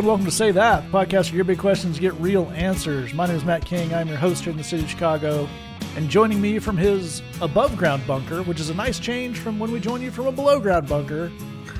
and 0.00 0.06
welcome 0.06 0.24
to 0.24 0.30
Say 0.30 0.50
That, 0.50 0.90
podcast 0.90 1.28
where 1.28 1.36
your 1.36 1.44
big 1.44 1.58
questions 1.58 1.98
get 1.98 2.14
real 2.14 2.50
answers. 2.54 3.12
My 3.12 3.26
name 3.26 3.36
is 3.36 3.44
Matt 3.44 3.66
King. 3.66 3.92
I'm 3.92 4.08
your 4.08 4.16
host 4.16 4.44
here 4.44 4.50
in 4.50 4.56
the 4.56 4.64
city 4.64 4.82
of 4.82 4.88
Chicago. 4.88 5.46
And 5.94 6.08
joining 6.08 6.40
me 6.40 6.58
from 6.58 6.78
his 6.78 7.20
above 7.42 7.76
ground 7.76 8.06
bunker, 8.06 8.42
which 8.44 8.60
is 8.60 8.70
a 8.70 8.74
nice 8.74 8.98
change 8.98 9.40
from 9.40 9.58
when 9.58 9.70
we 9.70 9.78
join 9.78 10.00
you 10.00 10.10
from 10.10 10.26
a 10.26 10.32
below 10.32 10.58
ground 10.58 10.88
bunker, 10.88 11.30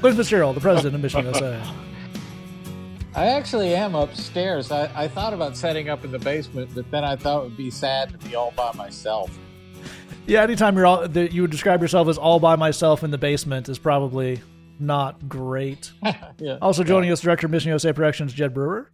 Glenn 0.02 0.16
Fitzgerald, 0.16 0.54
the 0.54 0.60
president 0.60 0.96
of 0.96 1.00
Mission 1.00 1.24
USA. 1.24 1.62
I 3.14 3.28
actually 3.28 3.74
am 3.74 3.94
upstairs. 3.94 4.70
I, 4.70 4.90
I 4.94 5.08
thought 5.08 5.32
about 5.32 5.56
setting 5.56 5.88
up 5.88 6.04
in 6.04 6.10
the 6.12 6.18
basement, 6.18 6.72
but 6.74 6.90
then 6.90 7.04
I 7.04 7.16
thought 7.16 7.40
it 7.40 7.44
would 7.44 7.56
be 7.56 7.70
sad 7.70 8.10
to 8.10 8.18
be 8.18 8.34
all 8.34 8.50
by 8.50 8.70
myself. 8.74 9.30
Yeah, 10.26 10.42
anytime 10.42 10.76
you're 10.76 10.84
all 10.84 11.08
that 11.08 11.32
you 11.32 11.40
would 11.40 11.50
describe 11.50 11.80
yourself 11.80 12.06
as 12.06 12.18
all 12.18 12.38
by 12.38 12.56
myself 12.56 13.02
in 13.02 13.12
the 13.12 13.18
basement 13.18 13.70
is 13.70 13.78
probably 13.78 14.42
not 14.80 15.28
great. 15.28 15.92
yeah. 16.38 16.58
Also 16.60 16.84
joining 16.84 17.10
us, 17.10 17.20
director 17.20 17.46
of 17.46 17.50
Mission 17.50 17.70
USA 17.70 17.92
Productions, 17.92 18.32
Jed 18.32 18.54
Brewer. 18.54 18.90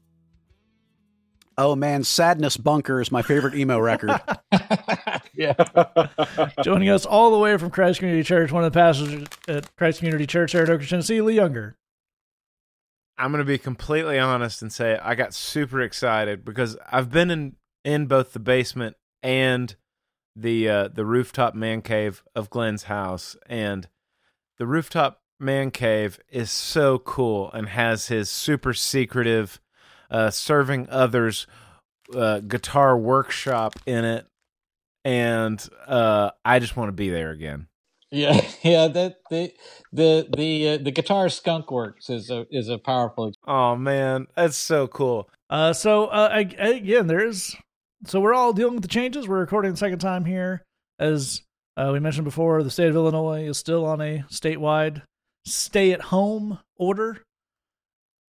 Oh 1.59 1.75
man, 1.75 2.05
Sadness 2.05 2.57
Bunker 2.57 3.01
is 3.01 3.11
my 3.11 3.23
favorite 3.23 3.55
emo 3.55 3.79
record. 3.79 4.11
yeah. 5.35 5.55
Joining 6.63 6.91
us 6.91 7.07
all 7.07 7.31
the 7.31 7.39
way 7.39 7.57
from 7.57 7.71
Christ 7.71 8.01
Community 8.01 8.23
Church, 8.23 8.53
one 8.53 8.63
of 8.63 8.73
the 8.73 8.79
pastors 8.79 9.27
at 9.49 9.75
Christ 9.77 10.01
Community 10.01 10.27
Church, 10.27 10.53
Saratoga, 10.53 10.85
Tennessee, 10.85 11.23
Lee 11.23 11.35
Younger. 11.35 11.77
I'm 13.17 13.33
going 13.33 13.43
to 13.43 13.47
be 13.47 13.57
completely 13.57 14.19
honest 14.19 14.61
and 14.61 14.71
say 14.71 14.99
I 15.03 15.15
got 15.15 15.33
super 15.33 15.81
excited 15.81 16.45
because 16.45 16.77
I've 16.93 17.11
been 17.11 17.31
in 17.31 17.57
in 17.87 18.07
both 18.07 18.35
the 18.35 18.39
basement 18.39 18.97
and 19.23 19.75
the 20.35 20.69
uh, 20.69 20.89
the 20.89 21.07
rooftop 21.07 21.55
man 21.55 21.81
cave 21.81 22.23
of 22.35 22.51
Glenn's 22.51 22.85
house, 22.85 23.37
and 23.49 23.89
the 24.59 24.67
rooftop 24.67 25.23
man 25.39 25.71
cave 25.71 26.19
is 26.31 26.51
so 26.51 26.99
cool 26.99 27.51
and 27.53 27.69
has 27.69 28.09
his 28.09 28.31
super 28.31 28.73
secretive 28.73 29.61
uh, 30.11 30.31
serving 30.31 30.89
others 30.91 31.47
uh, 32.15 32.41
guitar 32.41 32.97
workshop 32.97 33.75
in 33.87 34.05
it, 34.05 34.27
and 35.05 35.67
uh, 35.87 36.31
I 36.45 36.59
just 36.59 36.77
want 36.77 36.89
to 36.89 36.93
be 36.93 37.11
there 37.11 37.31
again. 37.31 37.69
Yeah, 38.11 38.41
yeah. 38.63 38.89
That 38.89 39.17
the 39.31 39.53
the 39.93 40.29
the 40.37 40.69
uh, 40.69 40.79
the 40.79 40.91
guitar 40.91 41.29
skunk 41.29 41.71
works 41.71 42.09
is 42.09 42.31
a 42.31 42.47
is 42.51 42.69
a 42.69 42.79
powerful. 42.79 43.33
Oh 43.47 43.77
man, 43.77 44.27
that's 44.37 44.57
so 44.57 44.87
cool. 44.87 45.29
Uh, 45.51 45.73
so 45.73 46.07
uh, 46.07 46.45
again, 46.59 47.07
there's 47.07 47.57
so 48.05 48.21
we're 48.21 48.35
all 48.35 48.53
dealing 48.53 48.75
with 48.75 48.83
the 48.83 48.89
changes. 48.89 49.27
We're 49.27 49.41
recording 49.41 49.73
the 49.73 49.77
second 49.77 49.99
time 49.99 50.25
here, 50.25 50.63
as 50.99 51.43
uh, 51.77 51.91
we 51.93 52.01
mentioned 52.01 52.25
before. 52.25 52.63
The 52.63 52.71
state 52.71 52.89
of 52.89 52.95
Illinois 52.95 53.49
is 53.49 53.59
still 53.59 53.85
on 53.85 54.01
a 54.01 54.25
statewide 54.31 55.03
stay-at-home 55.47 56.59
order, 56.77 57.23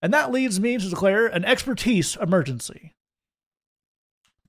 and 0.02 0.14
that 0.14 0.32
leads 0.32 0.60
me 0.60 0.78
to 0.78 0.90
declare 0.90 1.26
an 1.26 1.46
expertise 1.46 2.16
emergency. 2.18 2.92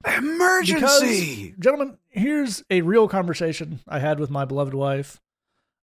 Emergency, 0.05 1.47
because, 1.47 1.59
gentlemen. 1.59 1.98
Here's 2.11 2.62
a 2.70 2.83
real 2.83 3.09
conversation 3.09 3.81
I 3.89 3.98
had 3.98 4.20
with 4.20 4.31
my 4.31 4.44
beloved 4.44 4.75
wife. 4.75 5.20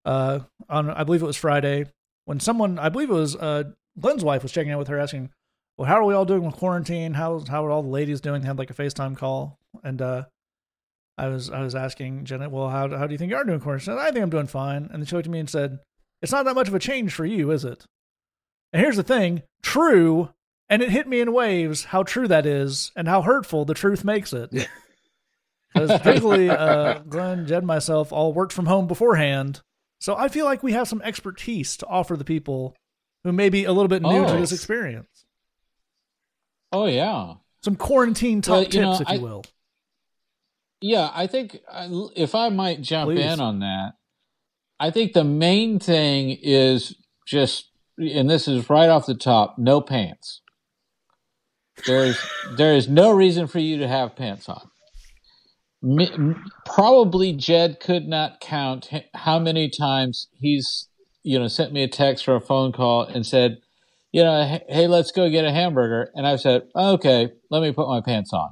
Uh, 0.05 0.41
on 0.69 0.91
I 0.91 1.05
believe 1.05 1.22
it 1.22 1.27
was 1.27 1.36
Friday 1.36 1.86
when 2.25 2.41
someone 2.41 2.78
I 2.78 2.88
believe 2.88 3.10
it 3.10 3.14
was 3.14 3.36
uh 3.36 3.64
Glenn's 3.98 4.25
wife 4.25 4.42
was 4.42 4.53
checking 4.53 4.72
in 4.72 4.78
with 4.78 4.88
her 4.88 4.98
asking, 4.98 5.30
"Well, 5.77 5.86
how 5.86 5.97
are 5.97 6.05
we 6.05 6.14
all 6.14 6.25
doing 6.25 6.44
with 6.44 6.56
quarantine? 6.56 7.14
How 7.14 7.44
how 7.48 7.64
are 7.64 7.70
all 7.70 7.83
the 7.83 7.88
ladies 7.88 8.20
doing?" 8.20 8.42
They 8.42 8.48
had 8.48 8.58
like 8.58 8.70
a 8.70 8.75
FaceTime 8.75 9.16
call, 9.16 9.58
and 9.83 10.00
uh, 10.00 10.25
I 11.19 11.28
was 11.28 11.50
I 11.50 11.62
was 11.62 11.75
asking 11.75 12.25
Janet, 12.25 12.50
"Well, 12.50 12.69
how 12.69 12.88
how 12.88 13.06
do 13.06 13.12
you 13.12 13.19
think 13.19 13.30
you 13.30 13.36
are 13.36 13.44
doing 13.44 13.60
quarantine?" 13.60 13.86
Said, 13.86 13.98
I 13.98 14.10
think 14.10 14.22
I'm 14.22 14.30
doing 14.30 14.47
fine, 14.47 14.88
and 14.91 15.00
then 15.00 15.05
she 15.05 15.14
looked 15.14 15.27
at 15.27 15.33
me 15.33 15.41
and 15.41 15.50
said, 15.50 15.80
"It's 16.23 16.33
not 16.33 16.45
that 16.47 16.55
much 16.55 16.69
of 16.69 16.75
a 16.75 16.78
change 16.78 17.12
for 17.12 17.27
you, 17.27 17.51
is 17.51 17.65
it?" 17.65 17.84
And 18.72 18.81
here's 18.83 18.97
the 18.97 19.03
thing: 19.03 19.43
true, 19.62 20.31
and 20.71 20.81
it 20.83 20.91
hit 20.91 21.06
me 21.06 21.21
in 21.21 21.33
waves 21.34 21.84
how 21.84 22.03
true 22.05 22.27
that 22.28 22.47
is 22.47 22.91
and 22.97 23.06
how 23.09 23.21
hurtful 23.22 23.65
the 23.66 23.75
truth 23.75 24.05
makes 24.05 24.33
it. 24.33 24.50
Because 25.75 25.91
particularly 26.00 26.50
uh, 26.50 26.99
Glenn, 27.00 27.47
Jed, 27.47 27.59
and 27.59 27.66
myself 27.66 28.12
all 28.12 28.33
worked 28.34 28.53
from 28.53 28.66
home 28.66 28.87
beforehand, 28.87 29.60
so 30.00 30.15
I 30.16 30.28
feel 30.28 30.44
like 30.44 30.62
we 30.62 30.72
have 30.72 30.87
some 30.88 31.00
expertise 31.03 31.77
to 31.78 31.87
offer 31.87 32.15
the 32.16 32.25
people 32.25 32.77
who 33.25 33.33
may 33.33 33.49
be 33.49 33.65
a 33.65 33.72
little 33.72 33.89
bit 33.89 34.03
new 34.03 34.09
Oh. 34.25 34.33
to 34.34 34.39
this 34.39 34.53
experience. 34.53 35.25
Oh 36.72 36.87
yeah, 36.87 37.34
Some 37.62 37.77
quarantine 37.77 38.43
top 38.43 38.53
Well, 38.54 38.65
tips, 38.65 38.75
know, 38.77 38.93
if 39.00 39.09
I- 39.09 39.15
you 39.15 39.21
will. 39.21 39.44
yeah. 40.81 41.10
I 41.15 41.27
think 41.27 41.60
I- 41.71 41.89
if 42.16 42.34
I 42.34 42.49
might 42.49 42.81
jump 42.83 43.10
Please. 43.10 43.25
in 43.25 43.41
on 43.41 43.60
that, 43.60 43.94
I 44.82 44.91
think 44.91 45.12
the 45.12 45.22
main 45.22 45.78
thing 45.78 46.37
is 46.43 46.97
just, 47.25 47.70
and 47.97 48.28
this 48.28 48.48
is 48.48 48.69
right 48.69 48.88
off 48.88 49.06
the 49.06 49.15
top, 49.15 49.54
no 49.56 49.81
pants. 49.81 50.41
There's 51.87 52.19
there 52.56 52.75
is 52.75 52.88
no 52.88 53.12
reason 53.12 53.47
for 53.47 53.60
you 53.60 53.78
to 53.78 53.87
have 53.87 54.16
pants 54.16 54.48
on. 54.48 54.69
Mi- 55.82 56.34
Probably 56.66 57.32
Jed 57.32 57.78
could 57.81 58.09
not 58.09 58.41
count 58.41 58.91
how 59.15 59.38
many 59.38 59.71
times 59.71 60.26
he's 60.34 60.88
you 61.22 61.38
know 61.38 61.47
sent 61.47 61.72
me 61.72 61.84
a 61.84 61.88
text 61.88 62.26
or 62.26 62.34
a 62.34 62.41
phone 62.41 62.72
call 62.72 63.04
and 63.04 63.25
said, 63.25 63.59
you 64.10 64.25
know, 64.25 64.44
"Hey- 64.44 64.65
hey, 64.69 64.87
let's 64.88 65.12
go 65.12 65.31
get 65.31 65.44
a 65.44 65.53
hamburger, 65.53 66.10
and 66.16 66.26
I've 66.26 66.41
said, 66.41 66.62
okay, 66.75 67.31
let 67.50 67.62
me 67.62 67.71
put 67.72 67.88
my 67.88 68.00
pants 68.00 68.32
on. 68.32 68.50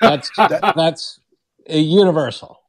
That's 0.00 0.30
that's 0.36 1.18
a 1.66 1.80
universal. 1.80 2.60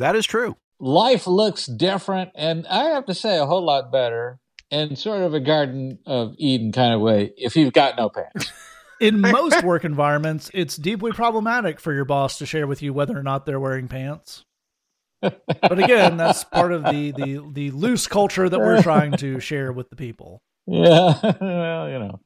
that 0.00 0.16
is 0.16 0.26
true. 0.26 0.56
Life 0.80 1.26
looks 1.26 1.66
different, 1.66 2.30
and 2.34 2.66
I 2.66 2.84
have 2.84 3.06
to 3.06 3.14
say, 3.14 3.38
a 3.38 3.46
whole 3.46 3.64
lot 3.64 3.92
better, 3.92 4.40
in 4.70 4.96
sort 4.96 5.22
of 5.22 5.34
a 5.34 5.40
Garden 5.40 5.98
of 6.06 6.34
Eden 6.38 6.72
kind 6.72 6.92
of 6.92 7.00
way, 7.00 7.32
if 7.36 7.56
you've 7.56 7.72
got 7.72 7.96
no 7.96 8.08
pants. 8.08 8.50
In 9.00 9.20
most 9.20 9.62
work 9.64 9.84
environments, 9.84 10.50
it's 10.54 10.76
deeply 10.76 11.10
problematic 11.10 11.80
for 11.80 11.92
your 11.92 12.04
boss 12.04 12.38
to 12.38 12.46
share 12.46 12.66
with 12.66 12.80
you 12.80 12.92
whether 12.94 13.18
or 13.18 13.24
not 13.24 13.44
they're 13.44 13.60
wearing 13.60 13.88
pants. 13.88 14.44
But 15.20 15.78
again, 15.78 16.16
that's 16.16 16.44
part 16.44 16.72
of 16.72 16.84
the, 16.84 17.10
the, 17.10 17.50
the 17.52 17.70
loose 17.72 18.06
culture 18.06 18.48
that 18.48 18.58
we're 18.58 18.82
trying 18.82 19.12
to 19.18 19.40
share 19.40 19.72
with 19.72 19.90
the 19.90 19.96
people. 19.96 20.42
Yeah, 20.66 21.20
well, 21.42 21.90
you 21.90 21.98
know. 21.98 22.20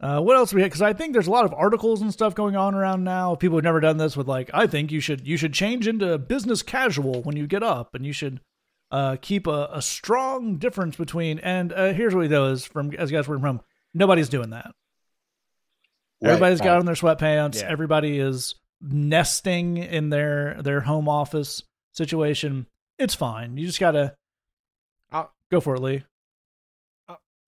Uh, 0.00 0.18
what 0.20 0.34
else 0.36 0.54
we 0.54 0.62
had? 0.62 0.70
Because 0.70 0.80
I 0.80 0.94
think 0.94 1.12
there's 1.12 1.26
a 1.26 1.30
lot 1.30 1.44
of 1.44 1.52
articles 1.52 2.00
and 2.00 2.10
stuff 2.10 2.34
going 2.34 2.56
on 2.56 2.74
around 2.74 3.04
now. 3.04 3.34
People 3.34 3.58
who've 3.58 3.64
never 3.64 3.80
done 3.80 3.98
this 3.98 4.16
with 4.16 4.26
like, 4.26 4.50
I 4.54 4.66
think 4.66 4.90
you 4.90 5.00
should 5.00 5.26
you 5.26 5.36
should 5.36 5.52
change 5.52 5.86
into 5.86 6.16
business 6.16 6.62
casual 6.62 7.22
when 7.22 7.36
you 7.36 7.46
get 7.46 7.62
up, 7.62 7.94
and 7.94 8.06
you 8.06 8.12
should 8.14 8.40
uh, 8.90 9.16
keep 9.20 9.46
a, 9.46 9.68
a 9.72 9.82
strong 9.82 10.56
difference 10.56 10.96
between. 10.96 11.38
And 11.40 11.72
uh, 11.72 11.92
here's 11.92 12.14
what 12.14 12.22
we 12.22 12.28
know 12.28 12.46
is 12.46 12.64
from 12.64 12.94
as 12.94 13.10
you 13.10 13.18
guys 13.18 13.28
work 13.28 13.40
from 13.40 13.60
nobody's 13.92 14.30
doing 14.30 14.50
that. 14.50 14.72
Everybody's 16.22 16.60
got 16.60 16.78
on 16.78 16.86
their 16.86 16.94
sweatpants. 16.94 17.60
Yeah. 17.60 17.68
Everybody 17.68 18.18
is 18.18 18.54
nesting 18.80 19.76
in 19.76 20.08
their 20.10 20.62
their 20.62 20.80
home 20.80 21.08
office 21.08 21.62
situation. 21.92 22.66
It's 22.98 23.14
fine. 23.14 23.56
You 23.58 23.66
just 23.66 23.80
gotta 23.80 24.14
I'll- 25.12 25.32
go 25.50 25.60
for 25.60 25.74
it, 25.74 25.80
Lee. 25.80 26.04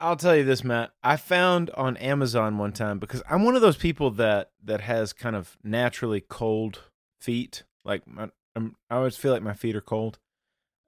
I'll 0.03 0.17
tell 0.17 0.37
you 0.37 0.43
this, 0.45 0.65
Matt. 0.65 0.91
I 1.03 1.17
found 1.17 1.71
on 1.71 1.97
Amazon 1.97 2.59
one 2.59 2.73
time 2.73 2.99
because 2.99 3.23
I'm 3.31 3.45
one 3.45 3.55
of 3.55 3.63
those 3.63 3.77
people 3.77 4.11
that 4.13 4.51
that 4.65 4.81
has 4.81 5.13
kind 5.13 5.37
of 5.37 5.57
naturally 5.63 6.21
cold 6.21 6.81
feet. 7.21 7.63
Like 7.85 8.07
my, 8.07 8.31
I'm, 8.57 8.75
I 8.91 8.97
always 8.97 9.17
feel 9.17 9.33
like 9.33 9.43
my 9.43 9.55
feet 9.55 9.77
are 9.77 9.81
cold. 9.81 10.19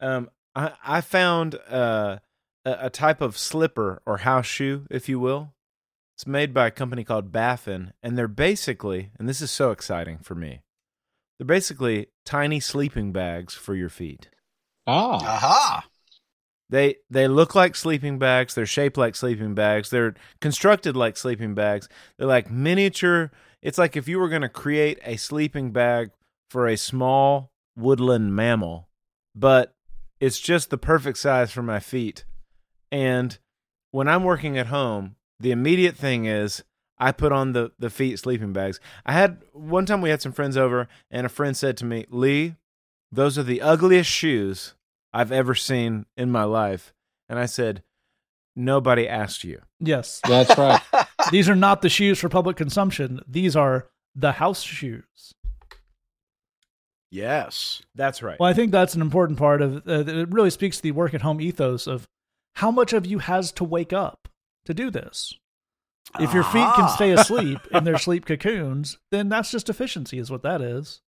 Um, 0.01 0.31
I 0.57 0.73
I 0.85 1.01
found 1.01 1.55
uh, 1.71 2.19
a, 2.65 2.77
a 2.81 2.91
type 2.91 3.21
of 3.21 3.39
slipper 3.39 4.03
or 4.05 4.19
house 4.19 4.47
shoe, 4.47 4.87
if 4.91 5.09
you 5.09 5.21
will. 5.21 5.55
It's 6.17 6.27
made 6.27 6.53
by 6.53 6.67
a 6.67 6.73
company 6.73 7.05
called 7.05 7.33
Baffin, 7.33 7.93
and 8.03 8.19
they're 8.19 8.29
basically, 8.29 9.11
and 9.19 9.29
this 9.29 9.41
is 9.41 9.51
so 9.51 9.71
exciting 9.71 10.19
for 10.19 10.35
me. 10.35 10.61
They're 11.39 11.47
basically 11.47 12.09
tiny 12.25 12.61
sleeping 12.61 13.13
bags 13.13 13.55
for 13.55 13.75
your 13.75 13.89
feet. 13.89 14.29
Ah, 14.87 15.17
Aha! 15.17 15.85
They 16.71 16.97
they 17.11 17.29
look 17.29 17.55
like 17.55 17.77
sleeping 17.77 18.19
bags. 18.19 18.55
They're 18.55 18.67
shaped 18.67 18.97
like 18.97 19.15
sleeping 19.15 19.55
bags. 19.55 19.91
They're 19.91 20.15
constructed 20.41 20.97
like 20.97 21.17
sleeping 21.17 21.55
bags. 21.55 21.89
They're 22.17 22.27
like 22.27 22.51
miniature. 22.51 23.31
It's 23.63 23.79
like 23.79 23.97
if 23.97 24.09
you 24.09 24.19
were 24.19 24.29
going 24.29 24.43
to 24.43 24.49
create 24.49 24.99
a 25.05 25.17
sleeping 25.17 25.73
bag 25.73 26.11
for 26.51 26.67
a 26.67 26.77
small 26.77 27.51
woodland 27.77 28.35
mammal, 28.35 28.89
but 29.35 29.75
it's 30.21 30.41
just 30.41 30.71
the 30.71 30.79
perfect 30.79 31.19
size 31.19 31.51
for 31.51 31.63
my 31.63 31.81
feet. 31.81 32.25
And 32.91 33.39
when 33.91 34.09
I'm 34.09 34.25
working 34.25 34.57
at 34.57 34.67
home, 34.67 35.17
the 35.41 35.51
immediate 35.51 35.97
thing 35.97 36.25
is 36.25 36.63
I 36.99 37.13
put 37.13 37.33
on 37.33 37.53
the 37.53 37.73
the 37.79 37.91
feet 37.91 38.19
sleeping 38.19 38.53
bags. 38.53 38.81
I 39.05 39.13
had 39.13 39.43
one 39.53 39.85
time 39.85 40.01
we 40.01 40.11
had 40.11 40.23
some 40.23 40.33
friends 40.33 40.57
over 40.57 40.89
and 41.11 41.27
a 41.27 41.31
friend 41.31 41.57
said 41.57 41.77
to 41.79 41.85
me, 41.85 42.07
"Lee, 42.09 42.55
those 43.13 43.37
are 43.37 43.43
the 43.43 43.61
ugliest 43.61 44.09
shoes 44.09 44.75
I've 45.15 45.33
ever 45.33 45.55
seen 45.55 46.05
in 46.17 46.31
my 46.31 46.45
life." 46.45 46.93
And 47.29 47.39
I 47.39 47.47
said, 47.47 47.83
"Nobody 48.55 49.09
asked 49.09 49.45
you." 49.45 49.63
Yes, 49.81 50.21
that's 50.29 50.57
right. 50.59 50.83
these 51.31 51.49
are 51.49 51.57
not 51.57 51.81
the 51.83 51.89
shoes 51.89 52.19
for 52.19 52.29
public 52.29 52.57
consumption. 52.57 53.21
These 53.27 53.57
are 53.57 53.87
the 54.15 54.33
house 54.33 54.63
shoes. 54.63 55.33
Yes. 57.11 57.83
That's 57.95 58.23
right. 58.23 58.39
Well, 58.41 58.49
I 58.49 58.55
think 58.55 58.73
that's 58.73 58.95
an 58.95 59.01
important 59.01 59.39
part 59.39 59.63
of 59.63 59.77
uh, 59.89 60.05
it. 60.07 60.29
Really 60.33 60.51
speaks 60.51 60.79
to 60.79 60.83
the 60.83 60.91
work 60.91 61.15
at 61.15 61.23
home 61.23 61.41
ethos 61.41 61.87
of 61.87 62.09
how 62.57 62.71
much 62.71 62.93
of 62.93 63.07
you 63.07 63.21
has 63.21 63.53
to 63.53 63.65
wake 63.65 63.93
up 63.93 64.29
to 64.65 64.75
do 64.75 64.91
this. 64.91 65.33
If 66.19 66.35
your 66.35 66.43
feet 66.45 66.67
can 66.75 66.85
Ah. 66.85 66.95
stay 66.95 67.13
asleep 67.13 67.61
in 67.73 67.85
their 67.85 67.99
sleep 68.07 68.27
cocoons, 68.27 68.99
then 69.11 69.29
that's 69.29 69.51
just 69.51 69.69
efficiency, 69.69 70.19
is 70.19 70.31
what 70.31 70.43
that 70.43 70.61
is. 70.61 71.01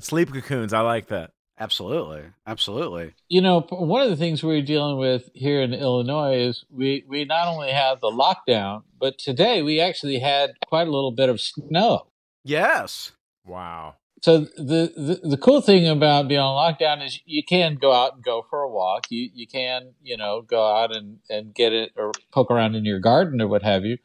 Sleep 0.00 0.32
cocoons. 0.32 0.72
I 0.72 0.80
like 0.80 1.08
that. 1.08 1.32
Absolutely. 1.58 2.22
Absolutely. 2.46 3.14
you 3.28 3.40
know, 3.40 3.60
one 3.70 4.02
of 4.02 4.10
the 4.10 4.16
things 4.16 4.42
we're 4.42 4.62
dealing 4.62 4.98
with 4.98 5.30
here 5.34 5.62
in 5.62 5.72
Illinois 5.72 6.34
is 6.36 6.64
we, 6.70 7.04
we 7.06 7.24
not 7.24 7.46
only 7.46 7.70
have 7.70 8.00
the 8.00 8.10
lockdown, 8.10 8.82
but 8.98 9.18
today 9.18 9.62
we 9.62 9.80
actually 9.80 10.18
had 10.18 10.52
quite 10.66 10.88
a 10.88 10.90
little 10.90 11.12
bit 11.12 11.28
of 11.28 11.40
snow. 11.40 12.06
Yes. 12.44 13.12
Wow. 13.44 13.96
So 14.22 14.38
the, 14.38 14.92
the 14.96 15.28
the 15.30 15.36
cool 15.36 15.60
thing 15.60 15.88
about 15.88 16.28
being 16.28 16.40
on 16.40 16.54
lockdown 16.54 17.04
is 17.04 17.20
you 17.26 17.42
can 17.42 17.74
go 17.74 17.92
out 17.92 18.14
and 18.14 18.22
go 18.22 18.46
for 18.48 18.60
a 18.60 18.70
walk. 18.70 19.06
You 19.10 19.28
you 19.34 19.48
can 19.48 19.94
you 20.00 20.16
know 20.16 20.42
go 20.42 20.64
out 20.64 20.94
and, 20.94 21.18
and 21.28 21.52
get 21.52 21.72
it 21.72 21.90
or 21.96 22.12
poke 22.30 22.50
around 22.50 22.76
in 22.76 22.84
your 22.84 23.00
garden 23.00 23.40
or 23.40 23.48
what 23.48 23.64
have 23.64 23.84
you. 23.84 23.98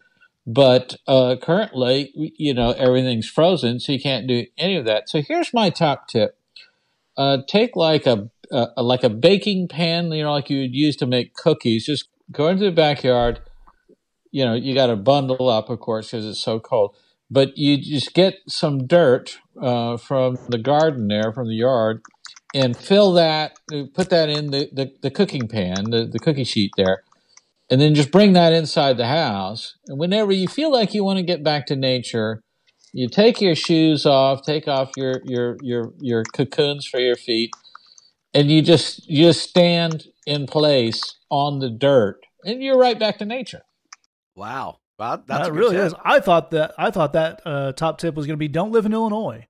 But 0.48 0.96
uh, 1.08 1.36
currently, 1.40 2.12
you 2.16 2.56
know 2.56 2.72
everything's 2.72 3.30
frozen, 3.30 3.80
so 3.80 3.92
you 3.92 4.00
can't 4.00 4.28
do 4.28 4.48
any 4.58 4.76
of 4.76 4.86
that. 4.86 5.08
So 5.08 5.22
here's 5.22 5.54
my 5.54 5.70
top 5.70 6.08
tip: 6.08 6.36
uh, 7.18 7.40
take 7.48 7.76
like 7.76 8.06
a, 8.06 8.30
like 8.78 9.04
a 9.04 9.10
baking 9.10 9.68
pan, 9.68 10.12
you 10.12 10.24
know, 10.24 10.32
like 10.32 10.50
you 10.50 10.62
would 10.62 10.76
use 10.76 10.96
to 10.98 11.06
make 11.06 11.34
cookies. 11.34 11.86
Just 11.86 12.10
go 12.32 12.48
into 12.48 12.66
the 12.66 12.72
backyard. 12.72 13.42
You 14.32 14.46
know, 14.46 14.54
you 14.54 14.74
got 14.74 14.88
to 14.88 14.96
bundle 14.96 15.50
up, 15.50 15.70
of 15.70 15.80
course, 15.80 16.12
because 16.12 16.26
it's 16.26 16.44
so 16.44 16.60
cold 16.60 16.96
but 17.30 17.58
you 17.58 17.78
just 17.78 18.14
get 18.14 18.36
some 18.48 18.88
dirt 18.88 19.40
uh, 19.62 19.98
from 19.98 20.38
the 20.50 20.58
garden 20.58 21.08
there, 21.08 21.32
from 21.34 21.48
the 21.48 21.56
yard, 21.56 22.02
and 22.54 22.76
fill 22.76 23.14
that, 23.14 23.58
put 23.94 24.10
that 24.10 24.30
in 24.30 24.52
the, 24.52 24.70
the, 24.72 24.92
the 25.02 25.12
cooking 25.12 25.48
pan, 25.48 25.90
the, 25.90 26.06
the 26.06 26.20
cookie 26.20 26.46
sheet 26.46 26.72
there, 26.78 27.04
and 27.70 27.82
then 27.82 27.96
just 27.96 28.12
bring 28.12 28.34
that 28.34 28.54
inside 28.54 28.98
the 28.98 29.08
house. 29.08 29.76
And 29.88 30.00
whenever 30.00 30.32
you 30.32 30.48
feel 30.48 30.72
like 30.72 30.94
you 30.94 31.04
want 31.04 31.18
to 31.18 31.24
get 31.24 31.44
back 31.44 31.66
to 31.68 31.76
nature, 31.76 32.42
you 32.94 33.08
take 33.08 33.42
your 33.42 33.56
shoes 33.56 34.06
off, 34.06 34.42
take 34.44 34.68
off 34.68 34.92
your, 34.96 35.22
your, 35.26 35.58
your, 35.62 35.94
your 36.00 36.24
cocoons 36.34 36.86
for 36.86 37.00
your 37.00 37.16
feet, 37.16 37.52
and 38.34 38.52
you 38.52 38.62
just 38.62 39.08
you 39.10 39.26
just 39.26 39.50
stand 39.50 40.06
in 40.26 40.48
place 40.48 41.02
on 41.30 41.60
the 41.60 41.70
dirt, 41.70 42.20
and 42.46 42.62
you're 42.62 42.78
right 42.78 43.00
back 43.00 43.18
to 43.20 43.26
nature. 43.26 43.64
Wow. 44.36 44.80
Wow. 45.00 45.24
That's 45.28 45.48
that 45.48 45.54
really 45.54 45.76
tip. 45.76 45.88
is. 45.88 45.94
I 46.04 46.20
thought 46.20 46.52
that 46.52 46.74
I 46.78 46.92
thought 46.92 47.14
that 47.14 47.42
uh, 47.46 47.72
top 47.74 47.98
tip 47.98 48.16
was 48.16 48.26
going 48.26 48.36
to 48.36 48.38
be 48.38 48.48
don't 48.48 48.72
live 48.72 48.86
in 48.86 48.94
Illinois. 48.94 49.48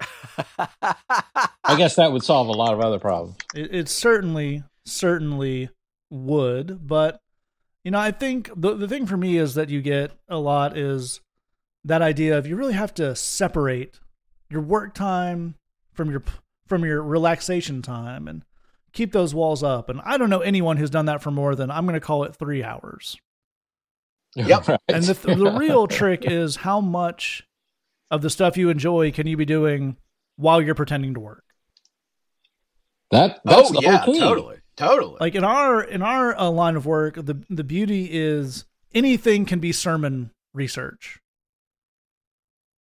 I 0.60 1.76
guess 1.76 1.96
that 1.96 2.12
would 2.12 2.22
solve 2.22 2.48
a 2.48 2.52
lot 2.52 2.72
of 2.72 2.80
other 2.80 2.98
problems. 2.98 3.36
It, 3.54 3.74
it 3.74 3.88
certainly, 3.88 4.64
certainly 4.84 5.70
would. 6.10 6.86
But, 6.86 7.20
you 7.84 7.90
know, 7.90 7.98
I 7.98 8.10
think 8.10 8.50
the, 8.56 8.74
the 8.74 8.88
thing 8.88 9.06
for 9.06 9.16
me 9.16 9.36
is 9.36 9.54
that 9.54 9.68
you 9.68 9.82
get 9.82 10.12
a 10.28 10.38
lot 10.38 10.76
is 10.76 11.20
that 11.84 12.02
idea 12.02 12.36
of 12.36 12.46
you 12.46 12.56
really 12.56 12.74
have 12.74 12.94
to 12.94 13.14
separate 13.14 14.00
your 14.48 14.60
work 14.60 14.94
time 14.94 15.54
from 15.92 16.10
your 16.10 16.22
from 16.66 16.84
your 16.84 17.02
relaxation 17.02 17.82
time 17.82 18.28
and 18.28 18.44
keep 18.92 19.12
those 19.12 19.34
walls 19.34 19.62
up. 19.62 19.88
And 19.88 20.00
I 20.04 20.18
don't 20.18 20.30
know 20.30 20.40
anyone 20.40 20.76
who's 20.76 20.90
done 20.90 21.06
that 21.06 21.22
for 21.22 21.30
more 21.30 21.54
than 21.54 21.70
I'm 21.70 21.84
going 21.84 21.94
to 21.94 22.00
call 22.00 22.24
it 22.24 22.36
three 22.36 22.62
hours. 22.62 23.16
Yep. 24.36 24.68
Right. 24.68 24.80
And 24.86 25.02
the, 25.02 25.34
the 25.34 25.50
real 25.58 25.88
trick 25.88 26.22
is 26.24 26.54
how 26.54 26.80
much 26.80 27.42
of 28.12 28.22
the 28.22 28.30
stuff 28.30 28.56
you 28.56 28.70
enjoy 28.70 29.10
can 29.10 29.26
you 29.26 29.36
be 29.36 29.44
doing 29.44 29.96
while 30.36 30.62
you're 30.62 30.76
pretending 30.76 31.14
to 31.14 31.20
work. 31.20 31.42
That 33.10 33.40
that's 33.44 33.70
oh 33.70 33.72
the 33.72 33.80
yeah, 33.82 33.96
whole 33.98 34.14
key. 34.14 34.20
totally, 34.20 34.56
totally. 34.76 35.16
like 35.18 35.34
in 35.34 35.42
our 35.42 35.82
in 35.82 36.00
our 36.00 36.38
uh, 36.38 36.48
line 36.48 36.76
of 36.76 36.86
work 36.86 37.16
the 37.16 37.42
the 37.50 37.64
beauty 37.64 38.08
is 38.12 38.66
anything 38.94 39.46
can 39.46 39.58
be 39.58 39.72
sermon 39.72 40.30
research 40.54 41.18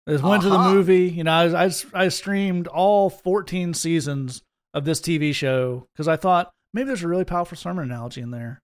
I 0.06 0.12
just 0.12 0.24
went 0.24 0.42
to 0.42 0.50
the 0.50 0.56
Uh-huh. 0.56 0.74
movie 0.74 1.08
you 1.08 1.24
know 1.24 1.32
I, 1.32 1.66
I, 1.66 1.70
I 1.94 2.08
streamed 2.08 2.66
all 2.68 3.10
14 3.10 3.74
seasons 3.74 4.42
of 4.74 4.84
this 4.84 5.00
tv 5.00 5.34
show 5.34 5.86
because 5.94 6.08
i 6.08 6.16
thought 6.16 6.50
maybe 6.72 6.86
there's 6.88 7.02
a 7.02 7.08
really 7.08 7.24
powerful 7.24 7.56
sermon 7.56 7.84
analogy 7.84 8.20
in 8.20 8.30
there 8.30 8.60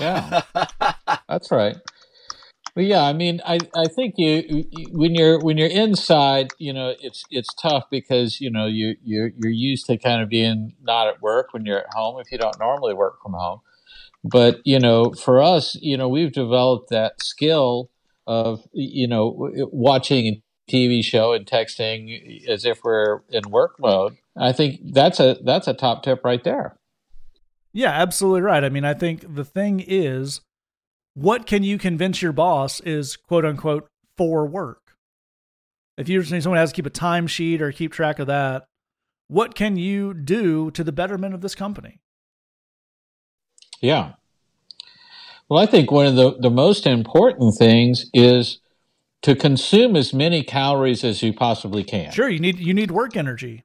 Yeah, 0.00 0.42
that's 1.28 1.50
right. 1.50 1.76
But 2.74 2.84
yeah, 2.84 3.02
I 3.02 3.12
mean, 3.12 3.40
I, 3.44 3.58
I 3.74 3.86
think 3.88 4.14
you, 4.16 4.64
you 4.70 4.88
when 4.92 5.14
you're 5.14 5.40
when 5.40 5.58
you're 5.58 5.68
inside, 5.68 6.48
you 6.58 6.72
know, 6.72 6.94
it's 7.00 7.22
it's 7.30 7.52
tough 7.60 7.84
because 7.90 8.40
you 8.40 8.50
know 8.50 8.66
you 8.66 8.94
you're 9.04 9.30
you're 9.36 9.50
used 9.52 9.86
to 9.86 9.98
kind 9.98 10.22
of 10.22 10.28
being 10.28 10.72
not 10.80 11.08
at 11.08 11.20
work 11.20 11.52
when 11.52 11.66
you're 11.66 11.80
at 11.80 11.92
home 11.94 12.20
if 12.20 12.30
you 12.30 12.38
don't 12.38 12.58
normally 12.60 12.94
work 12.94 13.20
from 13.22 13.32
home. 13.32 13.60
But 14.24 14.60
you 14.64 14.78
know, 14.78 15.12
for 15.12 15.42
us, 15.42 15.74
you 15.82 15.96
know, 15.96 16.08
we've 16.08 16.32
developed 16.32 16.90
that 16.90 17.14
skill 17.20 17.90
of 18.30 18.62
you 18.72 19.08
know 19.08 19.50
watching 19.72 20.26
a 20.26 20.42
TV 20.72 21.02
show 21.02 21.32
and 21.32 21.44
texting 21.46 22.46
as 22.48 22.64
if 22.64 22.84
we're 22.84 23.20
in 23.28 23.50
work 23.50 23.74
mode. 23.80 24.16
I 24.36 24.52
think 24.52 24.92
that's 24.92 25.18
a 25.18 25.36
that's 25.44 25.66
a 25.66 25.74
top 25.74 26.02
tip 26.04 26.20
right 26.24 26.42
there. 26.44 26.76
yeah 27.72 27.90
absolutely 27.90 28.40
right 28.42 28.64
i 28.64 28.68
mean 28.68 28.84
i 28.84 28.94
think 28.94 29.24
the 29.34 29.44
thing 29.44 29.82
is 29.86 30.40
what 31.14 31.46
can 31.46 31.62
you 31.62 31.76
convince 31.78 32.20
your 32.22 32.32
boss 32.32 32.80
is 32.80 33.16
quote 33.16 33.44
unquote 33.44 33.86
for 34.16 34.46
work 34.46 34.96
if 35.96 36.08
you're 36.08 36.24
saying 36.24 36.42
someone 36.42 36.58
has 36.58 36.70
to 36.72 36.76
keep 36.76 36.86
a 36.86 36.90
timesheet 36.90 37.60
or 37.60 37.70
keep 37.72 37.92
track 37.92 38.18
of 38.18 38.26
that 38.26 38.64
what 39.28 39.54
can 39.54 39.76
you 39.76 40.14
do 40.14 40.70
to 40.72 40.82
the 40.82 40.92
betterment 40.92 41.34
of 41.34 41.40
this 41.42 41.54
company 41.54 42.00
Yeah. 43.82 44.12
Well, 45.50 45.60
I 45.60 45.66
think 45.66 45.90
one 45.90 46.06
of 46.06 46.14
the, 46.14 46.36
the 46.38 46.50
most 46.50 46.86
important 46.86 47.56
things 47.56 48.06
is 48.14 48.60
to 49.22 49.34
consume 49.34 49.96
as 49.96 50.14
many 50.14 50.44
calories 50.44 51.02
as 51.02 51.24
you 51.24 51.32
possibly 51.32 51.82
can. 51.82 52.12
Sure, 52.12 52.28
you 52.28 52.38
need 52.38 52.60
you 52.60 52.72
need 52.72 52.92
work 52.92 53.16
energy. 53.16 53.64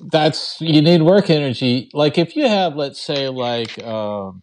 That's 0.00 0.58
you 0.62 0.80
need 0.80 1.02
work 1.02 1.28
energy. 1.28 1.90
Like 1.92 2.16
if 2.16 2.36
you 2.36 2.48
have, 2.48 2.74
let's 2.74 2.98
say, 2.98 3.28
like, 3.28 3.78
um, 3.84 4.42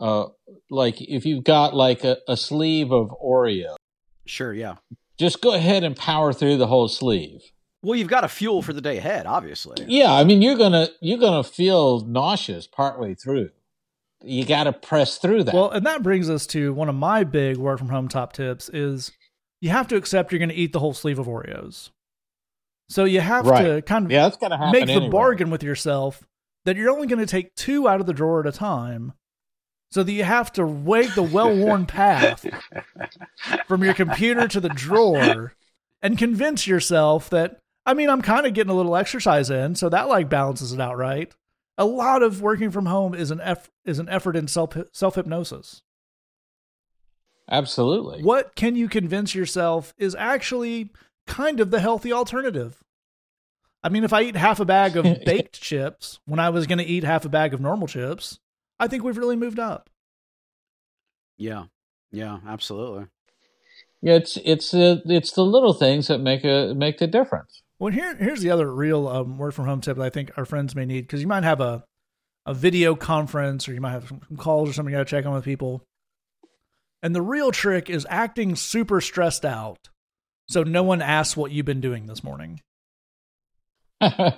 uh, 0.00 0.26
like 0.70 1.00
if 1.00 1.24
you've 1.24 1.44
got 1.44 1.72
like 1.72 2.02
a, 2.02 2.18
a 2.26 2.36
sleeve 2.36 2.90
of 2.90 3.14
Oreo, 3.24 3.76
sure, 4.26 4.52
yeah. 4.52 4.74
just 5.18 5.40
go 5.40 5.54
ahead 5.54 5.84
and 5.84 5.94
power 5.96 6.32
through 6.32 6.56
the 6.56 6.66
whole 6.66 6.88
sleeve. 6.88 7.42
Well, 7.80 7.96
you've 7.96 8.08
got 8.08 8.24
a 8.24 8.28
fuel 8.28 8.60
for 8.60 8.72
the 8.72 8.80
day 8.80 8.98
ahead, 8.98 9.24
obviously. 9.24 9.84
Yeah, 9.86 10.12
I 10.12 10.24
mean 10.24 10.42
you're 10.42 10.58
gonna 10.58 10.88
you're 11.00 11.18
gonna 11.18 11.44
feel 11.44 12.00
nauseous 12.00 12.66
partway 12.66 13.14
through. 13.14 13.50
You 14.24 14.44
got 14.44 14.64
to 14.64 14.72
press 14.72 15.18
through 15.18 15.44
that. 15.44 15.54
Well, 15.54 15.70
and 15.70 15.86
that 15.86 16.02
brings 16.02 16.28
us 16.28 16.46
to 16.48 16.72
one 16.74 16.88
of 16.88 16.94
my 16.94 17.24
big 17.24 17.56
work 17.56 17.78
from 17.78 17.88
home 17.88 18.08
top 18.08 18.32
tips 18.32 18.68
is 18.68 19.12
you 19.60 19.70
have 19.70 19.88
to 19.88 19.96
accept 19.96 20.32
you're 20.32 20.40
going 20.40 20.48
to 20.48 20.54
eat 20.54 20.72
the 20.72 20.80
whole 20.80 20.94
sleeve 20.94 21.18
of 21.18 21.26
Oreos. 21.26 21.90
So 22.88 23.04
you 23.04 23.20
have 23.20 23.44
to 23.44 23.82
kind 23.82 24.06
of 24.06 24.10
yeah, 24.10 24.22
that's 24.22 24.38
gonna 24.38 24.56
happen. 24.56 24.72
make 24.72 24.86
the 24.86 24.92
anyway. 24.92 25.10
bargain 25.10 25.50
with 25.50 25.62
yourself 25.62 26.26
that 26.64 26.76
you're 26.76 26.90
only 26.90 27.06
going 27.06 27.18
to 27.18 27.26
take 27.26 27.54
two 27.54 27.86
out 27.88 28.00
of 28.00 28.06
the 28.06 28.14
drawer 28.14 28.40
at 28.40 28.46
a 28.46 28.52
time 28.52 29.12
so 29.90 30.02
that 30.02 30.12
you 30.12 30.24
have 30.24 30.52
to 30.54 30.66
wait 30.66 31.14
the 31.14 31.22
well-worn 31.22 31.86
path 31.86 32.46
from 33.66 33.84
your 33.84 33.94
computer 33.94 34.48
to 34.48 34.60
the 34.60 34.68
drawer 34.70 35.54
and 36.02 36.18
convince 36.18 36.66
yourself 36.66 37.30
that 37.30 37.58
I 37.84 37.94
mean 37.94 38.08
I'm 38.08 38.22
kind 38.22 38.46
of 38.46 38.54
getting 38.54 38.72
a 38.72 38.76
little 38.76 38.96
exercise 38.96 39.50
in 39.50 39.74
so 39.74 39.88
that 39.90 40.08
like 40.08 40.28
balances 40.28 40.72
it 40.72 40.80
out 40.80 40.96
right. 40.96 41.32
A 41.78 41.86
lot 41.86 42.22
of 42.22 42.42
working 42.42 42.70
from 42.70 42.86
home 42.86 43.14
is 43.14 43.30
an 43.30 43.40
eff- 43.40 43.70
is 43.84 43.98
an 43.98 44.08
effort 44.08 44.36
in 44.36 44.48
self 44.48 44.76
self 44.92 45.14
hypnosis. 45.14 45.82
Absolutely. 47.50 48.22
What 48.22 48.54
can 48.56 48.76
you 48.76 48.88
convince 48.88 49.34
yourself 49.34 49.94
is 49.96 50.14
actually 50.14 50.90
kind 51.26 51.60
of 51.60 51.70
the 51.70 51.80
healthy 51.80 52.12
alternative? 52.12 52.82
I 53.82 53.88
mean, 53.88 54.04
if 54.04 54.12
I 54.12 54.22
eat 54.22 54.36
half 54.36 54.60
a 54.60 54.64
bag 54.64 54.96
of 54.96 55.04
baked 55.24 55.60
chips 55.60 56.18
when 56.26 56.40
I 56.40 56.50
was 56.50 56.66
going 56.66 56.78
to 56.78 56.84
eat 56.84 57.04
half 57.04 57.24
a 57.24 57.30
bag 57.30 57.54
of 57.54 57.60
normal 57.60 57.86
chips, 57.86 58.38
I 58.78 58.88
think 58.88 59.02
we've 59.02 59.16
really 59.16 59.36
moved 59.36 59.58
up. 59.58 59.88
Yeah, 61.38 61.64
yeah, 62.10 62.38
absolutely. 62.46 63.06
Yeah, 64.02 64.14
it's 64.14 64.36
it's 64.44 64.74
uh, 64.74 64.98
it's 65.06 65.32
the 65.32 65.42
little 65.42 65.72
things 65.72 66.08
that 66.08 66.18
make 66.18 66.44
a 66.44 66.74
make 66.74 66.98
the 66.98 67.06
difference. 67.06 67.62
Well, 67.78 67.92
here 67.92 68.16
here's 68.16 68.40
the 68.40 68.50
other 68.50 68.72
real 68.72 69.08
um, 69.08 69.38
work 69.38 69.54
from 69.54 69.66
home 69.66 69.80
tip 69.80 69.96
that 69.96 70.04
I 70.04 70.10
think 70.10 70.32
our 70.36 70.44
friends 70.44 70.74
may 70.74 70.84
need 70.84 71.02
because 71.02 71.20
you 71.20 71.28
might 71.28 71.44
have 71.44 71.60
a 71.60 71.84
a 72.46 72.54
video 72.54 72.94
conference 72.94 73.68
or 73.68 73.74
you 73.74 73.80
might 73.80 73.92
have 73.92 74.08
some 74.08 74.36
calls 74.36 74.70
or 74.70 74.72
something 74.72 74.92
you 74.92 74.98
got 74.98 75.06
to 75.06 75.10
check 75.10 75.26
on 75.26 75.34
with 75.34 75.44
people. 75.44 75.84
And 77.02 77.14
the 77.14 77.22
real 77.22 77.52
trick 77.52 77.88
is 77.90 78.06
acting 78.10 78.56
super 78.56 79.00
stressed 79.00 79.44
out 79.44 79.90
so 80.48 80.62
no 80.62 80.82
one 80.82 81.02
asks 81.02 81.36
what 81.36 81.52
you've 81.52 81.66
been 81.66 81.80
doing 81.80 82.06
this 82.06 82.24
morning. 82.24 82.60
yeah. 84.00 84.30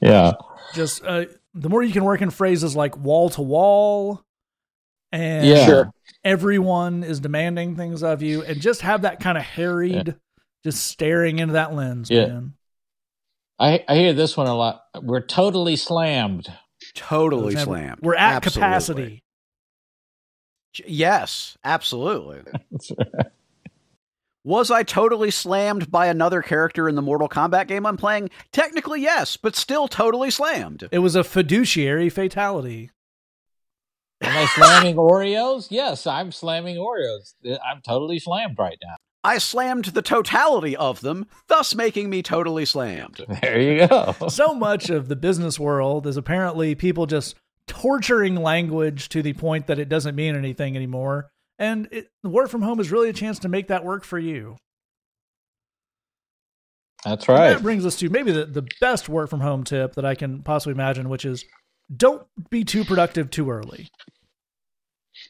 yeah. 0.00 0.32
just 0.74 1.04
uh, 1.04 1.26
the 1.54 1.68
more 1.68 1.82
you 1.82 1.92
can 1.92 2.04
work 2.04 2.22
in 2.22 2.30
phrases 2.30 2.74
like 2.74 2.96
wall 2.96 3.28
to 3.30 3.42
wall 3.42 4.22
and 5.12 5.46
Yeah. 5.46 5.84
Everyone 6.24 7.04
is 7.04 7.20
demanding 7.20 7.76
things 7.76 8.02
of 8.02 8.22
you 8.22 8.42
and 8.42 8.60
just 8.60 8.80
have 8.82 9.02
that 9.02 9.20
kind 9.20 9.36
of 9.38 9.44
harried 9.44 10.16
just 10.64 10.86
staring 10.86 11.38
into 11.38 11.54
that 11.54 11.74
lens 11.74 12.10
Yeah. 12.10 12.26
man 12.26 12.54
I, 13.60 13.84
I 13.88 13.96
hear 13.96 14.12
this 14.12 14.36
one 14.36 14.46
a 14.46 14.54
lot. 14.54 14.82
We're 15.02 15.20
totally 15.20 15.74
slammed. 15.74 16.46
Totally 16.94 17.54
Never- 17.54 17.64
slammed. 17.64 17.98
we're 18.02 18.14
at 18.14 18.34
Absolutely. 18.46 18.60
capacity 18.60 19.22
Yes, 20.86 21.58
absolutely. 21.64 22.42
Was 24.44 24.70
I 24.70 24.82
totally 24.82 25.30
slammed 25.30 25.90
by 25.90 26.06
another 26.06 26.40
character 26.40 26.88
in 26.88 26.94
the 26.94 27.02
Mortal 27.02 27.28
Kombat 27.28 27.66
game 27.66 27.84
I'm 27.84 27.96
playing? 27.96 28.30
Technically, 28.52 29.02
yes, 29.02 29.36
but 29.36 29.56
still 29.56 29.88
totally 29.88 30.30
slammed. 30.30 30.88
It 30.92 31.00
was 31.00 31.16
a 31.16 31.24
fiduciary 31.24 32.08
fatality. 32.08 32.90
Am 34.22 34.36
I 34.36 34.46
slamming 34.46 34.96
Oreos? 34.96 35.66
Yes, 35.70 36.06
I'm 36.06 36.30
slamming 36.32 36.76
Oreos. 36.76 37.34
I'm 37.44 37.82
totally 37.82 38.18
slammed 38.20 38.58
right 38.58 38.78
now. 38.82 38.96
I 39.24 39.38
slammed 39.38 39.86
the 39.86 40.02
totality 40.02 40.76
of 40.76 41.00
them, 41.00 41.26
thus 41.48 41.74
making 41.74 42.08
me 42.08 42.22
totally 42.22 42.64
slammed. 42.64 43.24
There 43.42 43.60
you 43.60 43.86
go. 43.86 44.14
so 44.28 44.54
much 44.54 44.90
of 44.90 45.08
the 45.08 45.16
business 45.16 45.58
world 45.58 46.06
is 46.06 46.16
apparently 46.16 46.74
people 46.74 47.06
just 47.06 47.34
torturing 47.66 48.36
language 48.36 49.08
to 49.10 49.22
the 49.22 49.32
point 49.34 49.66
that 49.66 49.78
it 49.78 49.88
doesn't 49.88 50.14
mean 50.14 50.34
anything 50.34 50.76
anymore. 50.76 51.30
And 51.58 51.88
it, 51.90 52.10
work 52.22 52.48
from 52.48 52.62
home 52.62 52.80
is 52.80 52.90
really 52.92 53.08
a 53.08 53.12
chance 53.12 53.40
to 53.40 53.48
make 53.48 53.68
that 53.68 53.84
work 53.84 54.04
for 54.04 54.18
you. 54.18 54.56
That's 57.04 57.28
And 57.28 57.38
right. 57.38 57.50
That 57.50 57.62
brings 57.62 57.84
us 57.86 57.96
to 57.96 58.08
maybe 58.08 58.32
the, 58.32 58.46
the 58.46 58.66
best 58.80 59.08
work 59.08 59.30
from 59.30 59.40
home 59.40 59.64
tip 59.64 59.94
that 59.94 60.04
I 60.04 60.14
can 60.14 60.42
possibly 60.42 60.72
imagine, 60.72 61.08
which 61.08 61.24
is 61.24 61.44
don't 61.94 62.26
be 62.50 62.64
too 62.64 62.84
productive 62.84 63.30
too 63.30 63.50
early. 63.50 63.88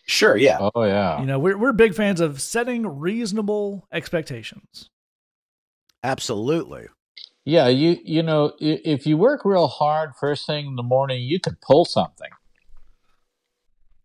Sure, 0.08 0.36
yeah. 0.36 0.70
Oh 0.74 0.84
yeah. 0.84 1.20
You 1.20 1.26
know, 1.26 1.38
we're, 1.38 1.58
we're 1.58 1.72
big 1.72 1.94
fans 1.94 2.20
of 2.20 2.40
setting 2.40 2.86
reasonable 2.86 3.86
expectations. 3.92 4.88
Absolutely. 6.02 6.86
Yeah, 7.44 7.68
you 7.68 7.98
you 8.02 8.22
know, 8.22 8.52
if 8.58 9.06
you 9.06 9.16
work 9.16 9.44
real 9.44 9.68
hard 9.68 10.12
first 10.18 10.46
thing 10.46 10.66
in 10.66 10.76
the 10.76 10.82
morning, 10.82 11.22
you 11.22 11.38
can 11.38 11.56
pull 11.62 11.84
something. 11.84 12.30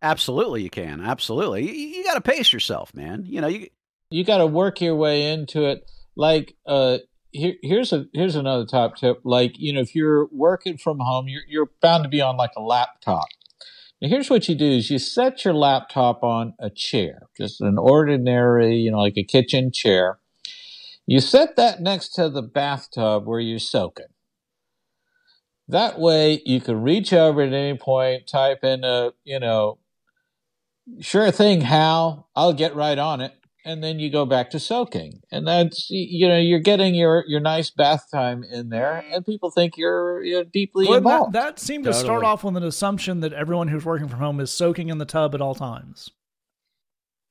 Absolutely, 0.02 0.62
you 0.64 0.70
can. 0.70 1.00
Absolutely. 1.00 1.64
You, 1.66 1.74
you 1.74 2.04
got 2.04 2.16
to 2.16 2.22
pace 2.22 2.52
yourself, 2.52 2.94
man. 2.94 3.24
You 3.26 3.40
know, 3.40 3.48
you, 3.48 3.68
You 4.10 4.24
got 4.24 4.38
to 4.38 4.46
work 4.46 4.80
your 4.82 4.96
way 4.96 5.32
into 5.32 5.66
it. 5.66 5.90
Like, 6.16 6.56
uh, 6.66 7.00
here, 7.32 7.56
here's 7.64 7.94
a 7.94 8.06
here's 8.14 8.36
another 8.36 8.66
top 8.66 8.96
tip. 8.96 9.22
Like, 9.24 9.58
you 9.58 9.74
know, 9.74 9.82
if 9.82 9.96
you're 9.96 10.28
working 10.32 10.78
from 10.78 11.00
home, 11.00 11.28
you're 11.28 11.42
you're 11.48 11.72
bound 11.82 12.04
to 12.04 12.10
be 12.10 12.22
on 12.22 12.38
like 12.38 12.52
a 12.56 12.62
laptop. 12.62 13.26
Here's 14.06 14.30
what 14.30 14.50
you 14.50 14.56
do: 14.56 14.70
is 14.70 14.90
you 14.90 15.00
set 15.00 15.46
your 15.46 15.54
laptop 15.54 16.24
on 16.24 16.56
a 16.60 16.70
chair, 16.70 17.22
just 17.38 17.62
an 17.62 17.78
ordinary, 17.78 18.76
you 18.76 18.92
know, 18.92 19.00
like 19.00 19.18
a 19.18 19.24
kitchen 19.24 19.72
chair. 19.72 20.20
You 21.08 21.22
set 21.22 21.56
that 21.56 21.82
next 21.82 22.10
to 22.16 22.30
the 22.30 22.42
bathtub 22.42 23.26
where 23.26 23.40
you're 23.40 23.60
soaking. 23.60 24.08
That 25.70 26.00
way, 26.00 26.42
you 26.46 26.60
can 26.60 26.82
reach 26.82 27.14
over 27.14 27.42
at 27.42 27.54
any 27.54 27.78
point, 27.78 28.28
type 28.28 28.64
in 28.64 28.84
a, 28.84 29.14
you 29.24 29.40
know, 29.40 29.80
sure 31.00 31.32
thing, 31.32 31.62
Hal, 31.62 32.30
I'll 32.36 32.54
get 32.54 32.76
right 32.76 32.98
on 32.98 33.22
it. 33.22 33.34
And 33.66 33.82
then 33.82 33.98
you 33.98 34.12
go 34.12 34.26
back 34.26 34.50
to 34.50 34.60
soaking. 34.60 35.22
And 35.32 35.48
that's, 35.48 35.88
you 35.90 36.28
know, 36.28 36.38
you're 36.38 36.60
getting 36.60 36.96
your, 36.96 37.24
your 37.28 37.40
nice 37.40 37.70
bath 37.70 38.06
time 38.12 38.44
in 38.44 38.68
there, 38.70 39.04
and 39.12 39.26
people 39.26 39.52
think 39.52 39.78
you're, 39.78 40.22
you're 40.24 40.44
deeply 40.44 40.86
Glenn, 40.86 41.04
that, 41.04 41.10
involved. 41.14 41.34
that 41.34 41.60
seemed 41.60 41.86
to 41.86 41.94
start 41.94 42.26
off 42.26 42.44
with 42.44 42.58
an 42.58 42.64
assumption 42.64 43.22
that 43.22 43.32
everyone 43.32 43.70
who's 43.70 43.86
working 43.86 44.10
from 44.10 44.20
home 44.20 44.40
is 44.42 44.52
soaking 44.52 44.90
in 44.90 44.98
the 44.98 45.06
tub 45.06 45.34
at 45.34 45.40
all 45.40 45.56
times. 45.56 46.10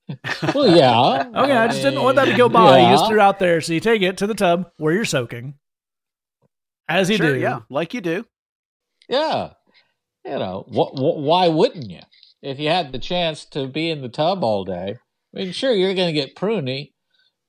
well, 0.55 0.75
yeah. 0.75 1.29
Okay, 1.35 1.53
I 1.53 1.69
just 1.69 1.83
didn't 1.83 2.03
want 2.03 2.17
that 2.17 2.25
to 2.27 2.37
go 2.37 2.49
by. 2.49 2.81
You 2.81 2.87
just 2.95 3.05
Yeah. 3.05 3.09
threw 3.09 3.21
out 3.21 3.39
there. 3.39 3.61
So 3.61 3.73
you 3.75 3.81
take 3.81 4.03
it 4.03 4.17
to 4.19 4.27
the 4.27 4.35
tub 4.35 4.71
where 4.79 4.93
you're 4.95 5.05
soaking, 5.05 5.55
as 6.89 7.09
you 7.11 7.17
sure, 7.19 7.35
do. 7.35 7.41
yeah, 7.41 7.61
like 7.71 7.95
you 7.95 8.01
do. 8.01 8.25
Yeah. 9.09 9.51
You 10.25 10.39
know, 10.39 10.65
wh- 10.69 10.97
wh- 10.99 11.19
why 11.19 11.49
wouldn't 11.49 11.91
you? 11.91 12.01
If 12.43 12.59
you 12.59 12.69
had 12.69 12.93
the 12.93 12.99
chance 12.99 13.45
to 13.47 13.67
be 13.67 13.91
in 13.91 14.03
the 14.03 14.09
tub 14.09 14.43
all 14.43 14.65
day, 14.65 14.97
I 15.35 15.39
mean, 15.39 15.53
sure, 15.53 15.73
you're 15.73 15.95
going 15.95 16.15
to 16.15 16.21
get 16.21 16.37
pruny, 16.37 16.93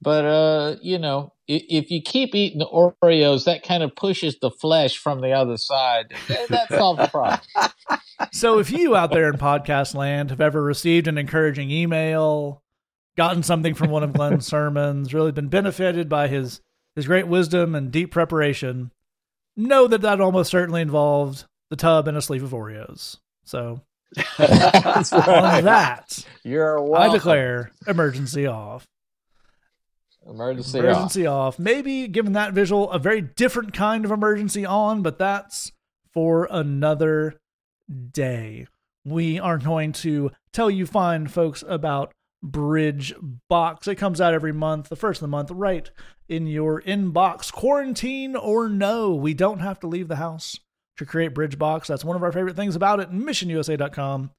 but, 0.02 0.26
uh, 0.26 0.76
you 0.82 0.98
know, 1.00 1.34
i- 1.50 1.66
if 1.70 1.92
you 1.92 2.02
keep 2.02 2.34
eating 2.36 2.60
the 2.60 2.68
Oreos, 2.68 3.46
that 3.46 3.64
kind 3.64 3.84
of 3.84 3.96
pushes 3.96 4.38
the 4.40 4.52
flesh 4.52 4.98
from 4.98 5.22
the 5.22 5.32
other 5.32 5.58
side. 5.58 6.14
That 6.50 6.68
solves 6.70 7.00
the 7.02 7.08
problem. 7.08 7.40
So 8.32 8.58
if 8.60 8.72
you 8.72 8.96
out 8.96 9.12
there 9.12 9.30
in 9.30 9.38
podcast 9.38 9.94
land 9.96 10.30
have 10.32 10.42
ever 10.42 10.62
received 10.64 11.08
an 11.08 11.18
encouraging 11.18 11.70
email, 11.70 12.64
gotten 13.18 13.44
something 13.44 13.74
from 13.76 13.90
one 13.92 14.02
of 14.04 14.14
Glenn's 14.14 14.48
sermons, 14.48 15.14
really 15.14 15.32
been 15.32 15.50
benefited 15.50 16.10
by 16.10 16.28
his 16.28 16.62
his 16.96 17.06
great 17.06 17.28
wisdom 17.28 17.76
and 17.76 17.92
deep 17.92 18.12
preparation, 18.12 18.92
know 19.56 19.88
that 19.88 20.02
that 20.02 20.22
almost 20.22 20.50
certainly 20.52 20.82
involved 20.82 21.46
the 21.70 21.76
tub 21.76 22.08
and 22.08 22.18
a 22.18 22.22
sleeve 22.22 22.44
of 22.44 22.52
Oreos. 22.52 23.18
So 23.44 23.82
on 24.40 25.64
that, 25.64 26.26
You're 26.44 26.96
I 26.96 27.12
declare 27.12 27.72
emergency 27.88 28.48
off. 28.48 28.88
emergency, 30.26 31.26
off. 31.26 31.56
off. 31.56 31.60
Maybe 31.60 32.08
given 32.08 32.34
that 32.34 32.54
visual, 32.54 32.92
a 32.92 33.00
very 33.00 33.22
different 33.22 33.74
kind 33.74 34.06
of 34.06 34.12
emergency 34.12 34.66
on, 34.66 35.02
but 35.02 35.18
that's 35.18 35.72
for 36.14 36.48
another 36.50 37.36
day. 38.12 38.68
We 39.06 39.40
are 39.40 39.58
going 39.58 39.92
to 39.94 40.32
tell 40.54 40.70
you 40.70 40.86
fine 40.86 41.28
folks 41.28 41.64
about 41.68 42.14
Bridge 42.42 43.14
Box. 43.50 43.88
It 43.88 43.96
comes 43.96 44.22
out 44.22 44.34
every 44.34 44.54
month, 44.54 44.90
the 44.90 44.96
first 44.96 45.18
of 45.18 45.22
the 45.22 45.28
month, 45.30 45.52
right 45.52 45.90
in 46.30 46.48
your 46.48 46.82
inbox. 46.82 47.52
Quarantine 47.52 48.36
or 48.36 48.70
no, 48.70 49.14
we 49.14 49.34
don't 49.34 49.60
have 49.60 49.80
to 49.82 49.88
leave 49.88 50.08
the 50.08 50.18
house 50.18 50.60
to 50.98 51.06
create 51.06 51.34
Bridge 51.34 51.58
Box. 51.58 51.88
That's 51.88 52.06
one 52.06 52.16
of 52.16 52.24
our 52.24 52.32
favorite 52.32 52.56
things 52.56 52.76
about 52.76 53.00
it. 53.00 53.12
MissionUSA.com 53.12 54.32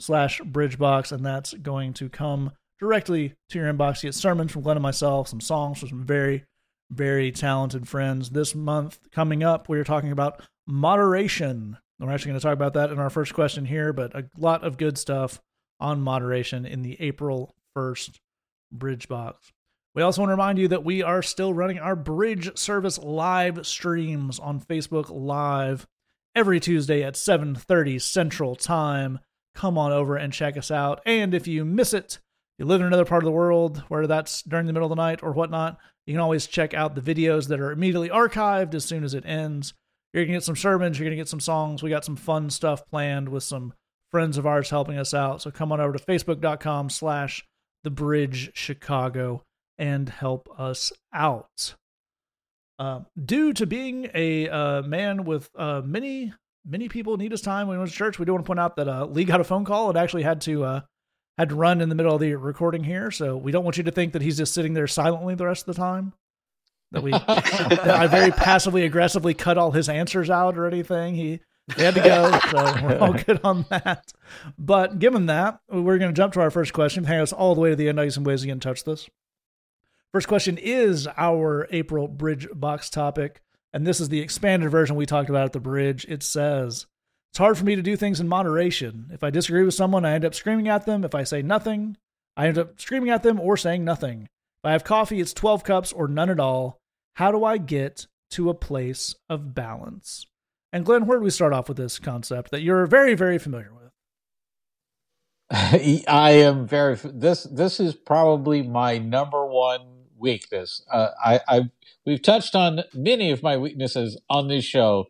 slash 0.00 0.40
bridgebox, 0.40 1.12
and 1.12 1.24
that's 1.24 1.54
going 1.54 1.92
to 1.94 2.08
come 2.08 2.52
directly 2.78 3.34
to 3.50 3.58
your 3.58 3.72
inbox. 3.72 4.02
You 4.02 4.08
get 4.08 4.14
sermons 4.14 4.52
from 4.52 4.62
Glenn 4.62 4.76
and 4.76 4.82
myself, 4.82 5.28
some 5.28 5.40
songs 5.40 5.78
from 5.78 5.88
some 5.88 6.04
very, 6.04 6.44
very 6.90 7.32
talented 7.32 7.88
friends. 7.88 8.30
This 8.30 8.54
month 8.54 8.98
coming 9.10 9.42
up, 9.42 9.68
we 9.68 9.78
are 9.78 9.84
talking 9.84 10.12
about 10.12 10.42
moderation. 10.66 11.78
We're 11.98 12.12
actually 12.12 12.30
going 12.30 12.40
to 12.40 12.46
talk 12.46 12.54
about 12.54 12.74
that 12.74 12.90
in 12.90 12.98
our 12.98 13.10
first 13.10 13.34
question 13.34 13.64
here, 13.64 13.92
but 13.92 14.14
a 14.14 14.26
lot 14.36 14.62
of 14.62 14.78
good 14.78 14.98
stuff 14.98 15.40
on 15.80 16.00
moderation 16.00 16.64
in 16.64 16.82
the 16.82 16.96
April 17.00 17.54
1st 17.76 18.20
Bridge 18.70 19.08
Box. 19.08 19.52
We 19.94 20.02
also 20.02 20.20
want 20.20 20.28
to 20.28 20.34
remind 20.34 20.58
you 20.58 20.68
that 20.68 20.84
we 20.84 21.02
are 21.02 21.22
still 21.22 21.52
running 21.52 21.80
our 21.80 21.96
Bridge 21.96 22.56
service 22.56 22.98
live 22.98 23.66
streams 23.66 24.38
on 24.38 24.60
Facebook 24.60 25.06
Live 25.10 25.88
every 26.38 26.60
Tuesday 26.60 27.02
at 27.02 27.16
7:30 27.16 27.98
Central 27.98 28.54
Time. 28.54 29.18
Come 29.56 29.76
on 29.76 29.90
over 29.90 30.14
and 30.14 30.32
check 30.32 30.56
us 30.56 30.70
out. 30.70 31.00
And 31.04 31.34
if 31.34 31.48
you 31.48 31.64
miss 31.64 31.92
it, 31.92 32.20
you 32.60 32.64
live 32.64 32.80
in 32.80 32.86
another 32.86 33.04
part 33.04 33.24
of 33.24 33.24
the 33.24 33.32
world 33.32 33.78
where 33.88 34.06
that's 34.06 34.42
during 34.42 34.66
the 34.68 34.72
middle 34.72 34.86
of 34.86 34.96
the 34.96 35.02
night 35.02 35.20
or 35.20 35.32
whatnot, 35.32 35.78
you 36.06 36.14
can 36.14 36.20
always 36.20 36.46
check 36.46 36.74
out 36.74 36.94
the 36.94 37.00
videos 37.00 37.48
that 37.48 37.58
are 37.58 37.72
immediately 37.72 38.08
archived 38.08 38.72
as 38.74 38.84
soon 38.84 39.02
as 39.02 39.14
it 39.14 39.26
ends. 39.26 39.74
You're 40.12 40.22
going 40.22 40.34
to 40.34 40.36
get 40.36 40.44
some 40.44 40.54
sermons, 40.54 40.96
you're 40.96 41.06
going 41.06 41.16
to 41.16 41.20
get 41.20 41.28
some 41.28 41.40
songs. 41.40 41.82
We 41.82 41.90
got 41.90 42.04
some 42.04 42.14
fun 42.14 42.50
stuff 42.50 42.86
planned 42.86 43.30
with 43.30 43.42
some 43.42 43.74
friends 44.12 44.38
of 44.38 44.46
ours 44.46 44.70
helping 44.70 44.96
us 44.96 45.12
out. 45.12 45.42
So 45.42 45.50
come 45.50 45.72
on 45.72 45.80
over 45.80 45.98
to 45.98 46.04
facebook.com 46.04 46.90
slash 46.90 47.44
the 47.82 47.90
bridge 47.90 48.52
Chicago 48.54 49.42
and 49.76 50.08
help 50.08 50.48
us 50.56 50.92
out. 51.12 51.74
Uh, 52.78 53.00
due 53.24 53.52
to 53.52 53.66
being 53.66 54.08
a 54.14 54.48
uh, 54.48 54.82
man 54.82 55.24
with 55.24 55.50
uh, 55.56 55.82
many, 55.84 56.32
many 56.64 56.88
people 56.88 57.16
need 57.16 57.32
his 57.32 57.40
time 57.40 57.66
when 57.66 57.76
he 57.76 57.78
went 57.78 57.90
to 57.90 57.96
church, 57.96 58.18
we 58.18 58.24
do 58.24 58.32
want 58.32 58.44
to 58.44 58.46
point 58.46 58.60
out 58.60 58.76
that 58.76 58.88
uh, 58.88 59.04
Lee 59.06 59.24
got 59.24 59.40
a 59.40 59.44
phone 59.44 59.64
call 59.64 59.88
and 59.88 59.98
actually 59.98 60.22
had 60.22 60.40
to 60.42 60.64
uh, 60.64 60.80
had 61.38 61.48
to 61.48 61.54
run 61.54 61.80
in 61.80 61.88
the 61.88 61.94
middle 61.94 62.14
of 62.14 62.20
the 62.20 62.34
recording 62.34 62.84
here. 62.84 63.10
So 63.10 63.36
we 63.36 63.52
don't 63.52 63.64
want 63.64 63.76
you 63.76 63.84
to 63.84 63.90
think 63.90 64.12
that 64.12 64.22
he's 64.22 64.36
just 64.36 64.54
sitting 64.54 64.74
there 64.74 64.86
silently 64.86 65.34
the 65.34 65.46
rest 65.46 65.68
of 65.68 65.74
the 65.74 65.80
time. 65.80 66.12
That 66.92 67.02
we, 67.02 67.10
that 67.10 67.86
I 67.86 68.06
very 68.06 68.30
passively 68.36 68.84
aggressively 68.84 69.34
cut 69.34 69.58
all 69.58 69.72
his 69.72 69.88
answers 69.88 70.30
out 70.30 70.56
or 70.56 70.66
anything. 70.66 71.14
He, 71.14 71.40
had 71.76 71.96
to 71.96 72.00
go, 72.00 72.38
so 72.50 72.82
we're 72.82 72.98
all 72.98 73.12
good 73.26 73.40
on 73.44 73.66
that. 73.68 74.10
But 74.58 74.98
given 74.98 75.26
that, 75.26 75.60
we're 75.68 75.98
going 75.98 76.10
to 76.10 76.16
jump 76.16 76.32
to 76.32 76.40
our 76.40 76.50
first 76.50 76.72
question. 76.72 77.04
Hang 77.04 77.20
us 77.20 77.30
all 77.30 77.54
the 77.54 77.60
way 77.60 77.70
to 77.70 77.76
the 77.76 77.90
end. 77.90 78.00
I 78.00 78.06
got 78.06 78.14
some 78.14 78.24
ways 78.24 78.40
to 78.40 78.46
get 78.46 78.52
in 78.52 78.60
touch 78.60 78.86
with 78.86 78.94
us. 78.94 79.10
First 80.12 80.28
question 80.28 80.56
is 80.56 81.06
our 81.18 81.68
April 81.70 82.08
Bridge 82.08 82.48
Box 82.54 82.88
topic, 82.88 83.42
and 83.74 83.86
this 83.86 84.00
is 84.00 84.08
the 84.08 84.20
expanded 84.20 84.70
version 84.70 84.96
we 84.96 85.04
talked 85.04 85.28
about 85.28 85.44
at 85.44 85.52
the 85.52 85.60
bridge. 85.60 86.06
It 86.08 86.22
says, 86.22 86.86
It's 87.30 87.38
hard 87.38 87.58
for 87.58 87.64
me 87.64 87.76
to 87.76 87.82
do 87.82 87.94
things 87.94 88.18
in 88.18 88.26
moderation. 88.26 89.10
If 89.12 89.22
I 89.22 89.28
disagree 89.28 89.64
with 89.64 89.74
someone, 89.74 90.06
I 90.06 90.14
end 90.14 90.24
up 90.24 90.34
screaming 90.34 90.66
at 90.68 90.86
them. 90.86 91.04
If 91.04 91.14
I 91.14 91.24
say 91.24 91.42
nothing, 91.42 91.98
I 92.38 92.48
end 92.48 92.56
up 92.56 92.80
screaming 92.80 93.10
at 93.10 93.22
them 93.22 93.38
or 93.38 93.58
saying 93.58 93.84
nothing. 93.84 94.22
If 94.22 94.64
I 94.64 94.72
have 94.72 94.82
coffee, 94.82 95.20
it's 95.20 95.34
12 95.34 95.62
cups 95.62 95.92
or 95.92 96.08
none 96.08 96.30
at 96.30 96.40
all. 96.40 96.78
How 97.16 97.30
do 97.30 97.44
I 97.44 97.58
get 97.58 98.06
to 98.30 98.48
a 98.48 98.54
place 98.54 99.14
of 99.28 99.54
balance? 99.54 100.24
And 100.72 100.86
Glenn, 100.86 101.06
where 101.06 101.18
do 101.18 101.24
we 101.24 101.30
start 101.30 101.52
off 101.52 101.68
with 101.68 101.76
this 101.76 101.98
concept 101.98 102.50
that 102.50 102.62
you're 102.62 102.86
very, 102.86 103.14
very 103.14 103.36
familiar 103.36 103.72
with? 103.74 103.90
I 105.50 106.30
am 106.30 106.66
very. 106.66 106.94
This 106.94 107.42
this 107.44 107.80
is 107.80 107.94
probably 107.94 108.62
my 108.62 108.98
number 108.98 109.46
one 109.46 109.97
weakness. 110.18 110.82
Uh, 110.92 111.08
I 111.24 111.40
I 111.48 111.60
we've 112.06 112.22
touched 112.22 112.54
on 112.54 112.82
many 112.94 113.30
of 113.30 113.42
my 113.42 113.56
weaknesses 113.56 114.20
on 114.28 114.48
this 114.48 114.64
show. 114.64 115.06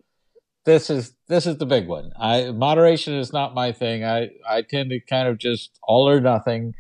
this 0.65 0.91
is 0.91 1.15
this 1.29 1.47
is 1.47 1.57
the 1.59 1.67
big 1.67 1.89
one. 1.89 2.11
I 2.19 2.51
moderation 2.51 3.15
is 3.15 3.33
not 3.33 3.55
my 3.55 3.73
thing. 3.73 4.05
I 4.05 4.31
I 4.49 4.63
tend 4.63 4.91
to 4.91 5.01
kind 5.01 5.29
of 5.29 5.39
just 5.39 5.79
all 5.83 6.09
or 6.09 6.21
nothing. 6.21 6.75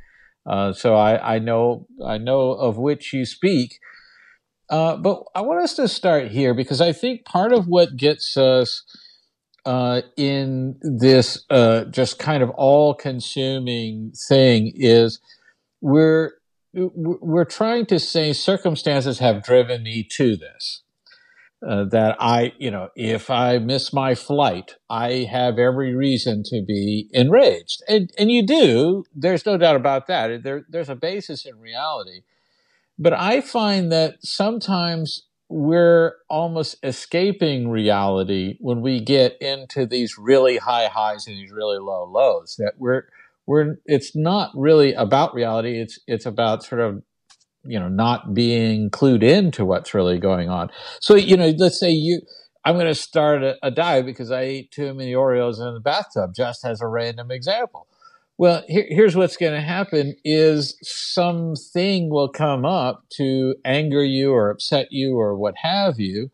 Uh, 0.46 0.72
so 0.72 0.94
I 0.94 1.36
I 1.36 1.38
know 1.38 1.86
I 2.04 2.18
know 2.18 2.50
of 2.50 2.76
which 2.78 3.12
you 3.12 3.24
speak. 3.24 3.78
Uh, 4.70 4.96
but 4.96 5.22
I 5.34 5.40
want 5.40 5.62
us 5.62 5.74
to 5.76 5.88
start 5.88 6.28
here 6.28 6.52
because 6.52 6.82
I 6.82 6.92
think 6.92 7.24
part 7.24 7.52
of 7.52 7.66
what 7.68 7.96
gets 7.96 8.36
us 8.36 8.84
uh, 9.64 10.02
in 10.16 10.76
this 10.82 11.44
uh, 11.48 11.84
just 11.84 12.18
kind 12.18 12.42
of 12.42 12.50
all-consuming 12.50 14.12
thing 14.28 14.72
is 14.74 15.20
we're 15.80 16.32
we're 16.74 17.44
trying 17.44 17.86
to 17.86 17.98
say 17.98 18.32
circumstances 18.32 19.18
have 19.18 19.42
driven 19.42 19.82
me 19.82 20.02
to 20.12 20.36
this. 20.36 20.82
Uh, 21.66 21.84
that 21.84 22.16
I, 22.20 22.52
you 22.58 22.70
know, 22.70 22.90
if 22.94 23.30
I 23.30 23.58
miss 23.58 23.92
my 23.92 24.14
flight, 24.14 24.76
I 24.88 25.26
have 25.28 25.58
every 25.58 25.92
reason 25.92 26.44
to 26.50 26.62
be 26.64 27.08
enraged, 27.12 27.82
and 27.88 28.12
and 28.16 28.30
you 28.30 28.46
do. 28.46 29.02
There's 29.12 29.44
no 29.44 29.58
doubt 29.58 29.74
about 29.74 30.06
that. 30.06 30.44
There, 30.44 30.64
there's 30.68 30.88
a 30.88 30.94
basis 30.94 31.44
in 31.44 31.58
reality, 31.58 32.20
but 32.96 33.12
I 33.12 33.40
find 33.40 33.90
that 33.90 34.24
sometimes 34.24 35.26
we're 35.48 36.14
almost 36.30 36.76
escaping 36.84 37.70
reality 37.70 38.56
when 38.60 38.80
we 38.80 39.00
get 39.00 39.36
into 39.40 39.84
these 39.84 40.16
really 40.16 40.58
high 40.58 40.86
highs 40.86 41.26
and 41.26 41.36
these 41.36 41.50
really 41.50 41.78
low 41.78 42.04
lows. 42.04 42.54
That 42.56 42.74
we're 42.78 43.08
we're 43.48 43.76
it's 43.86 44.14
not 44.14 44.50
really 44.54 44.92
about 44.92 45.34
reality. 45.34 45.80
It's 45.80 45.98
it's 46.06 46.26
about 46.26 46.62
sort 46.62 46.82
of 46.82 47.02
you 47.64 47.80
know 47.80 47.88
not 47.88 48.34
being 48.34 48.90
clued 48.90 49.22
into 49.22 49.64
what's 49.64 49.94
really 49.94 50.18
going 50.18 50.50
on. 50.50 50.70
So 51.00 51.14
you 51.16 51.36
know, 51.36 51.48
let's 51.56 51.80
say 51.80 51.90
you. 51.90 52.20
I'm 52.64 52.74
going 52.74 52.86
to 52.86 52.94
start 52.94 53.42
a, 53.42 53.56
a 53.62 53.70
diet 53.70 54.04
because 54.04 54.30
I 54.30 54.42
ate 54.42 54.72
too 54.72 54.92
many 54.92 55.12
Oreos 55.12 55.58
in 55.58 55.72
the 55.72 55.80
bathtub, 55.80 56.34
just 56.36 56.66
as 56.66 56.82
a 56.82 56.86
random 56.86 57.30
example. 57.30 57.86
Well, 58.36 58.62
here, 58.68 58.84
here's 58.88 59.16
what's 59.16 59.38
going 59.38 59.54
to 59.54 59.62
happen 59.62 60.14
is 60.22 60.76
something 60.82 62.10
will 62.10 62.28
come 62.28 62.66
up 62.66 63.04
to 63.12 63.54
anger 63.64 64.04
you 64.04 64.32
or 64.32 64.50
upset 64.50 64.88
you 64.90 65.16
or 65.16 65.34
what 65.36 65.54
have 65.62 65.98
you. 65.98 66.30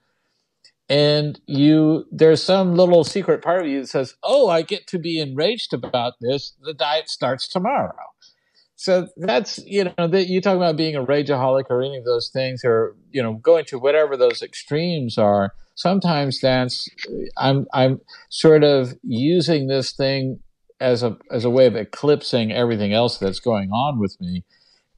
And 0.88 1.40
you, 1.46 2.04
there's 2.12 2.42
some 2.42 2.74
little 2.74 3.04
secret 3.04 3.42
part 3.42 3.62
of 3.62 3.68
you 3.68 3.80
that 3.80 3.88
says, 3.88 4.14
Oh, 4.22 4.48
I 4.48 4.62
get 4.62 4.86
to 4.88 4.98
be 4.98 5.18
enraged 5.18 5.72
about 5.72 6.14
this. 6.20 6.54
The 6.60 6.74
diet 6.74 7.08
starts 7.08 7.48
tomorrow. 7.48 7.94
So 8.76 9.08
that's 9.16 9.58
you 9.64 9.84
know 9.96 10.08
that 10.08 10.26
you 10.26 10.40
talk 10.40 10.56
about 10.56 10.76
being 10.76 10.96
a 10.96 11.04
rageaholic 11.04 11.70
or 11.70 11.82
any 11.82 11.96
of 11.96 12.04
those 12.04 12.28
things 12.28 12.62
or 12.64 12.96
you 13.12 13.22
know 13.22 13.34
going 13.34 13.64
to 13.66 13.78
whatever 13.78 14.16
those 14.16 14.42
extremes 14.42 15.16
are. 15.16 15.54
Sometimes 15.74 16.40
that's 16.40 16.88
i'm 17.38 17.66
i'm 17.72 18.00
sort 18.28 18.62
of 18.62 18.94
using 19.02 19.68
this 19.68 19.92
thing 19.92 20.40
as 20.80 21.02
a 21.02 21.16
as 21.30 21.44
a 21.44 21.50
way 21.50 21.66
of 21.66 21.76
eclipsing 21.76 22.52
everything 22.52 22.92
else 22.92 23.16
that's 23.16 23.40
going 23.40 23.70
on 23.70 23.98
with 23.98 24.20
me. 24.20 24.44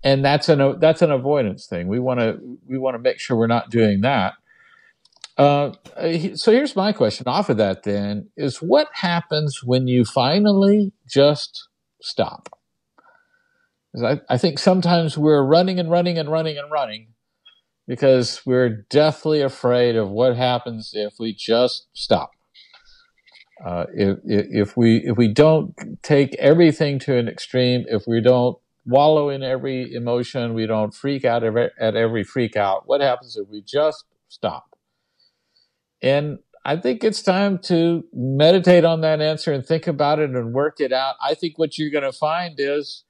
And 0.03 0.25
that's 0.25 0.49
an 0.49 0.81
that's 0.81 1.03
an 1.03 1.11
avoidance 1.11 1.67
thing. 1.67 1.87
We 1.87 1.99
want 1.99 2.21
to 2.21 2.39
we 2.67 2.79
want 2.79 2.95
to 2.95 2.99
make 2.99 3.21
sure 3.21 3.37
we're 3.37 3.47
not 3.47 3.71
doing 3.71 4.01
that 4.01 4.35
uh, 5.39 5.73
so 6.35 6.53
here's 6.53 6.75
my 6.77 6.93
question 6.93 7.27
off 7.27 7.49
of 7.49 7.57
that 7.57 7.83
then 7.83 8.29
is 8.37 8.59
what 8.59 8.89
happens 8.95 9.63
when 9.63 9.87
you 9.87 10.05
finally 10.05 10.93
just 11.07 11.69
stop 12.01 12.57
I, 14.05 14.21
I 14.29 14.39
think 14.39 14.59
sometimes 14.59 15.17
we're 15.17 15.43
running 15.43 15.79
and 15.79 15.91
running 15.91 16.19
and 16.19 16.31
running 16.31 16.59
and 16.59 16.71
running 16.71 17.09
because 17.87 18.45
we're 18.45 18.85
deathly 18.91 19.41
afraid 19.41 19.97
of 19.97 20.11
what 20.11 20.37
happens 20.37 20.91
if 20.93 21.15
we 21.19 21.33
just 21.33 21.87
stop. 21.93 22.31
Uh, 23.65 23.87
if, 23.95 24.19
if 24.25 24.77
we 24.77 24.99
if 24.99 25.17
we 25.17 25.29
don't 25.33 25.75
take 26.03 26.35
everything 26.35 26.99
to 26.99 27.17
an 27.17 27.27
extreme, 27.27 27.87
if 27.89 28.03
we 28.07 28.21
don't 28.21 28.59
wallow 28.85 29.31
in 29.31 29.43
every 29.43 29.95
emotion, 29.95 30.53
we 30.53 30.67
don't 30.67 30.95
freak 30.95 31.25
out 31.25 31.43
at 31.43 31.97
every 31.97 32.23
freak 32.23 32.55
out. 32.55 32.83
What 32.87 33.01
happens 33.01 33.37
if 33.37 33.49
we 33.49 33.63
just 33.63 34.05
stop? 34.29 34.76
And 36.03 36.39
I 36.65 36.77
think 36.77 37.05
it's 37.05 37.23
time 37.23 37.59
to 37.65 38.05
meditate 38.13 38.85
on 38.85 39.01
that 39.03 39.21
answer 39.21 39.53
and 39.53 39.65
think 39.65 39.87
about 39.87 40.19
it 40.19 40.31
and 40.31 40.53
work 40.53 40.81
it 40.81 40.93
out. 40.93 41.15
I 41.23 41.35
think 41.35 41.59
what 41.59 41.79
you're 41.79 41.91
going 41.91 42.03
to 42.05 42.13
find 42.13 42.57
is 42.59 43.05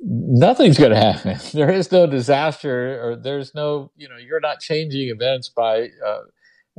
nothing's 0.00 0.78
going 0.78 0.92
to 0.92 0.96
happen. 0.96 1.38
There 1.52 1.70
is 1.70 1.92
no 1.92 2.06
disaster, 2.06 3.02
or 3.04 3.16
there's 3.16 3.54
no, 3.54 3.90
you 3.96 4.08
know, 4.08 4.16
you're 4.16 4.40
not 4.40 4.60
changing 4.60 5.08
events 5.08 5.48
by 5.48 5.88
uh, 6.04 6.20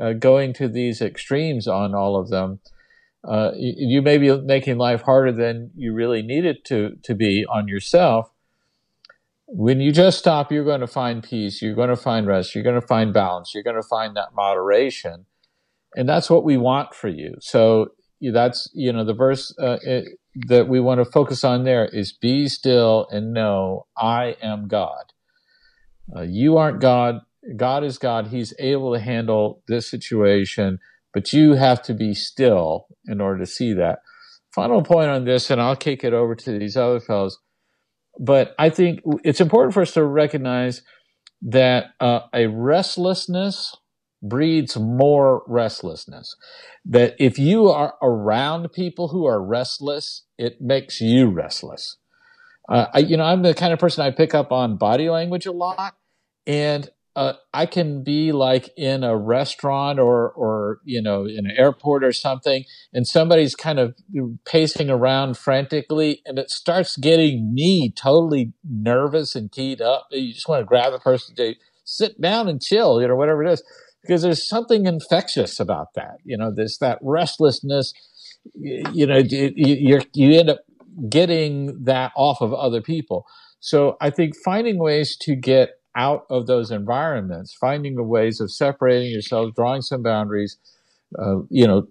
uh, 0.01 0.13
going 0.13 0.53
to 0.53 0.67
these 0.67 1.01
extremes 1.01 1.67
on 1.67 1.93
all 1.93 2.15
of 2.15 2.29
them. 2.29 2.59
Uh, 3.23 3.51
you, 3.55 3.73
you, 3.77 4.01
may 4.01 4.17
be 4.17 4.35
making 4.41 4.77
life 4.77 5.01
harder 5.01 5.31
than 5.31 5.71
you 5.75 5.93
really 5.93 6.21
need 6.21 6.43
it 6.43 6.65
to 6.65 6.97
to 7.03 7.15
be 7.15 7.45
on 7.45 7.67
yourself. 7.67 8.32
When 9.55 9.79
you 9.79 9.91
just 9.91 10.17
stop, 10.17 10.51
you're 10.51 10.65
going 10.65 10.81
to 10.81 10.87
find 10.87 11.21
peace. 11.21 11.61
You're 11.61 11.75
going 11.75 11.89
to 11.89 11.95
find 11.95 12.25
rest. 12.25 12.55
You're 12.55 12.63
going 12.63 12.79
to 12.79 12.87
find 12.87 13.13
balance. 13.13 13.53
You're 13.53 13.63
going 13.63 13.75
to 13.75 13.87
find 13.87 14.15
that 14.17 14.33
moderation, 14.35 15.27
and 15.95 16.09
that's 16.09 16.27
what 16.27 16.43
we 16.43 16.57
want 16.57 16.95
for 16.95 17.07
you. 17.07 17.35
So 17.39 17.89
that's 18.19 18.69
you 18.73 18.91
know 18.91 19.05
the 19.05 19.13
verse 19.13 19.53
uh, 19.59 19.77
it, 19.83 20.17
that 20.47 20.67
we 20.67 20.79
want 20.79 21.03
to 21.03 21.05
focus 21.05 21.43
on 21.43 21.65
there 21.65 21.85
is 21.85 22.13
be 22.13 22.47
still 22.47 23.07
and 23.11 23.31
know 23.31 23.85
I 23.95 24.37
am 24.41 24.67
God. 24.67 25.13
Uh, 26.15 26.21
you 26.21 26.57
aren't 26.57 26.81
God. 26.81 27.19
God 27.55 27.83
is 27.83 27.97
God. 27.97 28.27
He's 28.27 28.53
able 28.57 28.93
to 28.93 28.99
handle 28.99 29.61
this 29.67 29.89
situation, 29.89 30.79
but 31.13 31.31
you 31.31 31.53
have 31.53 31.81
to 31.83 31.93
be 31.93 32.15
still 32.15 32.87
in 33.05 33.21
order 33.21 33.39
to 33.39 33.45
see 33.45 33.73
that. 33.73 33.99
Final 34.55 34.81
point 34.81 35.09
on 35.09 35.25
this, 35.25 35.49
and 35.49 35.61
I'll 35.61 35.75
kick 35.75 36.03
it 36.03 36.13
over 36.13 36.35
to 36.35 36.57
these 36.57 36.77
other 36.77 36.99
fellows. 36.99 37.39
But 38.19 38.53
I 38.59 38.69
think 38.69 39.01
it's 39.23 39.41
important 39.41 39.73
for 39.73 39.81
us 39.81 39.93
to 39.93 40.03
recognize 40.03 40.81
that 41.41 41.87
uh, 41.99 42.21
a 42.33 42.47
restlessness 42.47 43.75
breeds 44.21 44.77
more 44.77 45.43
restlessness. 45.47 46.35
That 46.85 47.15
if 47.19 47.37
you 47.37 47.69
are 47.69 47.95
around 48.01 48.71
people 48.71 49.09
who 49.09 49.25
are 49.25 49.43
restless, 49.43 50.23
it 50.37 50.61
makes 50.61 51.01
you 51.01 51.29
restless. 51.29 51.97
Uh, 52.69 52.85
I, 52.93 52.99
you 52.99 53.17
know, 53.17 53.25
I'm 53.25 53.41
the 53.41 53.53
kind 53.53 53.73
of 53.73 53.79
person 53.79 54.05
I 54.05 54.11
pick 54.11 54.33
up 54.33 54.51
on 54.51 54.77
body 54.77 55.09
language 55.09 55.45
a 55.45 55.51
lot, 55.51 55.95
and 56.47 56.89
uh, 57.15 57.33
I 57.53 57.65
can 57.65 58.03
be 58.03 58.31
like 58.31 58.69
in 58.75 59.03
a 59.03 59.15
restaurant 59.15 59.99
or, 59.99 60.31
or 60.31 60.79
you 60.83 61.01
know, 61.01 61.25
in 61.25 61.45
an 61.45 61.53
airport 61.55 62.03
or 62.03 62.11
something, 62.11 62.65
and 62.91 63.07
somebody's 63.07 63.55
kind 63.55 63.79
of 63.79 63.95
pacing 64.45 64.89
around 64.89 65.37
frantically, 65.37 66.21
and 66.25 66.39
it 66.39 66.49
starts 66.49 66.97
getting 66.97 67.53
me 67.53 67.91
totally 67.91 68.53
nervous 68.63 69.35
and 69.35 69.51
keyed 69.51 69.81
up. 69.81 70.07
You 70.11 70.33
just 70.33 70.47
want 70.47 70.61
to 70.61 70.65
grab 70.65 70.91
the 70.91 70.99
person 70.99 71.35
to 71.35 71.55
sit 71.85 72.19
down 72.19 72.47
and 72.47 72.61
chill, 72.61 73.01
you 73.01 73.07
know, 73.07 73.15
whatever 73.15 73.43
it 73.43 73.51
is 73.51 73.63
because 74.03 74.21
there's 74.21 74.47
something 74.47 74.85
infectious 74.85 75.59
about 75.59 75.93
that. 75.95 76.17
You 76.23 76.37
know, 76.37 76.51
there's 76.53 76.77
that 76.79 76.99
restlessness. 77.01 77.93
You 78.53 79.07
know, 79.07 79.17
you 79.17 80.01
you 80.13 80.39
end 80.39 80.49
up 80.49 80.59
getting 81.09 81.83
that 81.85 82.11
off 82.15 82.41
of 82.41 82.53
other 82.53 82.81
people. 82.81 83.25
So 83.59 83.95
I 84.01 84.09
think 84.09 84.33
finding 84.43 84.77
ways 84.77 85.15
to 85.21 85.35
get 85.35 85.69
out 85.95 86.25
of 86.29 86.47
those 86.47 86.71
environments, 86.71 87.53
finding 87.53 87.95
the 87.95 88.03
ways 88.03 88.39
of 88.39 88.51
separating 88.51 89.11
yourselves, 89.11 89.53
drawing 89.55 89.81
some 89.81 90.01
boundaries, 90.01 90.57
uh, 91.19 91.39
you 91.49 91.67
know, 91.67 91.87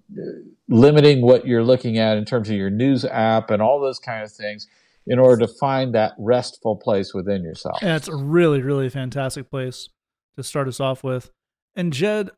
limiting 0.68 1.22
what 1.22 1.46
you're 1.46 1.62
looking 1.62 1.98
at 1.98 2.18
in 2.18 2.24
terms 2.24 2.48
of 2.48 2.56
your 2.56 2.70
news 2.70 3.04
app 3.04 3.50
and 3.50 3.62
all 3.62 3.80
those 3.80 3.98
kind 3.98 4.22
of 4.22 4.32
things 4.32 4.66
in 5.06 5.18
order 5.18 5.46
to 5.46 5.52
find 5.54 5.94
that 5.94 6.12
restful 6.18 6.76
place 6.76 7.12
within 7.14 7.42
yourself. 7.42 7.78
Yeah, 7.82 7.96
it's 7.96 8.08
a 8.08 8.16
really, 8.16 8.62
really 8.62 8.88
fantastic 8.88 9.50
place 9.50 9.88
to 10.36 10.42
start 10.42 10.68
us 10.68 10.80
off 10.80 11.04
with. 11.04 11.30
And 11.74 11.92
Jed, 11.92 12.30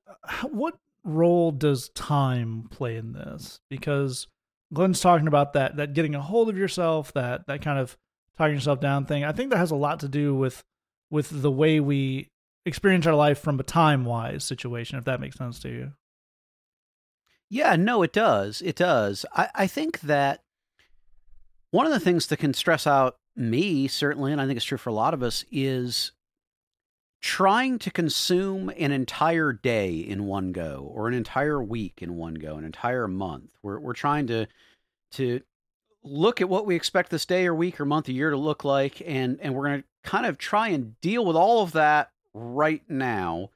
what 0.43 0.79
role 1.03 1.51
does 1.51 1.91
time 1.91 2.67
play 2.71 2.97
in 2.97 3.13
this? 3.13 3.61
Because 3.69 4.27
Glenn's 4.73 5.01
talking 5.01 5.29
about 5.29 5.53
that 5.53 5.77
that 5.77 5.93
getting 5.95 6.15
a 6.15 6.21
hold 6.21 6.49
of 6.49 6.57
yourself, 6.57 7.13
that 7.13 7.47
that 7.47 7.63
kind 7.63 7.79
of 7.79 7.97
talking 8.37 8.55
yourself 8.55 8.81
down 8.81 9.07
thing. 9.07 9.25
I 9.25 9.33
think 9.33 9.51
that 9.51 9.59
has 9.59 9.71
a 9.71 9.77
lot 9.77 10.01
to 10.01 10.09
do 10.09 10.35
with 10.35 10.65
with 11.11 11.43
the 11.43 11.51
way 11.51 11.81
we 11.81 12.31
experience 12.67 13.07
our 13.07 13.15
life 13.15 13.39
from 13.39 13.61
a 13.61 13.63
time 13.65 14.05
wise 14.05 14.45
situation, 14.45 14.99
if 14.99 15.05
that 15.05 15.21
makes 15.21 15.37
sense 15.37 15.59
to 15.61 15.69
you. 15.69 15.93
Yeah, 17.51 17.77
no, 17.77 18.03
it 18.03 18.13
does. 18.13 18.63
It 18.63 18.77
does. 18.77 19.27
I, 19.35 19.49
I 19.55 19.67
think 19.67 20.01
that 20.01 20.41
one 21.71 21.87
of 21.87 21.93
the 21.93 22.01
things 22.01 22.27
that 22.29 22.39
can 22.39 22.55
stress 22.55 22.87
out 22.87 23.17
me, 23.37 23.89
certainly, 23.89 24.33
and 24.33 24.41
I 24.41 24.47
think 24.47 24.57
it's 24.57 24.65
true 24.65 24.79
for 24.79 24.91
a 24.91 24.95
lot 24.95 25.15
of 25.15 25.23
us, 25.23 25.45
is 25.51 26.13
trying 27.25 27.79
to 27.79 27.91
consume 27.91 28.71
an 28.77 28.93
entire 28.93 29.51
day 29.51 29.95
in 29.97 30.27
one 30.27 30.53
go 30.53 30.91
or 30.93 31.09
an 31.09 31.15
entire 31.15 31.63
week 31.63 32.03
in 32.03 32.17
one 32.17 32.35
go 32.35 32.57
an 32.57 32.65
entire 32.65 33.09
month 33.09 33.49
we're, 33.63 33.81
we're 33.81 33.95
trying 33.95 34.27
to 34.27 34.47
to 35.11 35.41
look 36.05 36.41
at 36.41 36.49
what 36.49 36.67
we 36.67 36.77
expect 36.77 37.11
this 37.11 37.27
day 37.27 37.47
or 37.47 37.55
week 37.55 37.81
or 37.81 37.85
month 37.85 38.09
or 38.09 38.13
year 38.13 38.31
to 38.31 38.37
look 38.37 38.65
like 38.65 39.03
and 39.07 39.39
and 39.41 39.55
we're 39.55 39.67
going 39.67 39.83
to 39.83 39.89
kind 40.03 40.27
of 40.27 40.37
try 40.37 40.69
and 40.69 41.01
deal 41.01 41.25
with 41.25 41.37
all 41.37 41.63
of 41.63 41.73
that 41.73 42.11
right 42.35 42.83
now 42.89 43.49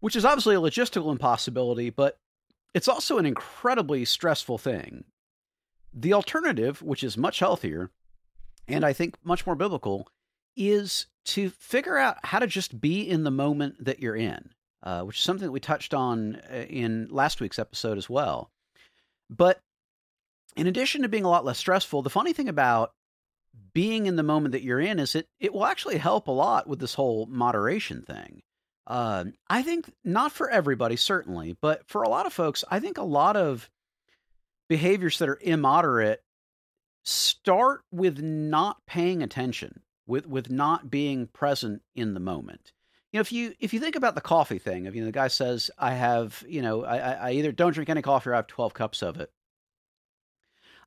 which 0.00 0.14
is 0.14 0.24
obviously 0.24 0.54
a 0.54 0.60
logistical 0.60 1.10
impossibility 1.10 1.88
but 1.88 2.18
it's 2.74 2.88
also 2.88 3.18
an 3.18 3.24
incredibly 3.24 4.04
stressful 4.04 4.58
thing. 4.58 5.04
The 5.92 6.12
alternative, 6.12 6.82
which 6.82 7.04
is 7.04 7.16
much 7.16 7.38
healthier 7.38 7.90
and 8.66 8.84
I 8.84 8.92
think 8.92 9.16
much 9.22 9.46
more 9.46 9.54
biblical, 9.54 10.08
is 10.56 11.06
to 11.26 11.50
figure 11.50 11.96
out 11.96 12.18
how 12.24 12.40
to 12.40 12.46
just 12.46 12.80
be 12.80 13.08
in 13.08 13.22
the 13.22 13.30
moment 13.30 13.84
that 13.84 14.00
you're 14.00 14.16
in, 14.16 14.50
uh, 14.82 15.02
which 15.02 15.18
is 15.18 15.22
something 15.22 15.46
that 15.46 15.52
we 15.52 15.60
touched 15.60 15.94
on 15.94 16.40
uh, 16.50 16.64
in 16.68 17.06
last 17.10 17.40
week's 17.40 17.58
episode 17.58 17.96
as 17.96 18.10
well. 18.10 18.50
But 19.30 19.60
in 20.56 20.66
addition 20.66 21.02
to 21.02 21.08
being 21.08 21.24
a 21.24 21.30
lot 21.30 21.44
less 21.44 21.58
stressful, 21.58 22.02
the 22.02 22.10
funny 22.10 22.32
thing 22.32 22.48
about 22.48 22.92
being 23.72 24.06
in 24.06 24.16
the 24.16 24.22
moment 24.22 24.52
that 24.52 24.62
you're 24.62 24.80
in 24.80 24.98
is 24.98 25.14
it 25.14 25.26
it 25.40 25.52
will 25.52 25.66
actually 25.66 25.98
help 25.98 26.28
a 26.28 26.32
lot 26.32 26.66
with 26.66 26.78
this 26.78 26.94
whole 26.94 27.26
moderation 27.26 28.02
thing. 28.02 28.42
Uh, 28.86 29.24
I 29.48 29.62
think 29.62 29.90
not 30.04 30.32
for 30.32 30.50
everybody 30.50 30.96
certainly, 30.96 31.56
but 31.60 31.86
for 31.88 32.02
a 32.02 32.08
lot 32.08 32.26
of 32.26 32.32
folks, 32.32 32.64
I 32.70 32.80
think 32.80 32.98
a 32.98 33.02
lot 33.02 33.36
of 33.36 33.70
behaviors 34.68 35.18
that 35.18 35.28
are 35.28 35.38
immoderate 35.40 36.22
start 37.04 37.82
with 37.90 38.20
not 38.20 38.78
paying 38.86 39.22
attention, 39.22 39.80
with 40.06 40.26
with 40.26 40.50
not 40.50 40.90
being 40.90 41.26
present 41.28 41.82
in 41.94 42.14
the 42.14 42.20
moment. 42.20 42.72
You 43.12 43.18
know, 43.18 43.22
if 43.22 43.32
you 43.32 43.54
if 43.60 43.72
you 43.72 43.80
think 43.80 43.96
about 43.96 44.14
the 44.14 44.20
coffee 44.20 44.58
thing, 44.58 44.86
if 44.86 44.94
you 44.94 45.00
know 45.00 45.06
the 45.06 45.12
guy 45.12 45.28
says, 45.28 45.70
"I 45.78 45.94
have," 45.94 46.44
you 46.48 46.62
know, 46.62 46.84
I, 46.84 46.98
I 46.98 47.30
either 47.32 47.52
don't 47.52 47.72
drink 47.72 47.88
any 47.88 48.02
coffee 48.02 48.30
or 48.30 48.34
I 48.34 48.38
have 48.38 48.46
twelve 48.46 48.74
cups 48.74 49.02
of 49.02 49.20
it. 49.20 49.30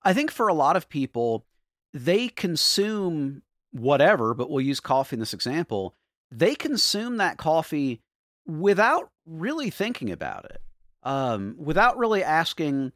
I 0.07 0.13
think 0.13 0.31
for 0.31 0.47
a 0.47 0.53
lot 0.53 0.77
of 0.77 0.87
people, 0.87 1.45
they 1.93 2.29
consume 2.29 3.41
whatever, 3.71 4.33
but 4.33 4.49
we'll 4.49 4.61
use 4.61 4.79
coffee 4.79 5.17
in 5.17 5.19
this 5.19 5.33
example. 5.33 5.95
They 6.31 6.55
consume 6.55 7.17
that 7.17 7.35
coffee 7.35 7.99
without 8.45 9.09
really 9.25 9.69
thinking 9.69 10.09
about 10.09 10.45
it, 10.45 10.61
um, 11.03 11.55
without 11.57 11.97
really 11.97 12.23
asking, 12.23 12.93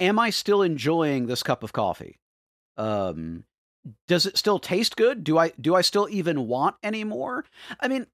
"Am 0.00 0.18
I 0.18 0.30
still 0.30 0.62
enjoying 0.62 1.26
this 1.26 1.44
cup 1.44 1.62
of 1.62 1.72
coffee?" 1.72 2.18
Um, 2.76 3.44
does 4.08 4.26
it 4.26 4.36
still 4.36 4.58
taste 4.58 4.96
good? 4.96 5.22
Do 5.22 5.38
I 5.38 5.50
do 5.50 5.76
I 5.76 5.82
still 5.82 6.08
even 6.10 6.48
want 6.48 6.74
any 6.82 7.04
more? 7.04 7.44
I 7.78 7.86
mean, 7.86 8.08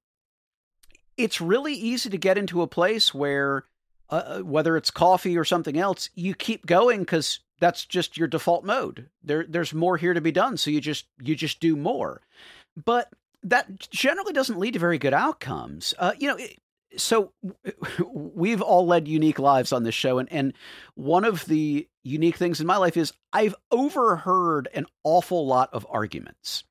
it's 1.17 1.41
really 1.41 1.73
easy 1.73 2.11
to 2.11 2.17
get 2.19 2.37
into 2.37 2.61
a 2.61 2.67
place 2.67 3.11
where 3.11 3.65
uh, 4.11 4.37
uh 4.37 4.39
whether 4.41 4.77
it's 4.77 4.91
coffee 4.91 5.35
or 5.35 5.45
something 5.45 5.79
else, 5.79 6.11
you 6.13 6.35
keep 6.35 6.67
going 6.67 6.99
because 6.99 7.39
that's 7.59 7.85
just 7.85 8.17
your 8.17 8.27
default 8.27 8.63
mode. 8.63 9.09
There 9.23 9.45
there's 9.47 9.73
more 9.73 9.97
here 9.97 10.13
to 10.13 10.21
be 10.21 10.31
done, 10.31 10.57
so 10.57 10.71
you 10.71 10.81
just 10.81 11.05
you 11.21 11.35
just 11.35 11.59
do 11.59 11.75
more. 11.75 12.21
But 12.83 13.11
that 13.43 13.89
generally 13.89 14.33
doesn't 14.33 14.59
lead 14.59 14.73
to 14.73 14.79
very 14.79 14.97
good 14.97 15.13
outcomes. 15.13 15.93
Uh, 15.97 16.13
you 16.17 16.27
know, 16.27 16.37
so 16.97 17.31
we've 18.13 18.61
all 18.61 18.85
led 18.85 19.07
unique 19.07 19.39
lives 19.39 19.71
on 19.71 19.83
this 19.83 19.95
show 19.95 20.17
and, 20.19 20.31
and 20.31 20.53
one 20.95 21.25
of 21.25 21.45
the 21.45 21.87
unique 22.03 22.37
things 22.37 22.59
in 22.59 22.67
my 22.67 22.77
life 22.77 22.97
is 22.97 23.13
i've 23.33 23.55
overheard 23.71 24.67
an 24.73 24.85
awful 25.03 25.45
lot 25.45 25.69
of 25.73 25.85
arguments 25.89 26.63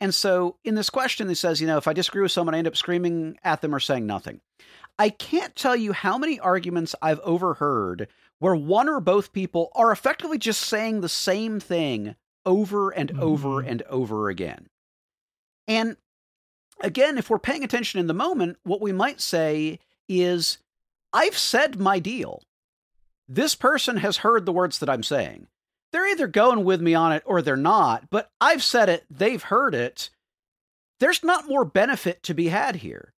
and 0.00 0.14
so 0.14 0.56
in 0.64 0.74
this 0.74 0.90
question 0.90 1.30
it 1.30 1.36
says 1.36 1.60
you 1.60 1.66
know 1.66 1.78
if 1.78 1.88
i 1.88 1.92
disagree 1.92 2.22
with 2.22 2.32
someone 2.32 2.54
i 2.54 2.58
end 2.58 2.66
up 2.66 2.76
screaming 2.76 3.38
at 3.44 3.60
them 3.60 3.74
or 3.74 3.80
saying 3.80 4.06
nothing 4.06 4.40
i 4.98 5.08
can't 5.08 5.56
tell 5.56 5.76
you 5.76 5.92
how 5.92 6.18
many 6.18 6.38
arguments 6.38 6.94
i've 7.00 7.20
overheard 7.20 8.08
where 8.42 8.56
one 8.56 8.88
or 8.88 8.98
both 8.98 9.32
people 9.32 9.70
are 9.74 9.92
effectively 9.92 10.36
just 10.36 10.60
saying 10.60 11.00
the 11.00 11.08
same 11.08 11.60
thing 11.60 12.16
over 12.44 12.90
and 12.90 13.10
mm-hmm. 13.10 13.22
over 13.22 13.60
and 13.60 13.82
over 13.82 14.28
again 14.28 14.68
and 15.68 15.96
again, 16.80 17.18
if 17.18 17.30
we're 17.30 17.38
paying 17.38 17.64
attention 17.64 18.00
in 18.00 18.06
the 18.06 18.14
moment, 18.14 18.58
what 18.64 18.80
we 18.80 18.92
might 18.92 19.20
say 19.20 19.78
is, 20.08 20.58
I've 21.12 21.38
said 21.38 21.78
my 21.78 21.98
deal. 21.98 22.42
This 23.28 23.54
person 23.54 23.98
has 23.98 24.18
heard 24.18 24.44
the 24.44 24.52
words 24.52 24.78
that 24.78 24.90
I'm 24.90 25.02
saying. 25.02 25.46
They're 25.92 26.10
either 26.10 26.26
going 26.26 26.64
with 26.64 26.80
me 26.80 26.94
on 26.94 27.12
it 27.12 27.22
or 27.26 27.42
they're 27.42 27.56
not, 27.56 28.08
but 28.10 28.30
I've 28.40 28.62
said 28.62 28.88
it, 28.88 29.04
they've 29.10 29.42
heard 29.42 29.74
it. 29.74 30.10
There's 31.00 31.22
not 31.22 31.48
more 31.48 31.64
benefit 31.64 32.22
to 32.24 32.34
be 32.34 32.48
had 32.48 32.76
here. 32.76 33.12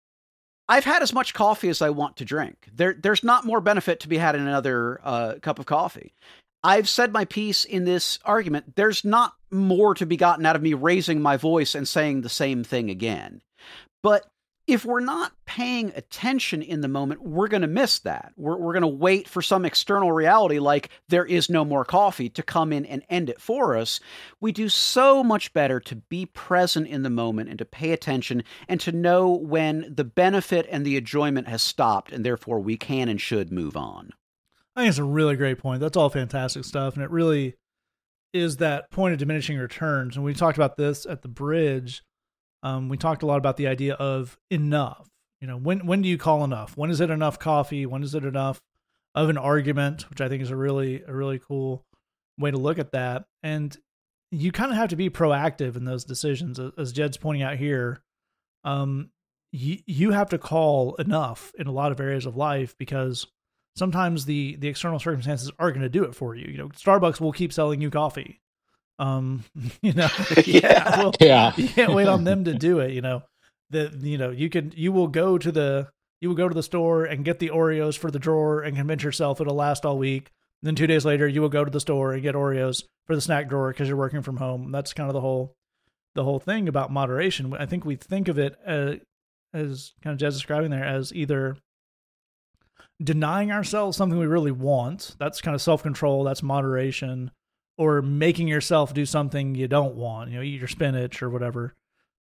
I've 0.68 0.84
had 0.84 1.02
as 1.02 1.12
much 1.12 1.34
coffee 1.34 1.68
as 1.68 1.82
I 1.82 1.90
want 1.90 2.16
to 2.16 2.24
drink. 2.24 2.68
There, 2.72 2.94
there's 2.94 3.22
not 3.22 3.44
more 3.44 3.60
benefit 3.60 4.00
to 4.00 4.08
be 4.08 4.18
had 4.18 4.34
in 4.34 4.46
another 4.46 5.00
uh, 5.04 5.34
cup 5.42 5.58
of 5.58 5.66
coffee. 5.66 6.14
I've 6.62 6.88
said 6.88 7.12
my 7.12 7.26
piece 7.26 7.66
in 7.66 7.84
this 7.84 8.18
argument. 8.24 8.74
There's 8.74 9.04
not 9.04 9.34
more 9.50 9.94
to 9.94 10.06
be 10.06 10.16
gotten 10.16 10.46
out 10.46 10.56
of 10.56 10.62
me 10.62 10.72
raising 10.72 11.20
my 11.20 11.36
voice 11.36 11.74
and 11.74 11.86
saying 11.86 12.22
the 12.22 12.30
same 12.30 12.64
thing 12.64 12.88
again. 12.88 13.42
But 14.02 14.26
if 14.66 14.84
we're 14.84 15.00
not 15.00 15.32
paying 15.44 15.92
attention 15.94 16.62
in 16.62 16.80
the 16.80 16.88
moment, 16.88 17.22
we're 17.22 17.48
going 17.48 17.62
to 17.62 17.68
miss 17.68 17.98
that. 18.00 18.32
We're, 18.36 18.56
we're 18.56 18.72
going 18.72 18.82
to 18.82 18.88
wait 18.88 19.28
for 19.28 19.42
some 19.42 19.64
external 19.64 20.10
reality 20.10 20.58
like 20.58 20.88
there 21.08 21.26
is 21.26 21.50
no 21.50 21.64
more 21.64 21.84
coffee 21.84 22.30
to 22.30 22.42
come 22.42 22.72
in 22.72 22.86
and 22.86 23.02
end 23.10 23.28
it 23.28 23.40
for 23.40 23.76
us. 23.76 24.00
We 24.40 24.52
do 24.52 24.70
so 24.70 25.22
much 25.22 25.52
better 25.52 25.80
to 25.80 25.96
be 25.96 26.24
present 26.26 26.86
in 26.86 27.02
the 27.02 27.10
moment 27.10 27.50
and 27.50 27.58
to 27.58 27.66
pay 27.66 27.92
attention 27.92 28.42
and 28.66 28.80
to 28.80 28.92
know 28.92 29.32
when 29.32 29.92
the 29.94 30.04
benefit 30.04 30.66
and 30.70 30.84
the 30.84 30.96
enjoyment 30.96 31.48
has 31.48 31.60
stopped, 31.60 32.10
and 32.10 32.24
therefore 32.24 32.60
we 32.60 32.76
can 32.78 33.08
and 33.08 33.20
should 33.20 33.52
move 33.52 33.76
on. 33.76 34.10
I 34.74 34.80
think 34.80 34.88
it's 34.88 34.98
a 34.98 35.04
really 35.04 35.36
great 35.36 35.58
point. 35.58 35.80
That's 35.80 35.96
all 35.96 36.08
fantastic 36.08 36.64
stuff. 36.64 36.94
And 36.94 37.04
it 37.04 37.10
really 37.10 37.54
is 38.32 38.56
that 38.56 38.90
point 38.90 39.12
of 39.12 39.18
diminishing 39.18 39.58
returns. 39.58 40.16
And 40.16 40.24
we 40.24 40.34
talked 40.34 40.58
about 40.58 40.76
this 40.76 41.06
at 41.06 41.22
the 41.22 41.28
bridge 41.28 42.02
um, 42.64 42.88
we 42.88 42.96
talked 42.96 43.22
a 43.22 43.26
lot 43.26 43.36
about 43.36 43.58
the 43.58 43.68
idea 43.68 43.94
of 43.94 44.36
enough. 44.50 45.06
You 45.40 45.46
know, 45.46 45.58
when 45.58 45.86
when 45.86 46.00
do 46.00 46.08
you 46.08 46.16
call 46.16 46.42
enough? 46.42 46.76
When 46.76 46.90
is 46.90 47.00
it 47.00 47.10
enough 47.10 47.38
coffee? 47.38 47.84
When 47.84 48.02
is 48.02 48.14
it 48.14 48.24
enough 48.24 48.60
of 49.14 49.28
an 49.28 49.36
argument? 49.36 50.08
Which 50.08 50.22
I 50.22 50.28
think 50.28 50.42
is 50.42 50.50
a 50.50 50.56
really 50.56 51.02
a 51.06 51.14
really 51.14 51.38
cool 51.38 51.84
way 52.38 52.50
to 52.50 52.56
look 52.56 52.78
at 52.78 52.92
that. 52.92 53.26
And 53.42 53.76
you 54.30 54.50
kind 54.50 54.72
of 54.72 54.78
have 54.78 54.88
to 54.88 54.96
be 54.96 55.10
proactive 55.10 55.76
in 55.76 55.84
those 55.84 56.04
decisions, 56.04 56.58
as 56.78 56.92
Jed's 56.92 57.18
pointing 57.18 57.42
out 57.42 57.58
here. 57.58 58.02
Um, 58.64 59.10
you 59.52 59.78
you 59.86 60.12
have 60.12 60.30
to 60.30 60.38
call 60.38 60.94
enough 60.94 61.52
in 61.58 61.66
a 61.66 61.72
lot 61.72 61.92
of 61.92 62.00
areas 62.00 62.24
of 62.24 62.34
life 62.34 62.74
because 62.78 63.26
sometimes 63.76 64.24
the 64.24 64.56
the 64.56 64.68
external 64.68 64.98
circumstances 64.98 65.50
are 65.58 65.70
going 65.70 65.82
to 65.82 65.90
do 65.90 66.04
it 66.04 66.14
for 66.14 66.34
you. 66.34 66.50
You 66.50 66.56
know, 66.56 66.68
Starbucks 66.70 67.20
will 67.20 67.32
keep 67.32 67.52
selling 67.52 67.82
you 67.82 67.90
coffee 67.90 68.40
um, 68.98 69.44
you 69.82 69.92
know, 69.92 70.08
yeah, 70.44 70.98
well, 70.98 71.14
yeah. 71.20 71.52
You 71.56 71.68
can't 71.68 71.94
wait 71.94 72.08
on 72.08 72.24
them 72.24 72.44
to 72.44 72.54
do 72.54 72.80
it. 72.80 72.92
You 72.92 73.02
know, 73.02 73.22
that 73.70 73.94
you 74.00 74.18
know 74.18 74.30
you 74.30 74.48
can 74.48 74.72
you 74.76 74.92
will 74.92 75.08
go 75.08 75.38
to 75.38 75.52
the 75.52 75.88
you 76.20 76.28
will 76.28 76.36
go 76.36 76.48
to 76.48 76.54
the 76.54 76.62
store 76.62 77.04
and 77.04 77.24
get 77.24 77.38
the 77.38 77.50
Oreos 77.50 77.98
for 77.98 78.10
the 78.10 78.18
drawer 78.18 78.62
and 78.62 78.76
convince 78.76 79.02
yourself 79.02 79.40
it'll 79.40 79.54
last 79.54 79.84
all 79.84 79.98
week. 79.98 80.30
And 80.62 80.68
then 80.68 80.74
two 80.76 80.86
days 80.86 81.04
later, 81.04 81.28
you 81.28 81.42
will 81.42 81.50
go 81.50 81.64
to 81.64 81.70
the 81.70 81.80
store 81.80 82.12
and 82.14 82.22
get 82.22 82.34
Oreos 82.34 82.84
for 83.06 83.14
the 83.14 83.20
snack 83.20 83.48
drawer 83.48 83.70
because 83.70 83.88
you're 83.88 83.96
working 83.96 84.22
from 84.22 84.38
home. 84.38 84.72
That's 84.72 84.94
kind 84.94 85.10
of 85.10 85.14
the 85.14 85.20
whole 85.20 85.54
the 86.14 86.24
whole 86.24 86.38
thing 86.40 86.68
about 86.68 86.92
moderation. 86.92 87.54
I 87.54 87.66
think 87.66 87.84
we 87.84 87.96
think 87.96 88.28
of 88.28 88.38
it 88.38 88.56
as, 88.64 89.00
as 89.52 89.92
kind 90.02 90.14
of 90.14 90.20
Jed's 90.20 90.36
describing 90.36 90.70
there 90.70 90.84
as 90.84 91.12
either 91.12 91.56
denying 93.02 93.50
ourselves 93.50 93.96
something 93.96 94.18
we 94.18 94.26
really 94.26 94.52
want. 94.52 95.16
That's 95.18 95.40
kind 95.40 95.54
of 95.54 95.60
self 95.60 95.82
control. 95.82 96.24
That's 96.24 96.42
moderation 96.42 97.32
or 97.76 98.02
making 98.02 98.48
yourself 98.48 98.94
do 98.94 99.04
something 99.04 99.54
you 99.54 99.68
don't 99.68 99.96
want, 99.96 100.30
you 100.30 100.36
know, 100.36 100.42
eat 100.42 100.58
your 100.58 100.68
spinach 100.68 101.22
or 101.22 101.30
whatever. 101.30 101.74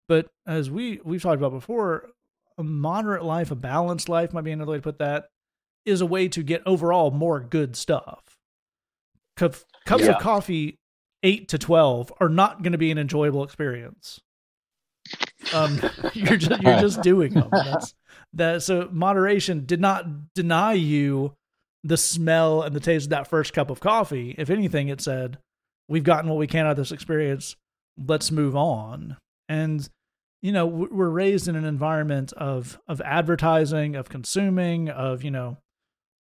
But 0.07 0.27
as 0.45 0.69
we 0.69 0.99
we've 1.03 1.21
talked 1.21 1.37
about 1.37 1.51
before, 1.51 2.09
a 2.57 2.63
moderate 2.63 3.23
life, 3.23 3.51
a 3.51 3.55
balanced 3.55 4.09
life 4.09 4.33
might 4.33 4.43
be 4.43 4.51
another 4.51 4.71
way 4.71 4.77
to 4.77 4.83
put 4.83 4.99
that, 4.99 5.25
is 5.85 6.01
a 6.01 6.05
way 6.05 6.27
to 6.29 6.43
get 6.43 6.61
overall 6.65 7.11
more 7.11 7.39
good 7.39 7.75
stuff. 7.75 8.37
Cup, 9.37 9.55
cups 9.85 10.03
yeah. 10.03 10.11
of 10.11 10.21
coffee, 10.21 10.79
eight 11.23 11.47
to 11.49 11.57
twelve, 11.57 12.11
are 12.19 12.29
not 12.29 12.61
going 12.63 12.73
to 12.73 12.77
be 12.77 12.91
an 12.91 12.97
enjoyable 12.97 13.43
experience. 13.43 14.19
Um, 15.53 15.79
you're 16.13 16.37
just 16.37 16.61
you're 16.61 16.79
just 16.79 17.01
doing 17.01 17.33
them. 17.33 17.49
That's 17.51 17.93
that. 18.33 18.63
So 18.63 18.89
moderation 18.91 19.65
did 19.65 19.79
not 19.79 20.33
deny 20.33 20.73
you 20.73 21.35
the 21.83 21.97
smell 21.97 22.61
and 22.61 22.75
the 22.75 22.79
taste 22.79 23.07
of 23.07 23.09
that 23.11 23.27
first 23.27 23.53
cup 23.53 23.69
of 23.69 23.79
coffee. 23.79 24.35
If 24.37 24.49
anything, 24.49 24.87
it 24.87 25.01
said, 25.01 25.37
We've 25.89 26.03
gotten 26.03 26.29
what 26.29 26.39
we 26.39 26.47
can 26.47 26.65
out 26.65 26.71
of 26.71 26.77
this 26.77 26.91
experience. 26.93 27.55
Let's 27.97 28.31
move 28.31 28.55
on. 28.55 29.17
And, 29.49 29.87
you 30.41 30.51
know, 30.51 30.65
we're 30.65 31.09
raised 31.09 31.47
in 31.47 31.55
an 31.55 31.65
environment 31.65 32.31
of 32.33 32.79
of 32.87 33.01
advertising, 33.01 33.95
of 33.95 34.09
consuming, 34.09 34.89
of, 34.89 35.23
you 35.23 35.31
know, 35.31 35.57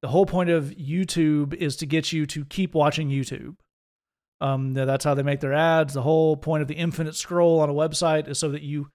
the 0.02 0.08
whole 0.08 0.26
point 0.26 0.50
of 0.50 0.65
YouTube 0.71 1.54
is 1.54 1.76
to 1.78 1.86
get 1.86 2.12
you 2.12 2.26
to 2.28 2.43
keep 2.45 2.74
watching 2.74 3.10
YouTube. 3.10 3.56
Um, 4.41 4.74
that's 4.74 5.06
how 5.06 5.13
they 5.13 5.21
make 5.21 5.39
their 5.39 5.54
ads. 5.54 5.93
The 5.93 6.02
whole 6.02 6.36
point 6.36 6.63
of 6.63 6.67
the 6.67 6.74
infinite 6.74 7.15
scroll 7.15 7.60
on 7.60 7.69
a 7.69 7.74
website 7.74 8.28
is 8.28 8.39
so 8.39 8.50
that 8.50 8.63
you 8.63 8.89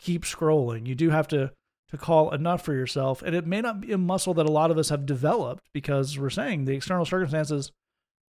keep 0.00 0.22
scrolling. 0.22 0.86
You 0.86 0.94
do 0.94 1.10
have 1.10 1.28
to 1.28 1.52
to 1.90 1.96
call 1.96 2.32
enough 2.34 2.62
for 2.62 2.74
yourself. 2.74 3.22
And 3.22 3.34
it 3.34 3.46
may 3.46 3.60
not 3.60 3.80
be 3.80 3.92
a 3.92 3.98
muscle 3.98 4.34
that 4.34 4.46
a 4.46 4.52
lot 4.52 4.70
of 4.70 4.78
us 4.78 4.88
have 4.88 5.06
developed 5.06 5.68
because 5.72 6.18
we're 6.18 6.30
saying 6.30 6.64
the 6.64 6.74
external 6.74 7.04
circumstances 7.04 7.72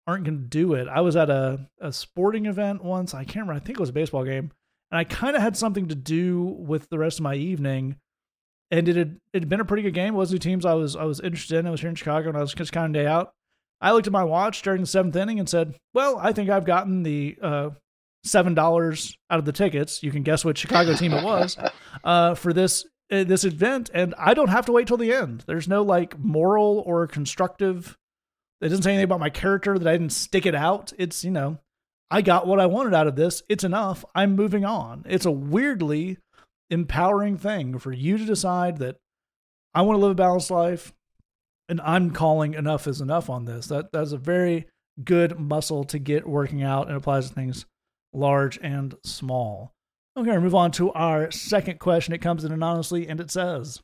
aren't 0.06 0.24
going 0.24 0.38
to 0.38 0.44
do 0.44 0.74
it. 0.74 0.88
I 0.88 1.00
was 1.00 1.16
at 1.16 1.30
a, 1.30 1.68
a 1.80 1.92
sporting 1.92 2.46
event 2.46 2.84
once. 2.84 3.14
I 3.14 3.24
can't 3.24 3.46
remember. 3.46 3.54
I 3.54 3.58
think 3.58 3.78
it 3.78 3.80
was 3.80 3.90
a 3.90 3.94
baseball 3.94 4.24
game. 4.24 4.52
And 4.90 4.98
I 4.98 5.04
kind 5.04 5.34
of 5.34 5.42
had 5.42 5.56
something 5.56 5.88
to 5.88 5.94
do 5.94 6.42
with 6.42 6.88
the 6.90 6.98
rest 6.98 7.18
of 7.18 7.24
my 7.24 7.34
evening. 7.34 7.96
And 8.70 8.88
it 8.88 8.96
had, 8.96 9.20
it 9.32 9.42
had 9.42 9.48
been 9.48 9.60
a 9.60 9.64
pretty 9.64 9.82
good 9.82 9.94
game. 9.94 10.14
It 10.14 10.18
was 10.18 10.30
two 10.30 10.38
teams 10.38 10.64
I 10.64 10.74
was 10.74 10.96
I 10.96 11.04
was 11.04 11.20
interested 11.20 11.58
in. 11.58 11.66
I 11.66 11.70
was 11.70 11.80
here 11.80 11.90
in 11.90 11.96
Chicago 11.96 12.28
and 12.28 12.38
I 12.38 12.40
was 12.40 12.54
just 12.54 12.72
kind 12.72 12.94
of 12.94 13.00
day 13.00 13.08
out. 13.08 13.32
I 13.80 13.92
looked 13.92 14.06
at 14.06 14.12
my 14.12 14.24
watch 14.24 14.62
during 14.62 14.80
the 14.80 14.86
seventh 14.86 15.14
inning 15.16 15.38
and 15.38 15.48
said, 15.48 15.76
"Well, 15.92 16.18
I 16.18 16.32
think 16.32 16.50
I've 16.50 16.64
gotten 16.64 17.02
the 17.02 17.36
uh, 17.40 17.70
seven 18.24 18.54
dollars 18.54 19.16
out 19.30 19.38
of 19.38 19.44
the 19.44 19.52
tickets. 19.52 20.02
You 20.02 20.10
can 20.10 20.22
guess 20.22 20.44
which 20.44 20.58
Chicago 20.58 20.94
team 20.94 21.12
it 21.12 21.24
was 21.24 21.56
uh, 22.04 22.34
for 22.34 22.52
this 22.52 22.84
Uh, 23.10 23.22
this 23.22 23.44
event, 23.44 23.88
and 23.94 24.14
I 24.18 24.34
don't 24.34 24.48
have 24.48 24.66
to 24.66 24.72
wait 24.72 24.88
till 24.88 24.96
the 24.96 25.12
end. 25.12 25.44
There's 25.46 25.68
no 25.68 25.82
like 25.82 26.18
moral 26.18 26.82
or 26.86 27.06
constructive. 27.06 27.96
It 28.60 28.68
doesn't 28.68 28.82
say 28.82 28.90
anything 28.90 29.04
about 29.04 29.20
my 29.20 29.30
character 29.30 29.78
that 29.78 29.88
I 29.88 29.92
didn't 29.92 30.12
stick 30.12 30.44
it 30.44 30.54
out. 30.54 30.92
It's 30.98 31.24
you 31.24 31.30
know, 31.30 31.58
I 32.10 32.22
got 32.22 32.46
what 32.46 32.60
I 32.60 32.66
wanted 32.66 32.94
out 32.94 33.06
of 33.06 33.16
this. 33.16 33.42
It's 33.48 33.64
enough. 33.64 34.04
I'm 34.14 34.34
moving 34.34 34.64
on. 34.64 35.04
It's 35.08 35.26
a 35.26 35.30
weirdly 35.30 36.18
empowering 36.68 37.38
thing 37.38 37.78
for 37.78 37.92
you 37.92 38.18
to 38.18 38.24
decide 38.24 38.78
that 38.78 38.96
I 39.72 39.82
want 39.82 39.96
to 39.96 40.00
live 40.00 40.12
a 40.12 40.14
balanced 40.16 40.50
life 40.50 40.92
and 41.68 41.80
I'm 41.80 42.10
calling 42.10 42.54
enough 42.54 42.86
is 42.86 43.00
enough 43.00 43.28
on 43.28 43.44
this. 43.44 43.66
That 43.66 43.92
that's 43.92 44.12
a 44.12 44.18
very 44.18 44.66
good 45.02 45.38
muscle 45.38 45.84
to 45.84 45.98
get 45.98 46.28
working 46.28 46.62
out 46.62 46.88
and 46.88 46.96
applies 46.96 47.28
to 47.28 47.34
things 47.34 47.66
large 48.12 48.58
and 48.62 48.94
small. 49.04 49.72
Okay, 50.18 50.30
we 50.30 50.38
move 50.38 50.54
on 50.54 50.70
to 50.72 50.90
our 50.92 51.30
second 51.30 51.78
question. 51.78 52.14
It 52.14 52.22
comes 52.22 52.42
in 52.42 52.50
anonymously 52.50 53.06
and 53.06 53.20
it 53.20 53.30
says, 53.30 53.82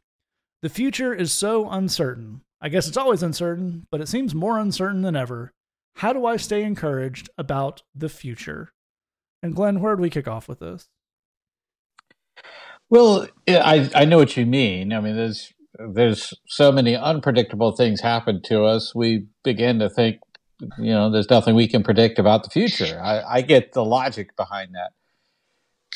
The 0.62 0.70
future 0.70 1.12
is 1.12 1.30
so 1.30 1.68
uncertain. 1.68 2.40
I 2.58 2.70
guess 2.70 2.88
it's 2.88 2.96
always 2.96 3.22
uncertain, 3.22 3.86
but 3.90 4.00
it 4.00 4.08
seems 4.08 4.34
more 4.34 4.58
uncertain 4.58 5.02
than 5.02 5.14
ever. 5.14 5.52
How 5.96 6.14
do 6.14 6.24
I 6.24 6.38
stay 6.38 6.62
encouraged 6.62 7.28
about 7.36 7.82
the 7.94 8.08
future? 8.08 8.72
And 9.42 9.54
Glenn, 9.54 9.80
where 9.80 9.94
do 9.94 10.00
we 10.00 10.08
kick 10.08 10.26
off 10.26 10.48
with 10.48 10.60
this? 10.60 10.88
Well, 12.88 13.26
I 13.46 13.90
I 13.94 14.04
know 14.06 14.16
what 14.16 14.36
you 14.36 14.46
mean. 14.46 14.92
I 14.94 15.00
mean, 15.00 15.16
there's 15.16 15.52
there's 15.92 16.32
so 16.46 16.72
many 16.72 16.96
unpredictable 16.96 17.72
things 17.72 18.00
happen 18.00 18.40
to 18.44 18.64
us. 18.64 18.94
We 18.94 19.26
begin 19.44 19.80
to 19.80 19.90
think, 19.90 20.20
you 20.78 20.92
know, 20.92 21.10
there's 21.10 21.30
nothing 21.30 21.54
we 21.54 21.68
can 21.68 21.82
predict 21.82 22.18
about 22.18 22.44
the 22.44 22.50
future. 22.50 23.00
I, 23.02 23.22
I 23.22 23.40
get 23.42 23.72
the 23.72 23.84
logic 23.84 24.36
behind 24.36 24.74
that. 24.74 24.92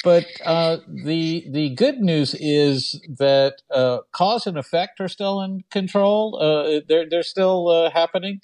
But 0.04 0.26
uh, 0.44 0.78
the 0.86 1.46
the 1.50 1.70
good 1.70 1.98
news 1.98 2.34
is 2.38 3.00
that 3.18 3.62
uh, 3.70 3.98
cause 4.12 4.46
and 4.46 4.58
effect 4.58 5.00
are 5.00 5.08
still 5.08 5.40
in 5.40 5.64
control. 5.70 6.38
Uh, 6.40 6.80
they're 6.88 7.08
they're 7.08 7.22
still 7.22 7.68
uh, 7.68 7.90
happening. 7.90 8.40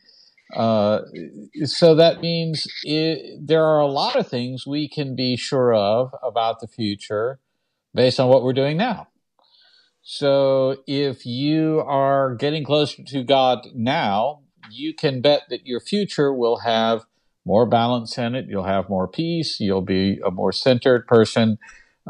Uh, 0.54 1.00
so 1.64 1.94
that 1.94 2.20
means 2.20 2.66
it, 2.82 3.38
there 3.40 3.64
are 3.64 3.80
a 3.80 3.86
lot 3.86 4.16
of 4.16 4.28
things 4.28 4.66
we 4.66 4.88
can 4.88 5.16
be 5.16 5.36
sure 5.36 5.72
of 5.72 6.14
about 6.22 6.60
the 6.60 6.68
future 6.68 7.40
based 7.94 8.20
on 8.20 8.28
what 8.28 8.42
we're 8.42 8.52
doing 8.52 8.76
now. 8.76 9.08
So 10.02 10.76
if 10.86 11.24
you 11.24 11.82
are 11.86 12.34
getting 12.34 12.64
closer 12.64 13.02
to 13.04 13.22
God 13.22 13.68
now, 13.74 14.40
you 14.70 14.94
can 14.94 15.20
bet 15.22 15.42
that 15.48 15.66
your 15.66 15.80
future 15.80 16.34
will 16.34 16.58
have 16.58 17.04
more 17.44 17.66
balance 17.66 18.16
in 18.18 18.34
it. 18.34 18.46
You'll 18.48 18.64
have 18.64 18.88
more 18.88 19.08
peace. 19.08 19.58
You'll 19.60 19.82
be 19.82 20.20
a 20.24 20.30
more 20.30 20.52
centered 20.52 21.06
person. 21.06 21.58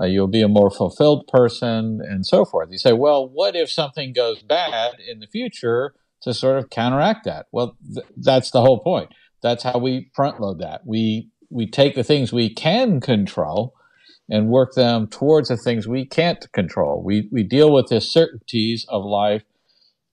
Uh, 0.00 0.06
you'll 0.06 0.26
be 0.26 0.42
a 0.42 0.48
more 0.48 0.70
fulfilled 0.70 1.26
person 1.28 2.00
and 2.02 2.26
so 2.26 2.44
forth. 2.44 2.68
You 2.70 2.78
say, 2.78 2.92
well, 2.92 3.28
what 3.28 3.54
if 3.54 3.70
something 3.70 4.12
goes 4.12 4.42
bad 4.42 4.94
in 5.06 5.20
the 5.20 5.26
future 5.26 5.94
to 6.22 6.32
sort 6.32 6.58
of 6.58 6.70
counteract 6.70 7.24
that? 7.24 7.46
Well, 7.52 7.76
th- 7.94 8.06
that's 8.16 8.50
the 8.50 8.62
whole 8.62 8.80
point. 8.80 9.10
That's 9.42 9.64
how 9.64 9.78
we 9.78 10.10
front 10.14 10.40
load 10.40 10.60
that. 10.60 10.82
We, 10.86 11.30
we 11.50 11.66
take 11.66 11.94
the 11.94 12.04
things 12.04 12.32
we 12.32 12.52
can 12.52 13.00
control 13.00 13.74
and 14.30 14.48
work 14.48 14.74
them 14.74 15.08
towards 15.08 15.48
the 15.48 15.56
things 15.58 15.86
we 15.86 16.06
can't 16.06 16.50
control. 16.52 17.02
We, 17.04 17.28
we 17.30 17.42
deal 17.42 17.70
with 17.72 17.88
the 17.88 18.00
certainties 18.00 18.86
of 18.88 19.04
life 19.04 19.42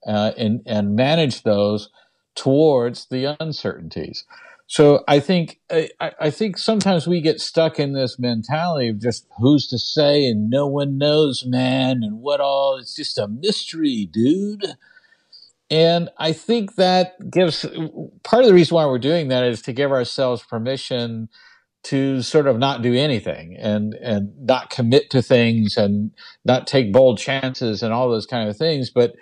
uh, 0.06 0.32
and, 0.36 0.60
and 0.66 0.94
manage 0.94 1.42
those 1.42 1.88
towards 2.34 3.06
the 3.08 3.36
uncertainties. 3.40 4.24
So 4.70 5.02
I 5.08 5.18
think 5.18 5.58
I, 5.68 5.90
I, 6.00 6.30
think 6.30 6.56
sometimes 6.56 7.04
we 7.04 7.20
get 7.20 7.40
stuck 7.40 7.80
in 7.80 7.92
this 7.92 8.20
mentality 8.20 8.88
of 8.88 9.00
just 9.00 9.26
who's 9.36 9.66
to 9.66 9.78
say 9.80 10.24
and 10.24 10.48
no 10.48 10.68
one 10.68 10.96
knows, 10.96 11.44
man, 11.44 12.04
and 12.04 12.20
what 12.20 12.40
all. 12.40 12.76
It's 12.76 12.94
just 12.94 13.18
a 13.18 13.26
mystery, 13.26 14.08
dude. 14.12 14.64
And 15.72 16.08
I 16.18 16.32
think 16.32 16.76
that 16.76 17.14
gives 17.32 17.66
part 18.22 18.44
of 18.44 18.48
the 18.48 18.54
reason 18.54 18.76
why 18.76 18.86
we're 18.86 19.00
doing 19.00 19.26
that 19.26 19.42
is 19.42 19.60
to 19.62 19.72
give 19.72 19.90
ourselves 19.90 20.44
permission 20.44 21.28
to 21.82 22.22
sort 22.22 22.46
of 22.46 22.56
not 22.60 22.80
do 22.80 22.94
anything 22.94 23.56
and 23.58 23.94
and 23.94 24.30
not 24.38 24.70
commit 24.70 25.10
to 25.10 25.20
things 25.20 25.76
and 25.76 26.12
not 26.44 26.68
take 26.68 26.92
bold 26.92 27.18
chances 27.18 27.82
and 27.82 27.92
all 27.92 28.08
those 28.08 28.26
kind 28.26 28.48
of 28.50 28.56
things 28.56 28.90
but 28.90 29.14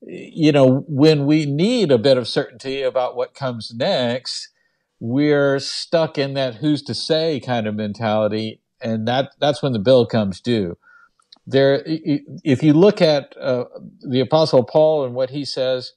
you 0.00 0.52
know 0.52 0.84
when 0.86 1.26
we 1.26 1.44
need 1.44 1.90
a 1.90 1.98
bit 1.98 2.16
of 2.16 2.28
certainty 2.28 2.82
about 2.82 3.16
what 3.16 3.34
comes 3.34 3.72
next 3.74 4.50
we're 5.00 5.58
stuck 5.58 6.18
in 6.18 6.34
that 6.34 6.56
who's 6.56 6.82
to 6.82 6.94
say 6.94 7.40
kind 7.40 7.66
of 7.66 7.74
mentality 7.74 8.60
and 8.80 9.06
that 9.06 9.30
that's 9.38 9.62
when 9.62 9.72
the 9.72 9.78
bill 9.78 10.06
comes 10.06 10.40
due 10.40 10.76
there 11.46 11.82
if 11.86 12.62
you 12.62 12.72
look 12.72 13.00
at 13.00 13.36
uh, 13.40 13.64
the 14.00 14.20
apostle 14.20 14.64
paul 14.64 15.04
and 15.04 15.14
what 15.14 15.30
he 15.30 15.44
says 15.44 15.92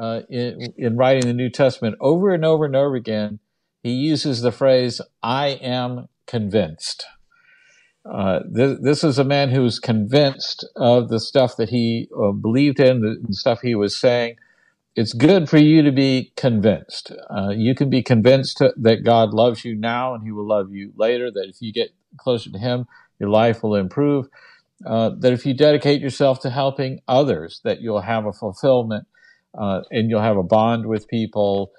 uh, 0.00 0.20
in, 0.28 0.72
in 0.76 0.96
writing 0.96 1.26
the 1.26 1.32
new 1.32 1.50
testament 1.50 1.96
over 2.00 2.30
and 2.30 2.44
over 2.44 2.64
and 2.64 2.76
over 2.76 2.94
again 2.94 3.40
he 3.82 3.92
uses 3.92 4.42
the 4.42 4.52
phrase, 4.52 5.00
I 5.22 5.48
am 5.48 6.08
convinced. 6.26 7.06
Uh, 8.04 8.40
this, 8.50 8.78
this, 8.80 9.04
is 9.04 9.18
a 9.18 9.24
man 9.24 9.50
who 9.50 9.62
was 9.62 9.78
convinced 9.78 10.66
of 10.76 11.08
the 11.08 11.20
stuff 11.20 11.56
that 11.56 11.68
he 11.68 12.08
uh, 12.18 12.32
believed 12.32 12.80
in, 12.80 13.00
the, 13.00 13.16
the, 13.26 13.34
stuff 13.34 13.60
he 13.60 13.74
was 13.74 13.96
saying. 13.96 14.36
It's 14.96 15.12
good 15.12 15.48
for 15.48 15.58
you 15.58 15.82
to 15.82 15.92
be 15.92 16.32
convinced. 16.36 17.12
Uh, 17.30 17.50
you 17.50 17.74
can 17.74 17.90
be 17.90 18.02
convinced 18.02 18.62
that 18.76 19.04
God 19.04 19.32
loves 19.32 19.64
you 19.64 19.74
now 19.76 20.14
and 20.14 20.24
he 20.24 20.32
will 20.32 20.46
love 20.48 20.72
you 20.72 20.92
later, 20.96 21.30
that 21.30 21.46
if 21.48 21.56
you 21.60 21.72
get 21.72 21.90
closer 22.18 22.50
to 22.50 22.58
him, 22.58 22.86
your 23.18 23.30
life 23.30 23.62
will 23.62 23.76
improve. 23.76 24.26
Uh, 24.86 25.10
that 25.20 25.32
if 25.32 25.46
you 25.46 25.54
dedicate 25.54 26.00
yourself 26.00 26.40
to 26.40 26.50
helping 26.50 27.00
others, 27.08 27.60
that 27.64 27.80
you'll 27.80 28.00
have 28.02 28.26
a 28.26 28.32
fulfillment 28.32 29.06
uh, 29.58 29.82
and 29.90 30.10
you'll 30.10 30.22
have 30.22 30.38
a 30.38 30.42
bond 30.42 30.86
with 30.86 31.08
people 31.08 31.72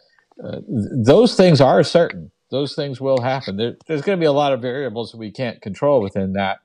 uh, 0.43 0.59
those 1.05 1.35
things 1.35 1.61
are 1.61 1.83
certain. 1.83 2.31
Those 2.51 2.75
things 2.75 2.99
will 3.01 3.21
happen. 3.21 3.57
There, 3.57 3.75
there's 3.87 4.01
going 4.01 4.17
to 4.17 4.21
be 4.21 4.27
a 4.27 4.31
lot 4.31 4.53
of 4.53 4.61
variables 4.61 5.15
we 5.15 5.31
can't 5.31 5.61
control 5.61 6.01
within 6.01 6.33
that, 6.33 6.59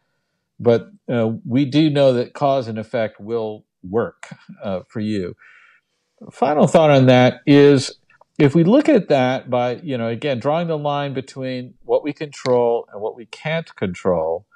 but 0.60 0.88
uh, 1.12 1.30
we 1.48 1.64
do 1.64 1.90
know 1.90 2.12
that 2.14 2.34
cause 2.34 2.68
and 2.68 2.78
effect 2.78 3.20
will 3.20 3.64
work 3.88 4.28
uh, 4.62 4.80
for 4.88 5.00
you. 5.00 5.34
Final 6.32 6.66
thought 6.66 6.90
on 6.90 7.06
that 7.06 7.40
is 7.46 7.98
if 8.38 8.54
we 8.54 8.64
look 8.64 8.88
at 8.88 9.08
that 9.08 9.50
by, 9.50 9.76
you 9.76 9.96
know, 9.96 10.08
again, 10.08 10.38
drawing 10.38 10.68
the 10.68 10.78
line 10.78 11.14
between 11.14 11.74
what 11.84 12.02
we 12.02 12.12
control 12.12 12.88
and 12.92 13.00
what 13.00 13.16
we 13.16 13.26
can't 13.26 13.74
control, 13.76 14.46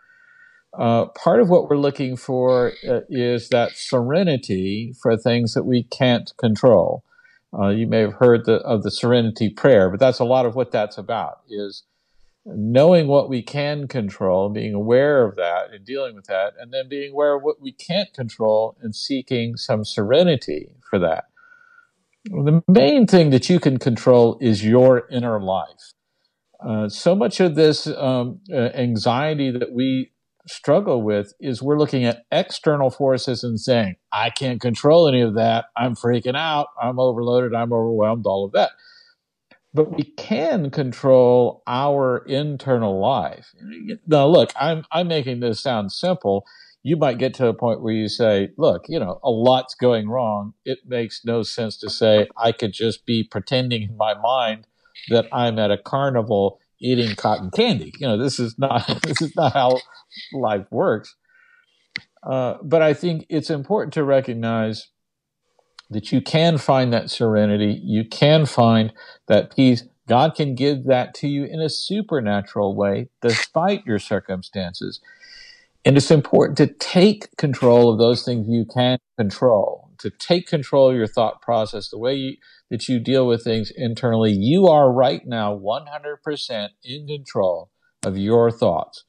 uh, 0.78 1.06
part 1.06 1.40
of 1.40 1.48
what 1.48 1.68
we're 1.68 1.76
looking 1.76 2.16
for 2.16 2.72
uh, 2.88 3.00
is 3.08 3.48
that 3.48 3.72
serenity 3.72 4.94
for 5.02 5.16
things 5.16 5.54
that 5.54 5.64
we 5.64 5.82
can't 5.82 6.32
control. 6.36 7.04
Uh, 7.58 7.68
you 7.68 7.86
may 7.86 8.00
have 8.00 8.14
heard 8.14 8.44
the, 8.44 8.56
of 8.58 8.82
the 8.82 8.90
serenity 8.90 9.50
prayer, 9.50 9.90
but 9.90 9.98
that's 9.98 10.20
a 10.20 10.24
lot 10.24 10.46
of 10.46 10.54
what 10.54 10.70
that's 10.70 10.96
about 10.96 11.40
is 11.48 11.82
knowing 12.46 13.08
what 13.08 13.28
we 13.28 13.42
can 13.42 13.88
control, 13.88 14.48
being 14.48 14.72
aware 14.72 15.26
of 15.26 15.36
that 15.36 15.72
and 15.72 15.84
dealing 15.84 16.14
with 16.14 16.26
that, 16.26 16.54
and 16.58 16.72
then 16.72 16.88
being 16.88 17.12
aware 17.12 17.34
of 17.34 17.42
what 17.42 17.60
we 17.60 17.72
can't 17.72 18.12
control 18.14 18.76
and 18.80 18.94
seeking 18.94 19.56
some 19.56 19.84
serenity 19.84 20.70
for 20.88 20.98
that. 20.98 21.24
The 22.24 22.62
main 22.68 23.06
thing 23.06 23.30
that 23.30 23.48
you 23.48 23.58
can 23.58 23.78
control 23.78 24.38
is 24.40 24.64
your 24.64 25.08
inner 25.10 25.40
life. 25.40 25.92
Uh, 26.64 26.88
so 26.88 27.14
much 27.14 27.40
of 27.40 27.54
this 27.54 27.86
um, 27.86 28.40
uh, 28.52 28.70
anxiety 28.74 29.50
that 29.50 29.72
we 29.72 30.12
struggle 30.46 31.02
with 31.02 31.32
is 31.40 31.62
we're 31.62 31.78
looking 31.78 32.04
at 32.04 32.24
external 32.30 32.90
forces 32.90 33.42
and 33.42 33.58
saying, 33.58 33.96
I 34.12 34.30
can't 34.30 34.60
control 34.60 35.08
any 35.08 35.22
of 35.22 35.34
that. 35.34 35.66
I'm 35.76 35.94
freaking 35.94 36.36
out. 36.36 36.68
I'm 36.80 36.98
overloaded. 36.98 37.54
I'm 37.54 37.72
overwhelmed, 37.72 38.26
all 38.26 38.44
of 38.44 38.52
that. 38.52 38.72
But 39.72 39.96
we 39.96 40.02
can 40.02 40.70
control 40.70 41.62
our 41.66 42.18
internal 42.26 43.00
life. 43.00 43.54
Now, 44.06 44.26
look, 44.26 44.50
I'm, 44.60 44.84
I'm 44.90 45.08
making 45.08 45.40
this 45.40 45.62
sound 45.62 45.92
simple. 45.92 46.44
You 46.82 46.96
might 46.96 47.18
get 47.18 47.34
to 47.34 47.46
a 47.46 47.54
point 47.54 47.82
where 47.82 47.92
you 47.92 48.08
say, 48.08 48.50
look, 48.56 48.86
you 48.88 48.98
know, 48.98 49.20
a 49.22 49.30
lot's 49.30 49.74
going 49.74 50.08
wrong. 50.08 50.54
It 50.64 50.78
makes 50.86 51.24
no 51.24 51.42
sense 51.42 51.76
to 51.78 51.90
say 51.90 52.28
I 52.36 52.52
could 52.52 52.72
just 52.72 53.04
be 53.04 53.22
pretending 53.22 53.82
in 53.82 53.96
my 53.96 54.14
mind 54.14 54.66
that 55.10 55.26
I'm 55.32 55.58
at 55.58 55.70
a 55.70 55.78
carnival 55.78 56.58
eating 56.80 57.14
cotton 57.16 57.50
candy. 57.50 57.92
You 57.98 58.08
know, 58.08 58.16
this 58.16 58.38
is 58.40 58.58
not 58.58 58.86
this 59.02 59.20
is 59.20 59.36
not 59.36 59.52
how 59.52 59.78
life 60.32 60.66
works. 60.70 61.14
Uh, 62.22 62.54
but 62.62 62.82
I 62.82 62.94
think 62.94 63.26
it's 63.28 63.50
important 63.50 63.94
to 63.94 64.04
recognize 64.04 64.88
that 65.90 66.12
you 66.12 66.20
can 66.20 66.58
find 66.58 66.92
that 66.92 67.10
serenity. 67.10 67.80
You 67.82 68.04
can 68.04 68.46
find 68.46 68.92
that 69.26 69.54
peace. 69.54 69.84
God 70.08 70.34
can 70.34 70.54
give 70.54 70.84
that 70.84 71.14
to 71.14 71.28
you 71.28 71.44
in 71.44 71.60
a 71.60 71.68
supernatural 71.68 72.76
way, 72.76 73.08
despite 73.22 73.86
your 73.86 73.98
circumstances. 73.98 75.00
And 75.84 75.96
it's 75.96 76.10
important 76.10 76.58
to 76.58 76.66
take 76.66 77.34
control 77.36 77.92
of 77.92 77.98
those 77.98 78.22
things 78.22 78.46
you 78.48 78.66
can 78.66 78.98
control, 79.18 79.90
to 79.98 80.10
take 80.10 80.46
control 80.46 80.90
of 80.90 80.96
your 80.96 81.06
thought 81.06 81.40
process, 81.40 81.88
the 81.88 81.98
way 81.98 82.14
you, 82.14 82.36
that 82.70 82.88
you 82.88 83.00
deal 83.00 83.26
with 83.26 83.42
things 83.42 83.72
internally. 83.74 84.32
You 84.32 84.68
are 84.68 84.92
right 84.92 85.22
now 85.26 85.56
100% 85.56 86.68
in 86.84 87.06
control 87.06 87.70
of 88.04 88.18
your 88.18 88.50
thoughts. 88.50 89.04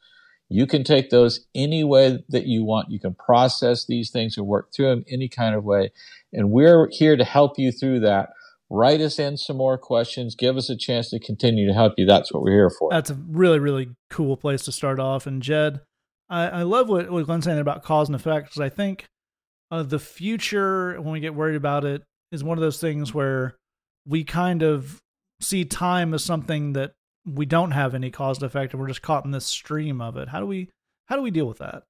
You 0.48 0.68
can 0.68 0.84
take 0.84 1.10
those 1.10 1.46
any 1.56 1.84
way 1.84 2.24
that 2.30 2.46
you 2.46 2.66
want. 2.66 2.92
You 2.92 3.00
can 3.00 3.16
process 3.16 3.86
these 3.86 4.10
things 4.10 4.38
and 4.38 4.46
work 4.46 4.74
through 4.74 4.90
them 4.90 5.06
any 5.10 5.30
kind 5.30 5.56
of 5.56 5.64
way. 5.64 5.92
And 6.34 6.52
we're 6.52 6.90
here 6.92 7.16
to 7.16 7.24
help 7.24 7.58
you 7.58 7.72
through 7.72 8.02
that. 8.02 8.30
Write 8.70 9.02
us 9.02 9.20
in 9.20 9.38
some 9.38 9.58
more 9.58 9.78
questions. 9.78 10.36
Give 10.36 10.58
us 10.58 10.70
a 10.70 10.78
chance 10.78 11.10
to 11.10 11.20
continue 11.20 11.68
to 11.68 11.74
help 11.74 11.94
you. 11.98 12.06
That's 12.06 12.34
what 12.34 12.44
we're 12.44 12.52
here 12.52 12.70
for. 12.70 12.90
That's 12.92 13.10
a 13.10 13.18
really, 13.30 13.60
really 13.60 13.92
cool 14.10 14.36
place 14.38 14.64
to 14.64 14.72
start 14.72 15.00
off. 15.00 15.26
And 15.26 15.42
Jed, 15.42 15.82
I, 16.32 16.48
I 16.48 16.62
love 16.64 16.90
what, 16.90 17.12
what 17.12 17.26
Glenn's 17.26 17.46
saying 17.46 17.60
about 17.60 17.84
cause 17.84 18.08
and 18.08 18.16
effect 18.16 18.48
because 18.48 18.62
I 18.62 18.70
think 18.70 19.06
uh, 19.70 19.84
the 19.84 20.00
future, 20.00 21.00
when 21.00 21.12
we 21.12 21.20
get 21.20 21.36
worried 21.36 21.56
about 21.58 21.86
it, 21.86 22.04
is 22.32 22.44
one 22.44 22.58
of 22.58 22.62
those 22.62 22.80
things 22.80 23.14
where 23.14 23.58
we 24.08 24.24
kind 24.24 24.64
of 24.64 25.00
see 25.42 25.66
time 25.66 26.14
as 26.14 26.24
something 26.24 26.74
that 26.74 26.94
we 27.26 27.46
don't 27.46 27.72
have 27.72 27.94
any 27.94 28.10
cause 28.10 28.38
and 28.38 28.46
effect 28.46 28.74
and 28.74 28.82
we're 28.82 28.88
just 28.88 29.02
caught 29.02 29.26
in 29.26 29.32
this 29.32 29.46
stream 29.46 30.02
of 30.02 30.18
it 30.18 30.28
how 30.28 30.40
do 30.40 30.46
we 30.46 30.70
how 31.06 31.16
do 31.16 31.22
we 31.22 31.30
deal 31.30 31.46
with 31.46 31.60
that 31.60 31.84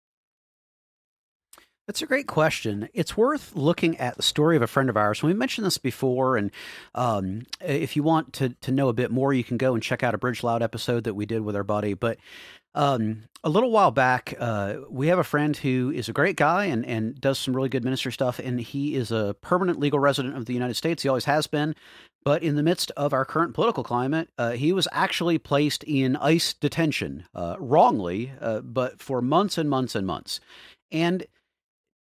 that's 1.87 2.01
a 2.01 2.05
great 2.05 2.27
question. 2.27 2.87
It's 2.93 3.17
worth 3.17 3.53
looking 3.53 3.97
at 3.97 4.15
the 4.15 4.23
story 4.23 4.55
of 4.55 4.61
a 4.61 4.67
friend 4.67 4.89
of 4.89 4.95
ours. 4.95 5.23
We 5.23 5.33
mentioned 5.33 5.65
this 5.65 5.79
before, 5.79 6.37
and 6.37 6.51
um, 6.95 7.47
if 7.59 7.97
you 7.97 8.03
want 8.03 8.31
to 8.33 8.49
to 8.61 8.71
know 8.71 8.87
a 8.87 8.93
bit 8.93 9.11
more, 9.11 9.33
you 9.33 9.43
can 9.43 9.57
go 9.57 9.73
and 9.73 9.83
check 9.83 10.01
out 10.01 10.13
a 10.13 10.17
Bridge 10.17 10.41
Loud 10.41 10.61
episode 10.61 11.03
that 11.03 11.15
we 11.15 11.25
did 11.25 11.41
with 11.41 11.55
our 11.55 11.65
buddy. 11.65 11.93
But 11.93 12.17
um, 12.73 13.23
a 13.43 13.49
little 13.49 13.71
while 13.71 13.91
back, 13.91 14.35
uh, 14.39 14.75
we 14.89 15.07
have 15.07 15.19
a 15.19 15.23
friend 15.23 15.57
who 15.57 15.91
is 15.93 16.07
a 16.07 16.13
great 16.13 16.35
guy 16.35 16.65
and, 16.65 16.85
and 16.85 17.19
does 17.19 17.39
some 17.39 17.55
really 17.55 17.69
good 17.69 17.83
ministry 17.83 18.11
stuff, 18.11 18.39
and 18.39 18.59
he 18.59 18.95
is 18.95 19.11
a 19.11 19.35
permanent 19.41 19.79
legal 19.79 19.99
resident 19.99 20.37
of 20.37 20.45
the 20.45 20.53
United 20.53 20.75
States. 20.75 21.03
He 21.03 21.09
always 21.09 21.25
has 21.25 21.47
been. 21.47 21.75
But 22.23 22.43
in 22.43 22.55
the 22.55 22.61
midst 22.63 22.91
of 22.91 23.13
our 23.13 23.25
current 23.25 23.55
political 23.55 23.83
climate, 23.83 24.29
uh, 24.37 24.51
he 24.51 24.73
was 24.73 24.87
actually 24.91 25.39
placed 25.39 25.83
in 25.83 26.15
ICE 26.17 26.53
detention, 26.53 27.25
uh, 27.33 27.55
wrongly, 27.59 28.31
uh, 28.39 28.61
but 28.61 29.01
for 29.01 29.23
months 29.23 29.57
and 29.57 29.67
months 29.67 29.95
and 29.95 30.05
months. 30.05 30.39
And 30.91 31.25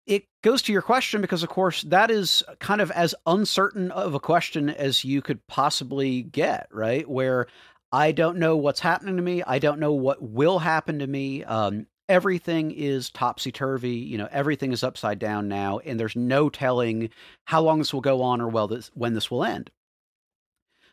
it 0.08 0.23
goes 0.41 0.62
to 0.63 0.71
your 0.71 0.82
question 0.82 1.19
because, 1.19 1.43
of 1.43 1.49
course, 1.49 1.82
that 1.84 2.12
is 2.12 2.43
kind 2.60 2.80
of 2.80 2.91
as 2.91 3.13
uncertain 3.25 3.91
of 3.91 4.13
a 4.13 4.19
question 4.19 4.69
as 4.69 5.04
you 5.04 5.21
could 5.21 5.45
possibly 5.47 6.21
get, 6.21 6.67
right? 6.71 7.10
Where 7.10 7.47
I 7.91 8.12
don't 8.12 8.38
know 8.38 8.58
what's 8.58 8.80
happening 8.80 9.15
to 9.17 9.21
me. 9.21 9.43
I 9.43 9.60
don't 9.60 9.80
know 9.80 9.93
what 9.93 10.21
will 10.21 10.60
happen 10.60 11.00
to 11.00 11.08
me. 11.08 11.43
Um, 11.43 11.88
everything 12.10 12.71
is 12.71 13.10
topsy 13.10 13.52
turvy. 13.52 13.95
You 13.95 14.17
know, 14.17 14.28
everything 14.32 14.71
is 14.71 14.84
upside 14.84 15.19
down 15.19 15.48
now, 15.48 15.80
and 15.80 16.00
there's 16.00 16.15
no 16.15 16.50
telling 16.50 17.10
how 17.45 17.62
long 17.62 17.80
this 17.80 17.93
will 17.93 18.02
go 18.02 18.21
on 18.21 18.41
or 18.41 18.48
well 18.48 18.67
this, 18.67 18.91
when 18.93 19.13
this 19.13 19.32
will 19.32 19.43
end. 19.43 19.71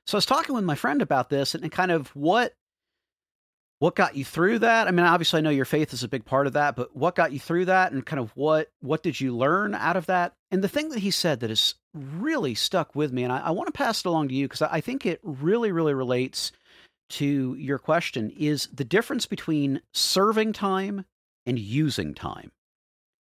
So 0.07 0.17
I 0.17 0.19
was 0.19 0.27
talking 0.27 0.55
with 0.55 0.65
my 0.65 0.75
friend 0.75 1.01
about 1.01 1.29
this 1.31 1.55
and, 1.55 1.71
kind 1.71 1.91
of 1.91 2.09
what 2.09 2.55
what 3.79 3.97
got 3.97 4.15
you 4.15 4.25
through 4.25 4.61
that? 4.61 4.87
I 4.87 4.93
mean, 4.93 5.05
obviously 5.05 5.39
I 5.39 5.41
know 5.41 5.51
your 5.51 5.65
faith 5.65 5.93
is 5.93 6.05
a 6.05 6.09
big 6.09 6.25
part 6.25 6.47
of 6.47 6.53
that, 6.53 6.77
but 6.77 6.95
what 6.95 7.17
got 7.17 7.33
you 7.33 7.41
through 7.41 7.65
that 7.65 7.91
and 7.91 8.07
kind 8.07 8.21
of 8.21 8.31
what 8.37 8.69
what 8.81 9.03
did 9.03 9.21
you 9.21 9.37
learn 9.37 9.75
out 9.75 9.97
of 9.97 10.07
that? 10.07 10.35
And 10.53 10.63
the 10.63 10.69
thing 10.69 10.91
that 10.91 11.01
he 11.01 11.11
said 11.11 11.41
that 11.41 11.51
has 11.51 11.75
really 11.93 12.55
stuck 12.55 12.95
with 12.95 13.13
me, 13.13 13.25
and 13.25 13.33
I, 13.33 13.39
I 13.39 13.51
want 13.51 13.67
to 13.67 13.73
pass 13.73 14.01
it 14.01 14.07
along 14.07 14.29
to 14.29 14.35
you 14.35 14.47
because 14.47 14.63
I, 14.63 14.75
I 14.75 14.81
think 14.81 15.05
it 15.05 15.19
really, 15.25 15.73
really 15.73 15.95
relates 15.95 16.53
to 17.13 17.55
your 17.59 17.79
question, 17.79 18.31
is 18.31 18.69
the 18.73 18.85
difference 18.85 19.27
between 19.27 19.81
serving 19.93 20.53
time 20.53 21.05
and 21.47 21.59
using 21.59 22.15
time. 22.15 22.53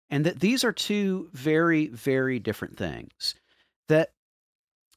And 0.09 0.25
that 0.25 0.39
these 0.39 0.63
are 0.63 0.71
two 0.71 1.29
very, 1.33 1.87
very 1.87 2.39
different 2.39 2.77
things. 2.77 3.35
That 3.89 4.11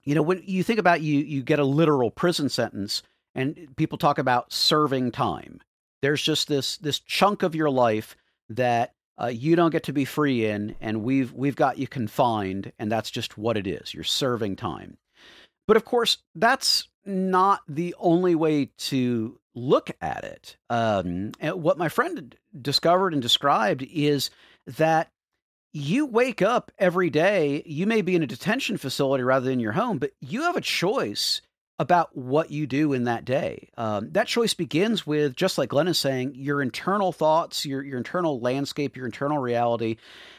you 0.04 0.14
know, 0.14 0.22
when 0.22 0.42
you 0.44 0.62
think 0.62 0.78
about 0.78 1.02
you, 1.02 1.20
you 1.20 1.42
get 1.42 1.58
a 1.58 1.64
literal 1.64 2.10
prison 2.10 2.48
sentence, 2.48 3.02
and 3.34 3.68
people 3.76 3.98
talk 3.98 4.18
about 4.18 4.52
serving 4.52 5.12
time. 5.12 5.60
There's 6.00 6.22
just 6.22 6.48
this 6.48 6.78
this 6.78 6.98
chunk 6.98 7.42
of 7.42 7.54
your 7.54 7.70
life 7.70 8.16
that 8.48 8.94
uh, 9.20 9.26
you 9.26 9.56
don't 9.56 9.70
get 9.70 9.82
to 9.84 9.92
be 9.92 10.04
free 10.04 10.46
in, 10.46 10.76
and 10.80 11.02
we've 11.02 11.32
we've 11.32 11.56
got 11.56 11.78
you 11.78 11.86
confined, 11.86 12.72
and 12.78 12.90
that's 12.90 13.10
just 13.10 13.36
what 13.36 13.56
it 13.56 13.66
is. 13.66 13.92
You're 13.92 14.04
serving 14.04 14.56
time. 14.56 14.96
But 15.66 15.76
of 15.76 15.84
course, 15.84 16.18
that's 16.34 16.88
not 17.04 17.60
the 17.68 17.94
only 17.98 18.34
way 18.34 18.70
to 18.78 19.38
look 19.54 19.90
at 20.00 20.24
it. 20.24 20.56
Um, 20.70 21.32
what 21.40 21.78
my 21.78 21.88
friend 21.88 22.34
discovered 22.60 23.12
and 23.12 23.22
described 23.22 23.82
is 23.82 24.30
that 24.66 25.10
you 25.72 26.06
wake 26.06 26.42
up 26.42 26.72
every 26.78 27.10
day, 27.10 27.62
you 27.66 27.86
may 27.86 28.02
be 28.02 28.14
in 28.14 28.22
a 28.22 28.26
detention 28.26 28.76
facility 28.76 29.22
rather 29.22 29.46
than 29.46 29.60
your 29.60 29.72
home, 29.72 29.98
but 29.98 30.12
you 30.20 30.42
have 30.42 30.56
a 30.56 30.60
choice 30.60 31.40
about 31.78 32.16
what 32.16 32.50
you 32.50 32.66
do 32.66 32.92
in 32.92 33.04
that 33.04 33.24
day. 33.24 33.68
Um, 33.76 34.10
that 34.12 34.26
choice 34.26 34.54
begins 34.54 35.06
with, 35.06 35.36
just 35.36 35.58
like 35.58 35.68
Glenn 35.68 35.86
is 35.88 35.98
saying, 35.98 36.34
your 36.34 36.60
internal 36.60 37.12
thoughts, 37.12 37.64
your, 37.64 37.82
your 37.82 37.98
internal 37.98 38.40
landscape, 38.40 38.96
your 38.96 39.06
internal 39.06 39.38
reality. 39.38 39.96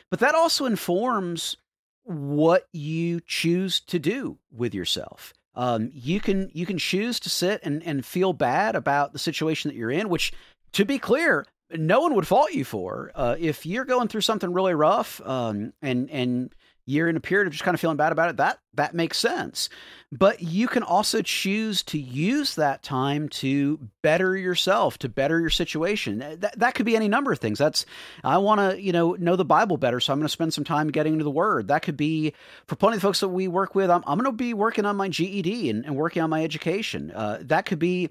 But 0.10 0.20
that 0.20 0.36
also 0.36 0.66
informs 0.66 1.56
what 2.04 2.68
you 2.74 3.22
choose 3.22 3.80
to 3.82 4.00
do 4.00 4.38
with 4.52 4.74
yourself. 4.74 5.34
Um, 5.56 5.90
you 5.94 6.20
can 6.20 6.50
you 6.54 6.66
can 6.66 6.78
choose 6.78 7.20
to 7.22 7.30
sit 7.30 7.62
and, 7.64 7.84
and 7.84 8.06
feel 8.06 8.34
bad 8.34 8.76
about 8.76 9.14
the 9.14 9.20
situation 9.20 9.70
that 9.70 9.76
you're 9.76 9.92
in, 9.92 10.10
which 10.10 10.32
to 10.74 10.86
be 10.86 11.00
clear, 11.00 11.46
no 11.72 12.02
one 12.02 12.16
would 12.16 12.28
fault 12.28 12.52
you 12.52 12.64
for. 12.64 13.12
Uh, 13.16 13.36
if 13.40 13.66
you're 13.66 13.86
going 13.86 14.08
through 14.08 14.22
something 14.22 14.54
really 14.54 14.74
rough, 14.74 15.22
um, 15.26 15.74
and 15.82 16.10
and 16.10 16.54
you're 16.90 17.08
in 17.08 17.16
a 17.16 17.22
period 17.22 17.46
of 17.46 17.54
just 17.54 17.64
kind 17.64 17.76
of 17.76 17.80
feeling 17.80 17.98
bad 17.98 18.12
about 18.12 18.30
it, 18.30 18.38
that 18.38 18.60
that 18.74 18.96
makes 18.96 19.18
sense. 19.18 19.70
But 20.12 20.42
you 20.42 20.68
can 20.68 20.82
also 20.82 21.22
choose 21.22 21.84
to 21.84 22.00
use 22.00 22.56
that 22.56 22.82
time 22.82 23.30
to 23.30 23.80
better 24.02 24.36
yourself, 24.36 24.98
to 25.00 25.10
better 25.10 25.40
your 25.40 25.52
situation. 25.52 26.18
That 26.40 26.58
that 26.58 26.74
could 26.74 26.88
be 26.88 26.96
any 26.96 27.08
number 27.08 27.32
of 27.32 27.38
things. 27.38 27.60
That's 27.60 27.86
I 28.24 28.40
want 28.40 28.60
to 28.60 28.82
you 28.82 28.92
know 28.92 29.14
know 29.14 29.36
the 29.36 29.46
Bible 29.46 29.78
better, 29.78 30.00
so 30.00 30.12
I'm 30.12 30.20
going 30.20 30.26
to 30.26 30.32
spend 30.32 30.54
some 30.54 30.64
time 30.64 30.90
getting 30.90 31.14
into 31.14 31.24
the 31.24 31.30
Word. 31.30 31.68
That 31.68 31.84
could 31.84 31.98
be 31.98 32.34
for 32.66 32.76
plenty 32.76 32.96
of 32.96 33.04
folks 33.04 33.20
that 33.20 33.30
we 33.30 33.48
work 33.48 33.76
with. 33.76 33.92
I'm 33.92 34.04
I'm 34.08 34.18
going 34.18 34.32
to 34.32 34.32
be 34.32 34.56
working 34.56 34.86
on 34.86 34.96
my 34.96 35.10
GED 35.10 35.70
and, 35.70 35.86
and 35.86 35.96
working 35.96 36.24
on 36.24 36.32
my 36.32 36.44
education. 36.44 37.12
Uh, 37.12 37.38
that 37.42 37.66
could 37.68 37.80
be 37.80 38.10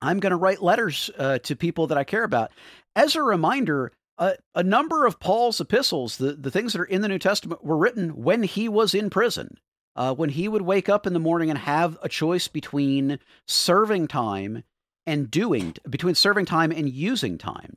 I'm 0.00 0.20
going 0.20 0.30
to 0.30 0.36
write 0.36 0.62
letters 0.62 1.10
uh, 1.18 1.38
to 1.40 1.54
people 1.54 1.88
that 1.88 1.98
I 1.98 2.04
care 2.04 2.24
about. 2.24 2.50
As 2.96 3.14
a 3.14 3.22
reminder, 3.22 3.92
uh, 4.20 4.34
a 4.54 4.62
number 4.62 5.06
of 5.06 5.18
Paul's 5.18 5.60
epistles, 5.60 6.18
the, 6.18 6.34
the 6.34 6.50
things 6.50 6.74
that 6.74 6.82
are 6.82 6.84
in 6.84 7.00
the 7.00 7.08
New 7.08 7.18
Testament, 7.18 7.64
were 7.64 7.76
written 7.76 8.22
when 8.22 8.42
he 8.42 8.68
was 8.68 8.94
in 8.94 9.10
prison. 9.10 9.58
Uh, 9.96 10.14
when 10.14 10.30
he 10.30 10.46
would 10.46 10.62
wake 10.62 10.88
up 10.88 11.04
in 11.04 11.14
the 11.14 11.18
morning 11.18 11.50
and 11.50 11.58
have 11.58 11.98
a 12.00 12.08
choice 12.08 12.46
between 12.46 13.18
serving 13.48 14.06
time 14.06 14.62
and 15.04 15.28
doing, 15.30 15.74
between 15.88 16.14
serving 16.14 16.46
time 16.46 16.70
and 16.70 16.88
using 16.88 17.36
time. 17.36 17.76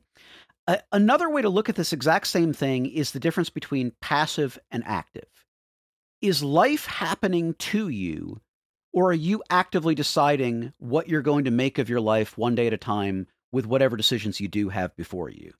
Another 0.92 1.28
way 1.28 1.42
to 1.42 1.48
look 1.48 1.68
at 1.68 1.74
this 1.74 1.92
exact 1.92 2.28
same 2.28 2.52
thing 2.52 2.86
is 2.86 3.10
the 3.10 3.20
difference 3.20 3.50
between 3.50 3.92
passive 4.00 4.58
and 4.70 4.84
active. 4.86 5.26
Is 6.22 6.42
life 6.42 6.86
happening 6.86 7.54
to 7.54 7.88
you 7.88 8.40
or 8.92 9.10
are 9.10 9.12
you 9.12 9.42
actively 9.50 9.96
deciding 9.96 10.72
what 10.78 11.08
you're 11.08 11.20
going 11.20 11.44
to 11.44 11.50
make 11.50 11.78
of 11.78 11.90
your 11.90 12.00
life 12.00 12.38
one 12.38 12.54
day 12.54 12.68
at 12.68 12.72
a 12.72 12.78
time 12.78 13.26
with 13.50 13.66
whatever 13.66 13.96
decisions 13.96 14.40
you 14.40 14.46
do 14.46 14.68
have 14.68 14.96
before 14.96 15.28
you? 15.28 15.52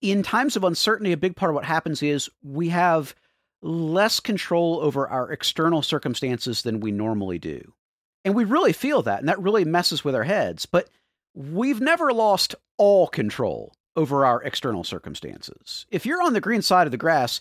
In 0.00 0.22
times 0.22 0.56
of 0.56 0.64
uncertainty, 0.64 1.12
a 1.12 1.16
big 1.16 1.36
part 1.36 1.50
of 1.50 1.54
what 1.54 1.64
happens 1.64 2.02
is 2.02 2.30
we 2.42 2.68
have 2.68 3.14
less 3.62 4.20
control 4.20 4.78
over 4.80 5.08
our 5.08 5.32
external 5.32 5.82
circumstances 5.82 6.62
than 6.62 6.80
we 6.80 6.92
normally 6.92 7.38
do. 7.38 7.72
And 8.24 8.34
we 8.34 8.44
really 8.44 8.72
feel 8.72 9.02
that, 9.02 9.20
and 9.20 9.28
that 9.28 9.42
really 9.42 9.64
messes 9.64 10.04
with 10.04 10.14
our 10.14 10.24
heads. 10.24 10.66
But 10.66 10.88
we've 11.34 11.80
never 11.80 12.12
lost 12.12 12.54
all 12.76 13.08
control 13.08 13.74
over 13.96 14.24
our 14.24 14.42
external 14.44 14.84
circumstances. 14.84 15.86
If 15.90 16.06
you're 16.06 16.22
on 16.22 16.32
the 16.32 16.40
green 16.40 16.62
side 16.62 16.86
of 16.86 16.92
the 16.92 16.96
grass, 16.96 17.40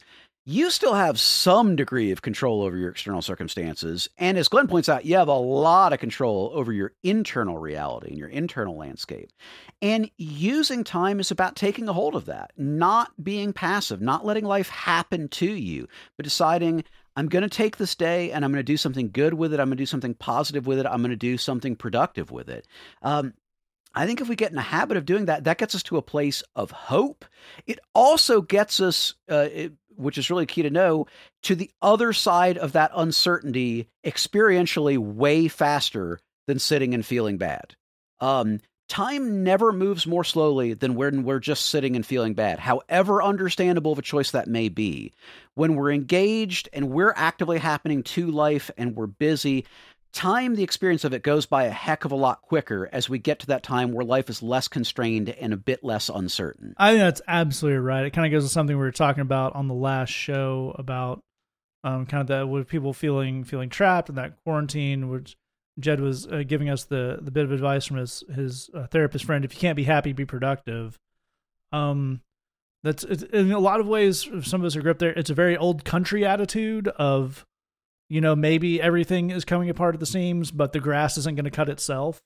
you 0.49 0.71
still 0.71 0.93
have 0.93 1.19
some 1.19 1.75
degree 1.75 2.11
of 2.11 2.21
control 2.21 2.61
over 2.61 2.77
your 2.77 2.89
external 2.89 3.21
circumstances. 3.21 4.07
And 4.17 4.37
as 4.37 4.47
Glenn 4.47 4.69
points 4.69 4.87
out, 4.87 5.03
you 5.03 5.17
have 5.17 5.27
a 5.27 5.33
lot 5.33 5.91
of 5.91 5.99
control 5.99 6.51
over 6.53 6.71
your 6.71 6.93
internal 7.03 7.57
reality 7.57 8.07
and 8.07 8.17
your 8.17 8.29
internal 8.29 8.77
landscape. 8.77 9.29
And 9.81 10.09
using 10.15 10.85
time 10.85 11.19
is 11.19 11.31
about 11.31 11.57
taking 11.57 11.89
a 11.89 11.93
hold 11.93 12.15
of 12.15 12.27
that, 12.27 12.53
not 12.55 13.11
being 13.21 13.51
passive, 13.51 13.99
not 13.99 14.25
letting 14.25 14.45
life 14.45 14.69
happen 14.69 15.27
to 15.27 15.51
you, 15.51 15.89
but 16.15 16.23
deciding, 16.23 16.85
I'm 17.17 17.27
going 17.27 17.43
to 17.43 17.49
take 17.49 17.75
this 17.75 17.95
day 17.95 18.31
and 18.31 18.45
I'm 18.45 18.51
going 18.53 18.59
to 18.59 18.71
do 18.71 18.77
something 18.77 19.09
good 19.11 19.33
with 19.33 19.53
it. 19.53 19.59
I'm 19.59 19.67
going 19.67 19.75
to 19.75 19.81
do 19.81 19.85
something 19.85 20.13
positive 20.13 20.65
with 20.65 20.79
it. 20.79 20.85
I'm 20.85 21.01
going 21.01 21.09
to 21.09 21.17
do 21.17 21.37
something 21.37 21.75
productive 21.75 22.31
with 22.31 22.47
it. 22.47 22.65
Um, 23.01 23.33
I 23.93 24.05
think 24.05 24.21
if 24.21 24.29
we 24.29 24.37
get 24.37 24.53
in 24.53 24.57
a 24.57 24.61
habit 24.61 24.95
of 24.95 25.03
doing 25.05 25.25
that, 25.25 25.43
that 25.43 25.57
gets 25.57 25.75
us 25.75 25.83
to 25.83 25.97
a 25.97 26.01
place 26.01 26.41
of 26.55 26.71
hope. 26.71 27.25
It 27.65 27.79
also 27.93 28.41
gets 28.41 28.79
us, 28.79 29.15
uh, 29.29 29.49
it, 29.51 29.73
which 29.97 30.17
is 30.17 30.29
really 30.29 30.45
key 30.45 30.61
to 30.61 30.69
know, 30.69 31.07
to 31.43 31.55
the 31.55 31.69
other 31.81 32.13
side 32.13 32.57
of 32.57 32.73
that 32.73 32.91
uncertainty 32.95 33.89
experientially 34.05 34.97
way 34.97 35.47
faster 35.47 36.19
than 36.47 36.59
sitting 36.59 36.93
and 36.93 37.05
feeling 37.05 37.37
bad. 37.37 37.75
Um, 38.19 38.59
time 38.87 39.43
never 39.43 39.73
moves 39.73 40.07
more 40.07 40.23
slowly 40.23 40.73
than 40.73 40.95
when 40.95 41.23
we're 41.23 41.39
just 41.39 41.67
sitting 41.67 41.95
and 41.95 42.05
feeling 42.05 42.33
bad, 42.33 42.59
however 42.59 43.21
understandable 43.21 43.91
of 43.91 43.99
a 43.99 44.03
choice 44.03 44.31
that 44.31 44.47
may 44.47 44.69
be. 44.69 45.13
When 45.55 45.75
we're 45.75 45.91
engaged 45.91 46.69
and 46.71 46.89
we're 46.89 47.13
actively 47.15 47.57
happening 47.57 48.03
to 48.03 48.31
life 48.31 48.71
and 48.77 48.95
we're 48.95 49.07
busy, 49.07 49.65
time, 50.11 50.55
the 50.55 50.63
experience 50.63 51.03
of 51.03 51.13
it 51.13 51.23
goes 51.23 51.45
by 51.45 51.65
a 51.65 51.71
heck 51.71 52.05
of 52.05 52.11
a 52.11 52.15
lot 52.15 52.41
quicker 52.41 52.89
as 52.91 53.09
we 53.09 53.19
get 53.19 53.39
to 53.39 53.47
that 53.47 53.63
time 53.63 53.91
where 53.91 54.05
life 54.05 54.29
is 54.29 54.41
less 54.41 54.67
constrained 54.67 55.29
and 55.29 55.53
a 55.53 55.57
bit 55.57 55.83
less 55.83 56.09
uncertain. 56.09 56.73
I 56.77 56.91
think 56.91 56.99
that's 56.99 57.21
absolutely 57.27 57.79
right. 57.79 58.05
It 58.05 58.11
kind 58.11 58.25
of 58.25 58.31
goes 58.31 58.43
to 58.43 58.49
something 58.49 58.75
we 58.75 58.83
were 58.83 58.91
talking 58.91 59.21
about 59.21 59.55
on 59.55 59.67
the 59.67 59.73
last 59.73 60.09
show 60.09 60.75
about 60.77 61.21
um, 61.83 62.05
kind 62.05 62.21
of 62.21 62.27
that 62.27 62.49
with 62.49 62.67
people 62.67 62.93
feeling 62.93 63.43
feeling 63.43 63.69
trapped 63.69 64.09
in 64.09 64.15
that 64.15 64.33
quarantine, 64.43 65.09
which 65.09 65.37
Jed 65.79 65.99
was 65.99 66.27
uh, 66.27 66.43
giving 66.45 66.69
us 66.69 66.85
the 66.85 67.19
the 67.21 67.31
bit 67.31 67.45
of 67.45 67.51
advice 67.51 67.85
from 67.85 67.97
his 67.97 68.23
his 68.33 68.69
uh, 68.73 68.87
therapist 68.87 69.25
friend: 69.25 69.45
if 69.45 69.53
you 69.53 69.59
can't 69.59 69.75
be 69.75 69.83
happy, 69.83 70.11
be 70.11 70.25
productive. 70.25 70.97
Um, 71.71 72.21
that's 72.83 73.03
in 73.03 73.51
a 73.51 73.59
lot 73.59 73.79
of 73.79 73.87
ways. 73.87 74.27
Some 74.43 74.61
of 74.61 74.65
us 74.65 74.75
are 74.75 74.81
gripped 74.81 74.99
there. 74.99 75.11
It's 75.11 75.29
a 75.29 75.35
very 75.35 75.57
old 75.57 75.83
country 75.83 76.25
attitude 76.25 76.87
of, 76.87 77.45
you 78.09 78.21
know, 78.21 78.35
maybe 78.35 78.81
everything 78.81 79.31
is 79.31 79.45
coming 79.45 79.69
apart 79.69 79.95
at 79.95 79.99
the 79.99 80.05
seams, 80.05 80.51
but 80.51 80.71
the 80.71 80.79
grass 80.79 81.17
isn't 81.17 81.35
going 81.35 81.45
to 81.45 81.51
cut 81.51 81.69
itself. 81.69 82.21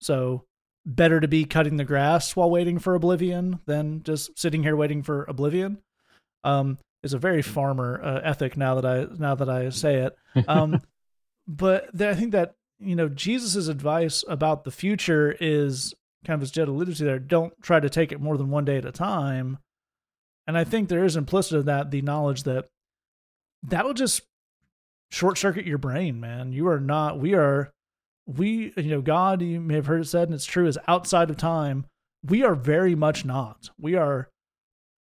So 0.00 0.44
better 0.84 1.20
to 1.20 1.28
be 1.28 1.44
cutting 1.44 1.76
the 1.76 1.84
grass 1.84 2.36
while 2.36 2.50
waiting 2.50 2.78
for 2.78 2.94
oblivion 2.94 3.60
than 3.66 4.02
just 4.02 4.38
sitting 4.38 4.62
here 4.62 4.76
waiting 4.76 5.02
for 5.02 5.24
oblivion. 5.24 5.78
Um, 6.44 6.78
is 7.02 7.12
a 7.12 7.18
very 7.18 7.42
farmer 7.42 8.00
uh, 8.02 8.20
ethic 8.22 8.56
now 8.56 8.80
that 8.80 8.84
I 8.84 9.06
now 9.18 9.34
that 9.34 9.48
I 9.48 9.70
say 9.70 9.96
it. 9.96 10.16
Um, 10.48 10.80
but 11.48 12.00
I 12.00 12.14
think 12.14 12.32
that 12.32 12.54
you 12.78 12.96
know 12.96 13.08
Jesus's 13.08 13.68
advice 13.68 14.24
about 14.28 14.64
the 14.64 14.70
future 14.70 15.36
is 15.40 15.94
kind 16.24 16.38
of 16.38 16.42
as 16.42 16.50
Jed 16.50 16.68
alluded 16.68 16.96
to 16.96 17.04
there. 17.04 17.18
Don't 17.18 17.54
try 17.62 17.80
to 17.80 17.90
take 17.90 18.12
it 18.12 18.20
more 18.20 18.36
than 18.36 18.50
one 18.50 18.64
day 18.64 18.76
at 18.76 18.84
a 18.84 18.92
time. 18.92 19.58
And 20.46 20.56
I 20.56 20.64
think 20.64 20.88
there 20.88 21.04
is 21.04 21.16
implicit 21.16 21.60
in 21.60 21.66
that 21.66 21.90
the 21.90 22.02
knowledge 22.02 22.44
that 22.44 22.68
that'll 23.62 23.94
just 23.94 24.22
short 25.10 25.38
circuit 25.38 25.66
your 25.66 25.78
brain, 25.78 26.20
man. 26.20 26.52
You 26.52 26.68
are 26.68 26.80
not. 26.80 27.18
We 27.18 27.34
are. 27.34 27.72
We 28.26 28.72
you 28.76 28.90
know 28.90 29.02
God. 29.02 29.42
You 29.42 29.60
may 29.60 29.74
have 29.74 29.86
heard 29.86 30.00
it 30.00 30.06
said, 30.06 30.28
and 30.28 30.34
it's 30.34 30.46
true. 30.46 30.66
Is 30.66 30.78
outside 30.88 31.30
of 31.30 31.36
time. 31.36 31.86
We 32.24 32.42
are 32.42 32.54
very 32.54 32.94
much 32.94 33.24
not. 33.24 33.70
We 33.78 33.94
are 33.94 34.28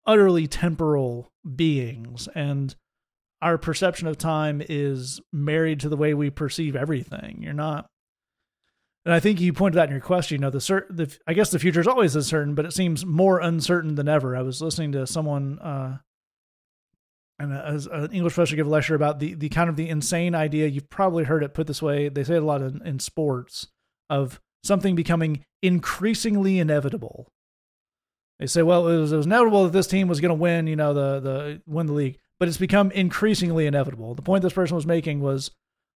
utterly 0.08 0.48
temporal 0.48 1.30
beings 1.56 2.30
and 2.34 2.76
our 3.41 3.58
perception 3.58 4.08
of 4.08 4.18
time 4.18 4.64
is 4.68 5.22
married 5.32 5.82
to 5.82 5.89
the 5.89 5.98
way 5.98 6.14
we 6.14 6.30
perceive 6.30 6.76
everything 6.76 7.39
you're 7.41 7.54
not 7.54 7.86
and 9.06 9.14
i 9.14 9.20
think 9.20 9.39
you 9.39 9.52
pointed 9.52 9.78
out 9.78 9.88
in 9.89 9.91
your 9.91 10.02
question 10.02 10.36
you 10.36 10.41
know 10.41 10.50
the, 10.50 10.62
cer- 10.62 10.88
the 10.89 11.16
i 11.28 11.34
guess 11.34 11.52
the 11.52 11.60
future 11.60 11.82
is 11.82 11.88
always 11.88 12.16
uncertain 12.16 12.56
but 12.56 12.66
it 12.66 12.74
seems 12.74 13.06
more 13.06 13.39
uncertain 13.39 13.95
than 13.95 14.08
ever 14.08 14.36
i 14.36 14.41
was 14.41 14.62
listening 14.62 14.93
to 14.93 15.06
someone 15.06 15.60
uh 15.60 15.98
and 17.40 17.54
as 17.54 17.86
an 17.88 18.12
english 18.12 18.34
professor 18.34 18.56
give 18.56 18.68
a 18.68 18.70
lecture 18.70 18.96
about 18.96 19.20
the 19.20 19.34
the 19.34 19.50
kind 19.50 19.70
of 19.70 19.76
the 19.76 19.90
insane 19.90 20.34
idea 20.36 20.68
you've 20.68 20.90
probably 20.90 21.24
heard 21.24 21.44
it 21.44 21.54
put 21.54 21.68
this 21.68 21.82
way 21.82 22.10
they 22.10 22.24
say 22.24 22.36
it 22.36 22.44
a 22.44 22.46
lot 22.46 22.62
in, 22.62 22.82
in 22.86 23.00
sports 23.00 23.68
of 24.10 24.40
something 24.64 24.96
becoming 24.96 25.44
increasingly 25.62 26.60
inevitable 26.60 27.28
they 28.40 28.48
say, 28.48 28.62
well, 28.62 28.88
it 28.88 28.98
was, 28.98 29.12
it 29.12 29.18
was 29.18 29.26
inevitable 29.26 29.64
that 29.64 29.74
this 29.74 29.88
team 29.88 30.08
was 30.08 30.20
going 30.20 30.30
to 30.30 30.36
win, 30.36 30.68
you 30.68 30.76
know, 30.76 30.94
the 30.94 31.20
the 31.20 31.62
win 31.66 31.88
the 31.88 31.94
league, 31.94 32.20
but 32.40 32.48
it's 32.48 32.58
become 32.58 32.92
increasingly 32.92 33.66
inevitable. 33.66 34.14
The 34.14 34.22
point 34.22 34.44
this 34.44 34.54
person 34.54 34.76
was 34.76 34.86
making 34.86 35.22
was 35.22 35.52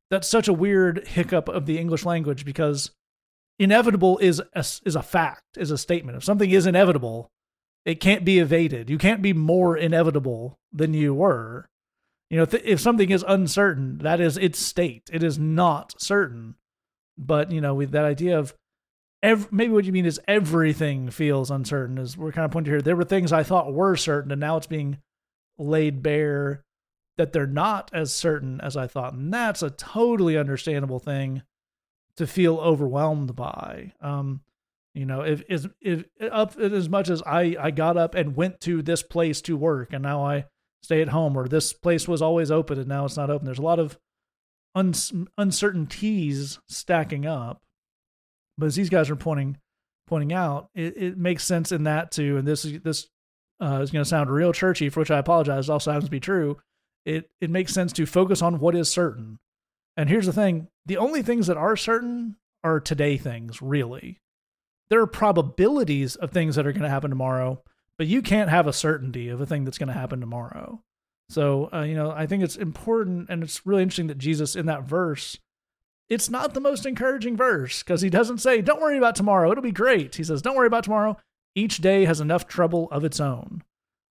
that's 0.09 0.27
such 0.27 0.47
a 0.47 0.53
weird 0.53 1.07
hiccup 1.07 1.47
of 1.47 1.65
the 1.65 1.77
English 1.77 2.03
language 2.03 2.43
because 2.43 2.91
inevitable 3.59 4.17
is 4.17 4.41
a, 4.53 4.59
is 4.59 4.95
a 4.95 5.03
fact, 5.03 5.57
is 5.57 5.71
a 5.71 5.77
statement. 5.77 6.17
If 6.17 6.23
something 6.23 6.49
is 6.49 6.65
inevitable, 6.65 7.29
it 7.85 7.95
can't 7.99 8.23
be 8.23 8.39
evaded. 8.39 8.89
You 8.89 8.97
can't 8.97 9.21
be 9.21 9.33
more 9.33 9.75
inevitable 9.75 10.59
than 10.71 10.93
you 10.93 11.13
were. 11.13 11.69
You 12.29 12.37
know, 12.37 12.45
th- 12.45 12.63
if 12.63 12.79
something 12.79 13.09
is 13.09 13.25
uncertain, 13.27 13.97
that 13.99 14.21
is 14.21 14.37
its 14.37 14.59
state. 14.59 15.09
It 15.11 15.23
is 15.23 15.37
not 15.37 15.99
certain. 15.99 16.55
But 17.17 17.51
you 17.51 17.61
know, 17.61 17.75
with 17.75 17.91
that 17.91 18.05
idea 18.05 18.39
of 18.39 18.55
maybe 19.23 19.69
what 19.69 19.85
you 19.85 19.91
mean 19.91 20.05
is 20.05 20.19
everything 20.27 21.09
feels 21.09 21.51
uncertain. 21.51 21.97
Is 21.97 22.17
we're 22.17 22.31
kind 22.31 22.45
of 22.45 22.51
pointing 22.51 22.71
here. 22.71 22.81
There 22.81 22.95
were 22.95 23.03
things 23.03 23.31
I 23.31 23.43
thought 23.43 23.73
were 23.73 23.95
certain, 23.95 24.31
and 24.31 24.39
now 24.39 24.57
it's 24.57 24.67
being 24.67 24.97
laid 25.57 26.01
bare 26.01 26.63
that 27.17 27.33
they're 27.33 27.45
not 27.45 27.91
as 27.93 28.13
certain 28.13 28.61
as 28.61 28.77
I 28.77 28.87
thought, 28.87 29.13
and 29.13 29.33
that's 29.33 29.61
a 29.61 29.69
totally 29.69 30.37
understandable 30.37 30.99
thing 30.99 31.43
to 32.15 32.25
feel 32.25 32.57
overwhelmed 32.57 33.35
by. 33.35 33.93
Um, 34.01 34.41
you 34.93 35.05
know, 35.05 35.21
if 35.21 35.43
if, 35.47 35.67
if 35.81 36.05
up 36.21 36.57
as 36.59 36.89
much 36.89 37.09
as 37.09 37.21
I 37.23 37.55
I 37.59 37.71
got 37.71 37.97
up 37.97 38.15
and 38.15 38.35
went 38.35 38.59
to 38.61 38.81
this 38.81 39.03
place 39.03 39.41
to 39.41 39.57
work, 39.57 39.93
and 39.93 40.03
now 40.03 40.23
I 40.25 40.45
stay 40.83 41.01
at 41.01 41.09
home, 41.09 41.37
or 41.37 41.47
this 41.47 41.73
place 41.73 42.07
was 42.07 42.21
always 42.21 42.51
open 42.51 42.79
and 42.79 42.87
now 42.87 43.05
it's 43.05 43.17
not 43.17 43.29
open. 43.29 43.45
There's 43.45 43.59
a 43.59 43.63
lot 43.63 43.79
of 43.79 43.97
un- 44.75 45.27
uncertainties 45.37 46.59
stacking 46.67 47.25
up 47.25 47.61
but 48.61 48.67
as 48.67 48.75
these 48.75 48.89
guys 48.89 49.09
are 49.09 49.15
pointing 49.15 49.57
pointing 50.07 50.33
out, 50.33 50.69
it, 50.75 50.95
it 50.95 51.17
makes 51.17 51.43
sense 51.43 51.71
in 51.71 51.83
that 51.85 52.11
too. 52.11 52.37
And 52.37 52.47
this 52.47 52.63
is 52.63 52.79
this 52.81 53.07
uh, 53.59 53.79
is 53.81 53.91
going 53.91 54.03
to 54.03 54.09
sound 54.09 54.29
real 54.29 54.53
churchy, 54.53 54.89
for 54.89 54.99
which 54.99 55.11
I 55.11 55.17
apologize. 55.17 55.67
It 55.67 55.71
also 55.71 55.91
happens 55.91 56.07
to 56.07 56.11
be 56.11 56.19
true. 56.19 56.57
It 57.03 57.29
it 57.41 57.49
makes 57.49 57.73
sense 57.73 57.91
to 57.93 58.05
focus 58.05 58.41
on 58.41 58.59
what 58.59 58.75
is 58.75 58.87
certain. 58.87 59.39
And 59.97 60.09
here's 60.09 60.27
the 60.27 60.33
thing: 60.33 60.67
the 60.85 60.97
only 60.97 61.23
things 61.23 61.47
that 61.47 61.57
are 61.57 61.75
certain 61.75 62.35
are 62.63 62.79
today 62.79 63.17
things. 63.17 63.63
Really, 63.63 64.19
there 64.91 65.01
are 65.01 65.07
probabilities 65.07 66.17
of 66.17 66.31
things 66.31 66.55
that 66.55 66.67
are 66.67 66.73
going 66.73 66.83
to 66.83 66.89
happen 66.89 67.09
tomorrow, 67.09 67.63
but 67.97 68.07
you 68.07 68.21
can't 68.21 68.49
have 68.49 68.67
a 68.67 68.73
certainty 68.73 69.29
of 69.29 69.41
a 69.41 69.45
thing 69.45 69.63
that's 69.63 69.77
going 69.77 69.87
to 69.87 69.93
happen 69.93 70.19
tomorrow. 70.19 70.83
So, 71.29 71.69
uh, 71.73 71.83
you 71.83 71.95
know, 71.95 72.11
I 72.11 72.27
think 72.27 72.43
it's 72.43 72.57
important 72.57 73.29
and 73.29 73.41
it's 73.41 73.65
really 73.65 73.81
interesting 73.81 74.07
that 74.07 74.17
Jesus 74.17 74.55
in 74.55 74.65
that 74.67 74.83
verse 74.83 75.39
it's 76.09 76.29
not 76.29 76.53
the 76.53 76.59
most 76.59 76.85
encouraging 76.85 77.37
verse 77.37 77.83
because 77.83 78.01
he 78.01 78.09
doesn't 78.09 78.39
say, 78.39 78.61
Don't 78.61 78.81
worry 78.81 78.97
about 78.97 79.15
tomorrow. 79.15 79.49
It'll 79.49 79.63
be 79.63 79.71
great. 79.71 80.15
He 80.15 80.25
says, 80.25 80.41
Don't 80.41 80.57
worry 80.57 80.67
about 80.67 80.83
tomorrow. 80.83 81.15
Each 81.55 81.77
day 81.77 82.03
has 82.03 82.19
enough 82.19 82.47
trouble 82.47 82.89
of 82.91 83.05
its 83.05 83.21
own. 83.21 83.63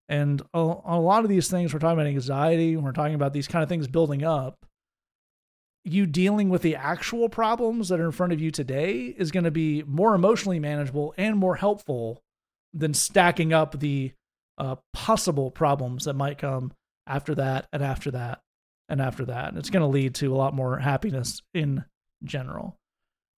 And 0.09 0.41
a, 0.53 0.59
a 0.59 0.99
lot 0.99 1.23
of 1.23 1.29
these 1.29 1.49
things, 1.49 1.73
we're 1.73 1.79
talking 1.79 1.97
about 1.97 2.07
anxiety, 2.07 2.75
we're 2.75 2.91
talking 2.91 3.15
about 3.15 3.31
these 3.31 3.47
kind 3.47 3.63
of 3.63 3.69
things 3.69 3.87
building 3.87 4.25
up. 4.25 4.64
You 5.87 6.07
dealing 6.07 6.49
with 6.49 6.63
the 6.63 6.75
actual 6.75 7.29
problems 7.29 7.89
that 7.89 7.99
are 7.99 8.05
in 8.05 8.11
front 8.11 8.33
of 8.33 8.41
you 8.41 8.49
today 8.49 9.13
is 9.17 9.31
going 9.31 9.43
to 9.43 9.51
be 9.51 9.83
more 9.83 10.15
emotionally 10.15 10.59
manageable 10.59 11.13
and 11.15 11.37
more 11.37 11.55
helpful 11.55 12.23
than 12.73 12.95
stacking 12.95 13.53
up 13.53 13.79
the 13.79 14.11
uh, 14.57 14.77
possible 14.93 15.51
problems 15.51 16.05
that 16.05 16.15
might 16.15 16.39
come 16.39 16.73
after 17.05 17.35
that 17.35 17.67
and 17.71 17.83
after 17.83 18.09
that 18.11 18.41
and 18.89 18.99
after 18.99 19.25
that. 19.25 19.49
And 19.49 19.57
it's 19.59 19.69
going 19.69 19.81
to 19.81 19.87
lead 19.87 20.15
to 20.15 20.33
a 20.33 20.37
lot 20.37 20.55
more 20.55 20.79
happiness 20.79 21.43
in 21.53 21.85
general. 22.23 22.77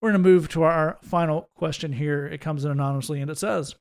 We're 0.02 0.12
going 0.12 0.24
to 0.24 0.30
move 0.30 0.48
to 0.50 0.64
our 0.64 0.98
final 1.04 1.50
question 1.56 1.92
here. 1.92 2.26
It 2.26 2.40
comes 2.40 2.64
in 2.64 2.72
anonymously 2.72 3.20
and 3.20 3.30
it 3.30 3.38
says, 3.38 3.76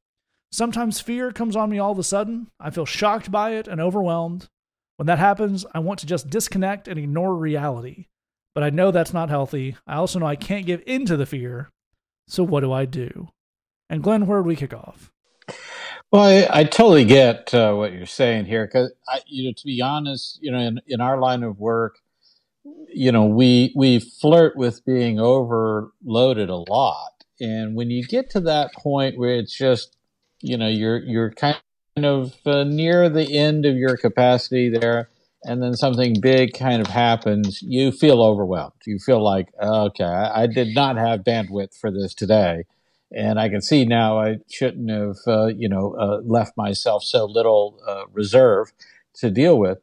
Sometimes 0.50 1.00
fear 1.00 1.32
comes 1.32 1.56
on 1.56 1.70
me 1.70 1.78
all 1.78 1.92
of 1.92 1.98
a 1.98 2.04
sudden. 2.04 2.48
I 2.58 2.70
feel 2.70 2.86
shocked 2.86 3.30
by 3.30 3.50
it 3.52 3.68
and 3.68 3.80
overwhelmed. 3.80 4.48
When 4.96 5.06
that 5.06 5.18
happens, 5.18 5.66
I 5.74 5.80
want 5.80 6.00
to 6.00 6.06
just 6.06 6.30
disconnect 6.30 6.88
and 6.88 6.98
ignore 6.98 7.34
reality. 7.34 8.06
But 8.56 8.64
I 8.64 8.70
know 8.70 8.90
that's 8.90 9.12
not 9.12 9.28
healthy. 9.28 9.76
I 9.86 9.96
also 9.96 10.18
know 10.18 10.24
I 10.24 10.34
can't 10.34 10.64
give 10.64 10.82
in 10.86 11.04
to 11.04 11.16
the 11.18 11.26
fear. 11.26 11.68
So 12.26 12.42
what 12.42 12.60
do 12.60 12.72
I 12.72 12.86
do? 12.86 13.28
And 13.90 14.02
Glenn, 14.02 14.26
where 14.26 14.38
do 14.38 14.44
we 14.44 14.56
kick 14.56 14.72
off? 14.72 15.12
Well, 16.10 16.22
I, 16.22 16.60
I 16.60 16.64
totally 16.64 17.04
get 17.04 17.52
uh, 17.52 17.74
what 17.74 17.92
you're 17.92 18.06
saying 18.06 18.46
here 18.46 18.66
because, 18.66 18.92
you 19.26 19.44
know, 19.44 19.52
to 19.54 19.64
be 19.66 19.82
honest, 19.82 20.38
you 20.40 20.50
know, 20.50 20.58
in, 20.58 20.80
in 20.86 21.02
our 21.02 21.20
line 21.20 21.42
of 21.42 21.60
work, 21.60 21.98
you 22.88 23.12
know, 23.12 23.26
we 23.26 23.74
we 23.76 23.98
flirt 23.98 24.56
with 24.56 24.82
being 24.86 25.20
overloaded 25.20 26.48
a 26.48 26.56
lot, 26.56 27.24
and 27.38 27.76
when 27.76 27.90
you 27.90 28.06
get 28.06 28.30
to 28.30 28.40
that 28.40 28.72
point 28.72 29.18
where 29.18 29.34
it's 29.34 29.54
just, 29.54 29.98
you 30.40 30.56
know, 30.56 30.66
you're 30.66 31.00
you're 31.00 31.30
kind 31.30 31.58
of 31.98 32.34
uh, 32.46 32.64
near 32.64 33.10
the 33.10 33.36
end 33.36 33.66
of 33.66 33.76
your 33.76 33.98
capacity 33.98 34.70
there, 34.70 35.10
and 35.46 35.62
then 35.62 35.74
something 35.74 36.20
big 36.20 36.52
kind 36.54 36.80
of 36.80 36.88
happens, 36.88 37.62
you 37.62 37.92
feel 37.92 38.22
overwhelmed. 38.22 38.72
You 38.86 38.98
feel 38.98 39.22
like, 39.22 39.48
okay, 39.62 40.04
I, 40.04 40.46
did 40.46 40.74
not 40.74 40.96
have 40.96 41.20
bandwidth 41.20 41.78
for 41.78 41.90
this 41.90 42.14
today 42.14 42.64
and 43.12 43.38
I 43.38 43.48
can 43.48 43.62
see 43.62 43.84
now 43.84 44.18
I 44.18 44.38
shouldn't 44.50 44.90
have, 44.90 45.16
uh, 45.26 45.46
you 45.46 45.68
know, 45.68 45.94
uh, 45.98 46.20
left 46.24 46.56
myself 46.56 47.04
so 47.04 47.24
little 47.24 47.80
uh, 47.86 48.04
reserve 48.12 48.72
to 49.14 49.30
deal 49.30 49.58
with. 49.58 49.78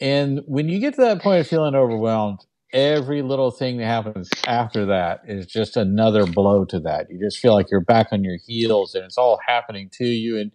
And 0.00 0.42
when 0.46 0.68
you 0.68 0.78
get 0.78 0.94
to 0.94 1.02
that 1.02 1.22
point 1.22 1.40
of 1.40 1.46
feeling 1.46 1.74
overwhelmed, 1.74 2.40
every 2.72 3.22
little 3.22 3.50
thing 3.50 3.78
that 3.78 3.86
happens 3.86 4.28
after 4.46 4.86
that 4.86 5.22
is 5.26 5.46
just 5.46 5.76
another 5.76 6.26
blow 6.26 6.64
to 6.66 6.80
that. 6.80 7.10
You 7.10 7.18
just 7.18 7.38
feel 7.38 7.54
like 7.54 7.70
you're 7.70 7.80
back 7.80 8.08
on 8.12 8.24
your 8.24 8.36
heels, 8.36 8.94
and 8.94 9.04
it's 9.04 9.18
all 9.18 9.38
happening 9.46 9.88
to 9.94 10.04
you, 10.04 10.38
and 10.38 10.52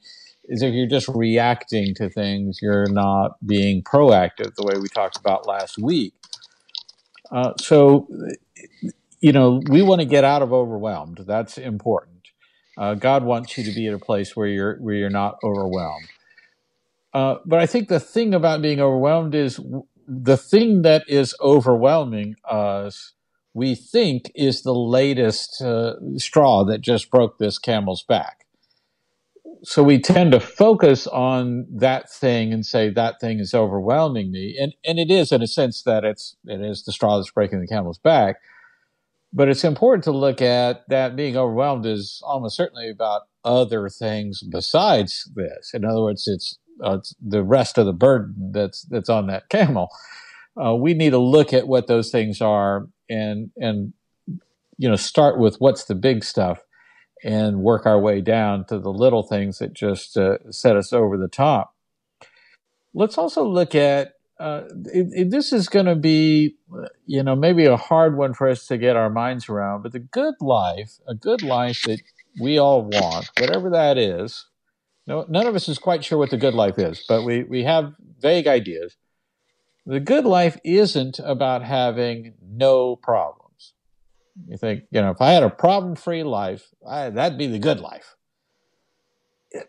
as 0.52 0.62
if 0.62 0.74
you're 0.74 0.88
just 0.88 1.10
reacting 1.10 1.96
to 1.96 2.10
things. 2.10 2.60
You're 2.62 2.90
not 2.90 3.34
being 3.46 3.84
proactive 3.84 4.56
the 4.56 4.64
way 4.66 4.80
we 4.82 4.90
talked 4.90 5.18
about 5.18 5.48
last 5.48 5.78
week. 5.78 6.14
Uh, 7.32 7.54
so 7.60 8.08
you 9.22 9.34
know, 9.34 9.62
we 9.70 9.84
want 9.84 10.02
to 10.02 10.06
get 10.08 10.26
out 10.26 10.44
of 10.44 10.54
overwhelmed. 10.54 11.20
That's 11.28 11.60
important. 11.60 12.30
Uh, 12.78 12.96
God 12.96 13.26
wants 13.26 13.58
you 13.58 13.66
to 13.66 13.74
be 13.74 13.88
at 13.90 13.96
a 13.96 14.00
place 14.00 14.38
where 14.38 14.48
you're 14.48 14.78
where 14.78 14.96
you're 14.96 15.12
not 15.12 15.38
overwhelmed. 15.44 16.08
Uh, 17.14 17.38
but 17.46 17.60
I 17.60 17.68
think 17.68 17.90
the 17.90 18.00
thing 18.00 18.34
about 18.34 18.62
being 18.62 18.82
overwhelmed 18.82 19.36
is 19.36 19.58
w- 19.58 19.86
the 20.08 20.38
thing 20.38 20.84
that 20.84 21.06
is 21.10 21.36
overwhelming 21.42 22.36
us. 22.50 23.14
We 23.54 23.76
think 23.76 24.32
is 24.36 24.64
the 24.64 24.76
latest 24.76 25.62
uh, 25.62 25.96
straw 26.18 26.66
that 26.66 26.82
just 26.82 27.12
broke 27.12 27.40
this 27.40 27.60
camel's 27.60 28.04
back. 28.04 28.43
So 29.66 29.82
we 29.82 30.00
tend 30.00 30.34
to 30.34 30.42
focus 30.42 31.08
on 31.08 31.66
that 31.72 32.12
thing 32.12 32.52
and 32.52 32.66
say 32.66 32.90
that 32.90 33.22
thing 33.22 33.40
is 33.40 33.54
overwhelming 33.54 34.32
me, 34.32 34.58
and 34.60 34.74
and 34.84 35.00
it 35.00 35.10
is 35.10 35.32
in 35.32 35.42
a 35.42 35.48
sense 35.48 35.84
that 35.84 36.04
it's 36.04 36.36
it 36.46 36.62
is 36.62 36.84
the 36.84 36.92
straw 36.92 37.18
that's 37.18 37.32
breaking 37.32 37.62
the 37.62 37.68
camel's 37.68 37.98
back. 37.98 38.38
But 39.32 39.50
it's 39.50 39.64
important 39.64 40.04
to 40.04 40.12
look 40.12 40.42
at 40.42 40.88
that 40.90 41.16
being 41.16 41.38
overwhelmed 41.38 41.86
is 41.86 42.22
almost 42.26 42.56
certainly 42.56 42.90
about 42.90 43.24
other 43.44 43.90
things 43.90 44.44
besides 44.44 45.32
this. 45.34 45.72
In 45.74 45.86
other 45.86 46.02
words, 46.02 46.28
it's 46.28 46.60
uh, 46.84 47.00
the 47.22 47.44
rest 47.44 47.78
of 47.78 47.86
the 47.86 47.94
burden 47.94 48.52
that's 48.52 48.84
that's 48.84 49.10
on 49.10 49.28
that 49.28 49.50
camel. 49.50 49.90
Uh, 50.62 50.76
we 50.76 50.94
need 50.94 51.12
to 51.12 51.18
look 51.18 51.54
at 51.54 51.68
what 51.68 51.88
those 51.88 52.12
things 52.12 52.42
are 52.42 52.88
and 53.10 53.50
and 53.58 53.94
you 54.78 54.90
know 54.90 54.96
start 54.96 55.40
with 55.40 55.56
what's 55.60 55.86
the 55.86 55.96
big 55.96 56.24
stuff 56.24 56.60
and 57.24 57.60
work 57.60 57.86
our 57.86 58.00
way 58.00 58.22
down 58.22 58.66
to 58.66 58.80
the 58.80 58.92
little 58.92 59.24
things 59.24 59.60
that 59.60 59.74
just 59.74 60.18
uh, 60.18 60.38
set 60.52 60.76
us 60.76 60.92
over 60.92 61.18
the 61.18 61.28
top. 61.28 61.76
Let's 62.94 63.18
also 63.18 63.44
look 63.44 63.74
at 63.74 64.14
uh, 64.40 64.64
it, 64.86 65.08
it, 65.14 65.32
this 65.32 65.54
is 65.54 65.70
going 65.70 65.86
to 65.86 65.96
be, 65.96 66.56
you 67.06 67.24
know, 67.24 67.36
maybe 67.36 67.66
a 67.66 67.78
hard 67.78 68.18
one 68.18 68.34
for 68.34 68.50
us 68.50 68.66
to 68.68 68.78
get 68.78 68.96
our 68.96 69.10
minds 69.10 69.48
around, 69.48 69.84
but 69.84 69.92
the 69.92 70.00
good 70.00 70.36
life, 70.42 71.00
a 71.08 71.16
good 71.16 71.42
life 71.42 71.84
that 71.84 72.02
we 72.42 72.58
all 72.58 72.84
want, 72.84 73.30
whatever 73.40 73.70
that 73.70 73.98
is, 73.98 74.48
no, 75.06 75.26
none 75.30 75.48
of 75.48 75.56
us 75.56 75.70
is 75.70 75.78
quite 75.78 76.04
sure 76.04 76.18
what 76.18 76.30
the 76.30 76.38
good 76.38 76.54
life 76.54 76.80
is, 76.80 77.06
but 77.08 77.24
we, 77.24 77.44
we 77.44 77.64
have 77.64 77.94
vague 78.20 78.48
ideas. 78.48 78.98
The 79.86 80.00
good 80.00 80.26
life 80.26 80.58
isn't 80.64 81.20
about 81.20 81.64
having 81.64 82.34
no 82.42 82.96
problems. 82.96 83.43
You 84.48 84.58
think, 84.58 84.84
you 84.92 85.02
know, 85.02 85.12
if 85.12 85.22
I 85.22 85.32
had 85.32 85.44
a 85.44 85.50
problem 85.50 85.96
free 85.96 86.24
life, 86.24 86.70
I, 86.88 87.10
that'd 87.10 87.38
be 87.38 87.48
the 87.48 87.60
good 87.60 87.80
life. 87.80 88.16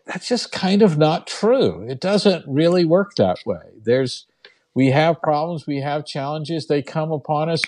That's 0.07 0.27
just 0.27 0.51
kind 0.51 0.81
of 0.81 0.97
not 0.97 1.27
true. 1.27 1.87
It 1.87 1.99
doesn't 2.01 2.45
really 2.47 2.85
work 2.85 3.15
that 3.17 3.37
way. 3.45 3.61
There's, 3.83 4.25
we 4.73 4.91
have 4.91 5.21
problems, 5.21 5.67
we 5.67 5.81
have 5.81 6.05
challenges, 6.05 6.65
they 6.67 6.81
come 6.81 7.11
upon 7.11 7.49
us. 7.49 7.61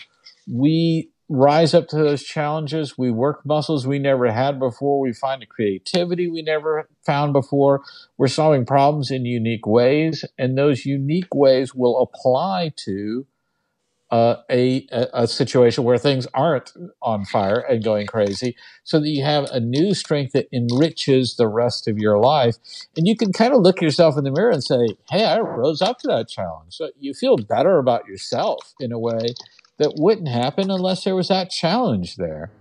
We 0.52 1.12
rise 1.30 1.74
up 1.74 1.88
to 1.90 1.98
those 1.98 2.24
challenges. 2.24 2.98
We 2.98 3.12
work 3.12 3.46
muscles 3.46 3.86
we 3.86 4.00
never 4.00 4.32
had 4.32 4.60
before. 4.60 5.00
We 5.00 5.14
find 5.14 5.44
a 5.44 5.46
creativity 5.46 6.30
we 6.30 6.42
never 6.42 6.90
found 7.06 7.34
before. 7.34 7.84
We're 8.18 8.28
solving 8.28 8.66
problems 8.66 9.12
in 9.12 9.26
unique 9.26 9.68
ways, 9.68 10.24
and 10.38 10.58
those 10.58 10.86
unique 10.86 11.36
ways 11.36 11.76
will 11.76 12.00
apply 12.02 12.74
to 12.86 13.26
uh, 14.10 14.38
a, 14.50 14.88
a 15.14 15.28
situation 15.28 15.84
where 15.84 15.98
things 15.98 16.28
aren't 16.34 16.74
on 17.02 17.26
fire 17.26 17.60
and 17.60 17.84
going 17.84 18.08
crazy, 18.08 18.56
so 18.84 19.00
that 19.00 19.10
you 19.10 19.24
have 19.24 19.46
a 19.52 19.60
new 19.60 19.94
strength 19.94 20.34
that 20.34 20.48
enriches 20.54 21.36
the 21.36 21.48
rest 21.48 21.88
of 21.88 21.98
your 21.98 22.18
life. 22.18 22.56
And 22.96 23.08
you 23.08 23.16
can 23.16 23.34
kind 23.34 23.54
of 23.54 23.62
look 23.62 23.82
yourself 23.82 24.18
in 24.18 24.24
the 24.24 24.32
mirror 24.32 24.52
and 24.52 24.64
say, 24.64 24.96
Hey, 25.10 25.26
I 25.26 25.40
rose 25.40 25.82
up 25.82 26.00
to 26.00 26.08
that 26.08 26.30
challenge. 26.30 26.74
So 26.74 26.90
you 27.00 27.14
feel 27.14 27.38
better 27.38 27.78
about 27.78 28.08
yourself 28.08 28.74
in 28.80 28.92
a 28.92 29.00
way 29.00 29.34
that 29.78 29.96
wouldn't 29.98 30.30
happen 30.30 30.72
unless 30.72 31.04
there 31.04 31.16
was 31.16 31.28
that 31.28 31.50
challenge 31.50 32.16
there. 32.16 32.52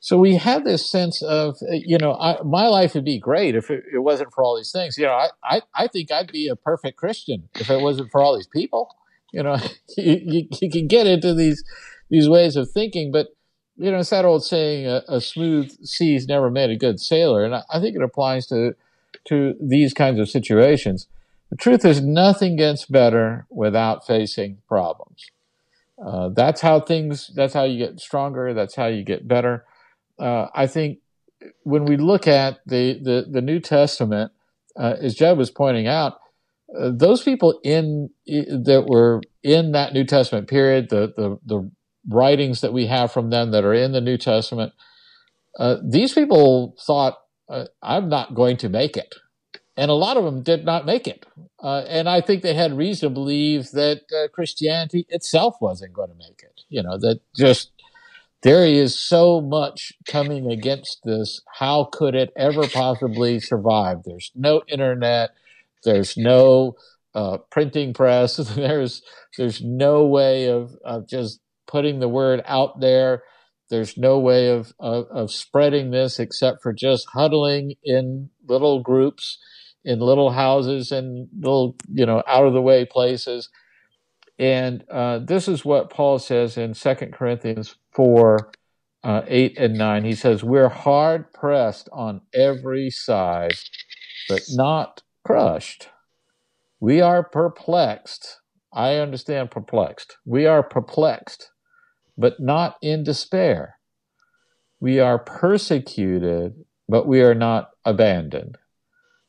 So 0.00 0.18
we 0.18 0.34
had 0.34 0.64
this 0.64 0.90
sense 0.90 1.22
of, 1.22 1.58
uh, 1.62 1.74
you 1.74 1.96
know, 1.96 2.14
I, 2.14 2.42
my 2.42 2.66
life 2.66 2.94
would 2.94 3.04
be 3.04 3.20
great 3.20 3.54
if 3.54 3.70
it, 3.70 3.84
it, 3.94 4.00
wasn't 4.00 4.34
for 4.34 4.42
all 4.42 4.56
these 4.56 4.72
things. 4.72 4.98
You 4.98 5.04
know, 5.06 5.12
I, 5.12 5.28
I, 5.44 5.62
I, 5.76 5.86
think 5.86 6.10
I'd 6.10 6.32
be 6.32 6.48
a 6.48 6.56
perfect 6.56 6.96
Christian 6.96 7.48
if 7.54 7.70
it 7.70 7.80
wasn't 7.80 8.10
for 8.10 8.20
all 8.20 8.34
these 8.34 8.48
people. 8.48 8.96
You 9.32 9.42
know, 9.42 9.56
you, 9.96 10.20
you, 10.22 10.48
you 10.60 10.70
can 10.70 10.86
get 10.86 11.06
into 11.06 11.34
these 11.34 11.64
these 12.08 12.28
ways 12.28 12.56
of 12.56 12.70
thinking, 12.70 13.10
but 13.10 13.28
you 13.76 13.90
know, 13.90 13.98
it's 13.98 14.10
that 14.10 14.26
old 14.26 14.44
saying, 14.44 14.86
a, 14.86 15.02
a 15.08 15.20
smooth 15.20 15.72
sea's 15.84 16.28
never 16.28 16.50
made 16.50 16.70
a 16.70 16.76
good 16.76 17.00
sailor, 17.00 17.44
and 17.44 17.54
I, 17.54 17.62
I 17.70 17.80
think 17.80 17.96
it 17.96 18.02
applies 18.02 18.46
to 18.48 18.76
to 19.24 19.54
these 19.60 19.94
kinds 19.94 20.20
of 20.20 20.28
situations. 20.28 21.06
The 21.50 21.56
truth 21.56 21.84
is, 21.84 22.00
nothing 22.00 22.56
gets 22.56 22.86
better 22.86 23.46
without 23.50 24.06
facing 24.06 24.58
problems. 24.68 25.30
Uh, 26.02 26.30
that's 26.30 26.60
how 26.60 26.80
things. 26.80 27.30
That's 27.34 27.54
how 27.54 27.64
you 27.64 27.78
get 27.78 28.00
stronger. 28.00 28.54
That's 28.54 28.74
how 28.74 28.86
you 28.86 29.04
get 29.04 29.28
better. 29.28 29.64
Uh, 30.18 30.48
I 30.54 30.66
think 30.66 30.98
when 31.62 31.84
we 31.84 31.96
look 31.96 32.26
at 32.26 32.60
the 32.66 32.98
the, 32.98 33.26
the 33.30 33.42
New 33.42 33.60
Testament, 33.60 34.32
uh, 34.76 34.96
as 35.00 35.14
Jed 35.14 35.36
was 35.36 35.50
pointing 35.50 35.86
out, 35.86 36.18
uh, 36.78 36.90
those 36.94 37.22
people 37.22 37.60
in 37.64 38.10
that 38.26 38.86
were 38.88 39.20
in 39.42 39.72
that 39.72 39.92
New 39.92 40.04
Testament 40.04 40.48
period, 40.48 40.88
the 40.90 41.12
the 41.16 41.38
the 41.44 41.70
writings 42.08 42.60
that 42.60 42.72
we 42.72 42.86
have 42.86 43.12
from 43.12 43.30
them 43.30 43.50
that 43.52 43.64
are 43.64 43.74
in 43.74 43.92
the 43.92 44.00
New 44.00 44.18
Testament, 44.18 44.72
uh, 45.58 45.76
these 45.82 46.12
people 46.12 46.76
thought, 46.80 47.18
"I'm 47.82 48.08
not 48.08 48.34
going 48.34 48.56
to 48.58 48.68
make 48.68 48.96
it." 48.96 49.14
and 49.76 49.90
a 49.90 49.94
lot 49.94 50.16
of 50.16 50.24
them 50.24 50.42
did 50.42 50.64
not 50.64 50.86
make 50.86 51.06
it. 51.06 51.24
Uh, 51.62 51.84
and 51.88 52.08
I 52.08 52.20
think 52.20 52.42
they 52.42 52.54
had 52.54 52.76
reason 52.76 53.08
to 53.08 53.14
believe 53.14 53.70
that 53.70 54.02
uh, 54.12 54.28
Christianity 54.28 55.06
itself 55.08 55.56
wasn't 55.60 55.94
going 55.94 56.10
to 56.10 56.16
make 56.16 56.42
it. 56.42 56.60
You 56.68 56.82
know, 56.82 56.98
that 56.98 57.20
just 57.36 57.70
there 58.42 58.66
is 58.66 58.98
so 58.98 59.40
much 59.40 59.92
coming 60.06 60.50
against 60.50 61.00
this. 61.04 61.40
How 61.58 61.84
could 61.84 62.14
it 62.14 62.32
ever 62.36 62.68
possibly 62.68 63.40
survive? 63.40 64.02
There's 64.04 64.30
no 64.34 64.62
internet. 64.68 65.30
There's 65.84 66.16
no 66.16 66.74
uh, 67.14 67.38
printing 67.50 67.94
press. 67.94 68.36
there's 68.56 69.02
there's 69.36 69.62
no 69.62 70.04
way 70.04 70.48
of, 70.48 70.72
of 70.84 71.08
just 71.08 71.40
putting 71.66 72.00
the 72.00 72.08
word 72.08 72.42
out 72.46 72.80
there. 72.80 73.22
There's 73.70 73.96
no 73.96 74.18
way 74.18 74.48
of, 74.50 74.74
of, 74.78 75.06
of 75.10 75.32
spreading 75.32 75.90
this 75.90 76.20
except 76.20 76.62
for 76.62 76.74
just 76.74 77.08
huddling 77.14 77.74
in 77.82 78.28
little 78.46 78.80
groups 78.82 79.38
in 79.84 79.98
little 79.98 80.30
houses 80.30 80.92
and 80.92 81.28
little, 81.40 81.76
you 81.92 82.06
know, 82.06 82.22
out 82.26 82.46
of 82.46 82.52
the 82.52 82.62
way 82.62 82.84
places. 82.84 83.48
And 84.38 84.84
uh, 84.90 85.20
this 85.20 85.48
is 85.48 85.64
what 85.64 85.90
Paul 85.90 86.18
says 86.18 86.56
in 86.56 86.74
Second 86.74 87.12
Corinthians 87.12 87.76
4 87.92 88.50
uh, 89.04 89.22
8 89.26 89.58
and 89.58 89.74
9. 89.74 90.04
He 90.04 90.14
says, 90.14 90.44
We're 90.44 90.68
hard 90.68 91.32
pressed 91.32 91.88
on 91.92 92.20
every 92.34 92.90
side, 92.90 93.54
but 94.28 94.42
not 94.50 95.02
crushed. 95.24 95.88
We 96.80 97.00
are 97.00 97.22
perplexed. 97.22 98.40
I 98.72 98.96
understand 98.96 99.50
perplexed. 99.50 100.16
We 100.24 100.46
are 100.46 100.62
perplexed, 100.62 101.50
but 102.16 102.40
not 102.40 102.76
in 102.82 103.04
despair. 103.04 103.76
We 104.80 104.98
are 104.98 105.18
persecuted, 105.18 106.64
but 106.88 107.06
we 107.06 107.22
are 107.22 107.34
not 107.34 107.70
abandoned 107.84 108.58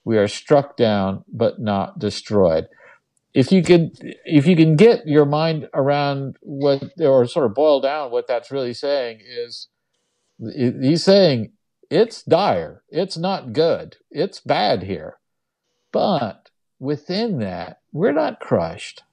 we 0.06 0.18
are 0.18 0.28
struck 0.28 0.78
down 0.78 1.24
but 1.32 1.60
not 1.60 2.00
destroyed 2.00 2.68
if 3.34 3.52
you 3.52 3.64
can 3.64 3.92
if 4.26 4.46
you 4.46 4.56
can 4.56 4.76
get 4.76 5.08
your 5.08 5.26
mind 5.26 5.68
around 5.74 6.36
what 6.42 6.84
or 7.00 7.26
sort 7.26 7.46
of 7.46 7.54
boil 7.54 7.80
down 7.80 8.12
what 8.12 8.28
that's 8.28 8.52
really 8.52 8.74
saying 8.74 9.20
is 9.22 9.68
he's 10.56 11.04
saying 11.04 11.52
it's 11.90 12.24
dire 12.24 12.84
it's 12.90 13.18
not 13.18 13.54
good 13.54 13.98
it's 14.12 14.40
bad 14.40 14.84
here 14.84 15.18
but 15.94 16.50
within 16.80 17.40
that 17.40 17.80
we're 17.94 18.12
not 18.12 18.42
crushed 18.42 19.04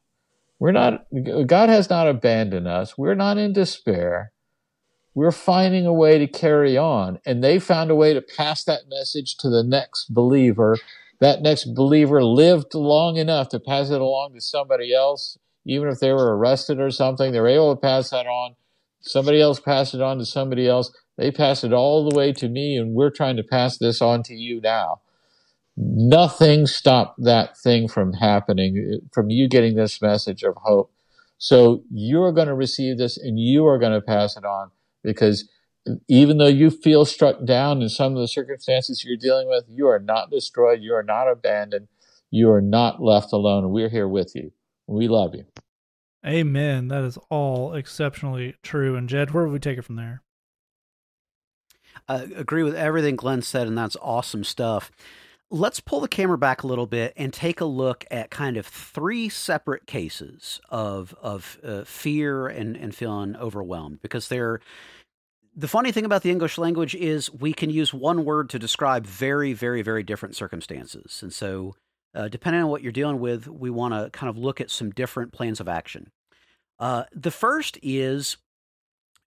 we're 0.59 0.73
not 0.73 1.07
god 1.47 1.69
has 1.69 1.89
not 1.89 2.09
abandoned 2.09 2.67
us 2.67 2.99
we're 2.99 3.15
not 3.15 3.39
in 3.39 3.53
despair 3.53 4.33
we're 5.15 5.33
finding 5.33 5.87
a 5.87 5.93
way 5.93 6.19
to 6.19 6.27
carry 6.27 6.77
on. 6.77 7.19
And 7.27 7.43
they 7.43 7.59
found 7.59 7.91
a 7.91 7.95
way 7.95 8.15
to 8.15 8.23
pass 8.23 8.65
that 8.65 8.89
message 8.89 9.37
to 9.39 9.51
the 9.51 9.65
next 9.65 10.15
believer. 10.15 10.79
That 11.19 11.43
next 11.43 11.75
believer 11.75 12.25
lived 12.25 12.75
long 12.75 13.17
enough 13.17 13.49
to 13.51 13.61
pass 13.61 13.91
it 13.91 14.01
along 14.01 14.35
to 14.35 14.41
somebody 14.41 14.95
else, 14.95 15.39
even 15.67 15.89
if 15.89 15.99
they 15.99 16.13
were 16.13 16.37
arrested 16.37 16.81
or 16.81 16.91
something. 16.91 17.33
They 17.33 17.41
were 17.41 17.49
able 17.49 17.75
to 17.75 17.81
pass 17.81 18.11
that 18.11 18.27
on. 18.27 18.55
Somebody 19.01 19.41
else 19.41 19.61
passed 19.61 19.95
it 19.95 20.01
on 20.01 20.19
to 20.19 20.25
somebody 20.25 20.69
else. 20.69 20.93
They 21.17 21.31
passed 21.31 21.65
it 21.65 21.73
all 21.73 22.09
the 22.09 22.17
way 22.17 22.33
to 22.35 22.49
me, 22.49 22.77
and 22.77 22.95
we're 22.95 23.11
trying 23.11 23.37
to 23.37 23.43
pass 23.43 23.77
this 23.77 24.01
on 24.01 24.23
to 24.25 24.35
you 24.35 24.61
now. 24.61 25.01
Nothing 25.83 26.67
stopped 26.67 27.23
that 27.25 27.57
thing 27.57 27.89
from 27.89 28.13
happening, 28.13 29.01
from 29.13 29.31
you 29.31 29.49
getting 29.49 29.77
this 29.77 30.03
message 30.03 30.43
of 30.43 30.55
hope. 30.57 30.93
So 31.39 31.85
you're 31.91 32.33
going 32.33 32.49
to 32.49 32.55
receive 32.55 32.99
this 32.99 33.17
and 33.17 33.41
you 33.41 33.67
are 33.67 33.79
going 33.79 33.95
to 33.95 34.03
pass 34.03 34.37
it 34.37 34.45
on 34.45 34.71
because 35.03 35.49
even 36.07 36.37
though 36.37 36.49
you 36.49 36.69
feel 36.69 37.07
struck 37.07 37.47
down 37.47 37.81
in 37.81 37.89
some 37.89 38.15
of 38.15 38.21
the 38.21 38.29
circumstances 38.29 39.05
you're 39.05 39.17
dealing 39.17 39.49
with, 39.49 39.65
you 39.69 39.87
are 39.87 39.99
not 39.99 40.31
destroyed. 40.31 40.83
You 40.83 40.95
are 40.95 41.03
not 41.03 41.31
abandoned. 41.31 41.89
You 42.31 42.51
are 42.51 42.61
not 42.61 43.03
left 43.03 43.33
alone. 43.33 43.71
We're 43.71 43.89
here 43.89 44.07
with 44.07 44.35
you. 44.35 44.53
We 44.87 45.09
love 45.09 45.35
you. 45.35 45.47
Amen. 46.27 46.89
That 46.89 47.05
is 47.05 47.17
all 47.31 47.73
exceptionally 47.73 48.57
true. 48.63 48.97
And 48.97 49.09
Jed, 49.09 49.31
where 49.31 49.45
would 49.45 49.53
we 49.55 49.59
take 49.59 49.79
it 49.79 49.85
from 49.87 49.97
there? 49.97 50.21
I 52.07 52.25
agree 52.37 52.65
with 52.65 52.75
everything 52.75 53.17
Glenn 53.17 53.41
said, 53.41 53.67
and 53.67 53.79
that's 53.79 53.97
awesome 54.03 54.45
stuff. 54.45 54.91
Let's 55.53 55.81
pull 55.81 56.01
the 56.01 56.09
camera 56.09 56.39
back 56.39 56.63
a 56.63 56.67
little 56.67 56.87
bit 56.87 57.13
and 57.17 57.33
take 57.33 57.61
a 57.61 57.65
look 57.65 58.05
at 58.11 58.31
kind 58.31 58.57
of 58.57 58.67
three 58.67 59.29
separate 59.29 59.87
cases 59.87 60.61
of 60.71 61.15
of 61.21 61.59
uh, 61.65 61.83
fear 61.85 62.47
and, 62.47 62.77
and 62.77 62.95
feeling 62.95 63.35
overwhelmed 63.37 64.01
because 64.01 64.29
they're 64.29 64.61
the 65.57 65.69
funny 65.69 65.93
thing 65.93 66.05
about 66.05 66.23
the 66.23 66.31
English 66.31 66.59
language 66.59 66.95
is 66.95 67.33
we 67.33 67.53
can 67.53 67.71
use 67.71 67.93
one 67.93 68.25
word 68.25 68.49
to 68.51 68.59
describe 68.59 69.07
very, 69.07 69.53
very, 69.53 69.83
very 69.83 70.03
different 70.03 70.37
circumstances. 70.37 71.21
And 71.23 71.33
so, 71.33 71.75
uh, 72.15 72.29
depending 72.29 72.63
on 72.63 72.69
what 72.69 72.83
you're 72.83 72.93
dealing 72.93 73.21
with, 73.21 73.49
we 73.49 73.71
want 73.71 73.95
to 73.95 74.11
kind 74.11 74.31
of 74.31 74.39
look 74.39 74.61
at 74.61 74.71
some 74.71 74.91
different 74.91 75.33
plans 75.33 75.61
of 75.61 75.69
action. 75.69 76.13
Uh, 76.79 77.05
the 77.13 77.31
first 77.31 77.79
is 77.83 78.37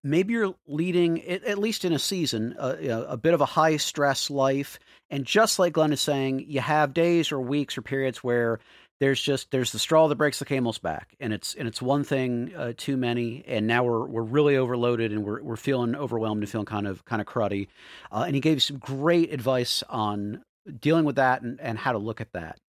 maybe 0.04 0.34
you're 0.34 0.54
leading, 0.68 1.24
at 1.24 1.58
least 1.58 1.86
in 1.86 1.94
a 1.94 2.00
season, 2.00 2.56
a, 2.60 3.06
a 3.10 3.18
bit 3.18 3.34
of 3.34 3.42
a 3.42 3.46
high 3.46 3.78
stress 3.78 4.30
life. 4.30 4.80
And 5.10 5.26
just 5.26 5.60
like 5.60 5.74
Glenn 5.74 5.94
is 5.94 6.02
saying, 6.02 6.46
you 6.48 6.60
have 6.60 6.94
days 6.94 7.32
or 7.32 7.40
weeks 7.40 7.78
or 7.78 7.82
periods 7.82 8.24
where 8.24 8.60
there's 9.00 9.22
just 9.22 9.52
there's 9.52 9.72
the 9.72 9.80
straw 9.80 10.08
that 10.08 10.16
breaks 10.16 10.40
the 10.40 10.46
camel's 10.46 10.78
back, 10.78 11.16
and 11.20 11.34
it's 11.34 11.56
and 11.56 11.68
it's 11.68 11.82
one 11.82 12.04
thing 12.06 12.54
uh, 12.56 12.74
too 12.78 12.96
many, 12.96 13.44
and 13.48 13.68
now 13.68 13.84
we're 13.84 14.06
we're 14.06 14.22
really 14.22 14.56
overloaded, 14.56 15.12
and 15.12 15.26
we're 15.26 15.42
we're 15.42 15.56
feeling 15.58 15.96
overwhelmed 15.96 16.42
and 16.42 16.50
feeling 16.50 16.66
kind 16.66 16.88
of 16.88 17.04
kind 17.04 17.22
of 17.22 17.28
cruddy. 17.28 17.68
Uh, 18.12 18.24
and 18.26 18.36
he 18.36 18.40
gave 18.40 18.64
some 18.64 18.78
great 18.78 19.34
advice 19.34 19.84
on 19.90 20.42
dealing 20.80 21.04
with 21.04 21.18
that 21.18 21.42
and, 21.42 21.60
and 21.60 21.78
how 21.78 21.92
to 21.92 21.98
look 21.98 22.22
at 22.22 22.32
that. 22.32 22.60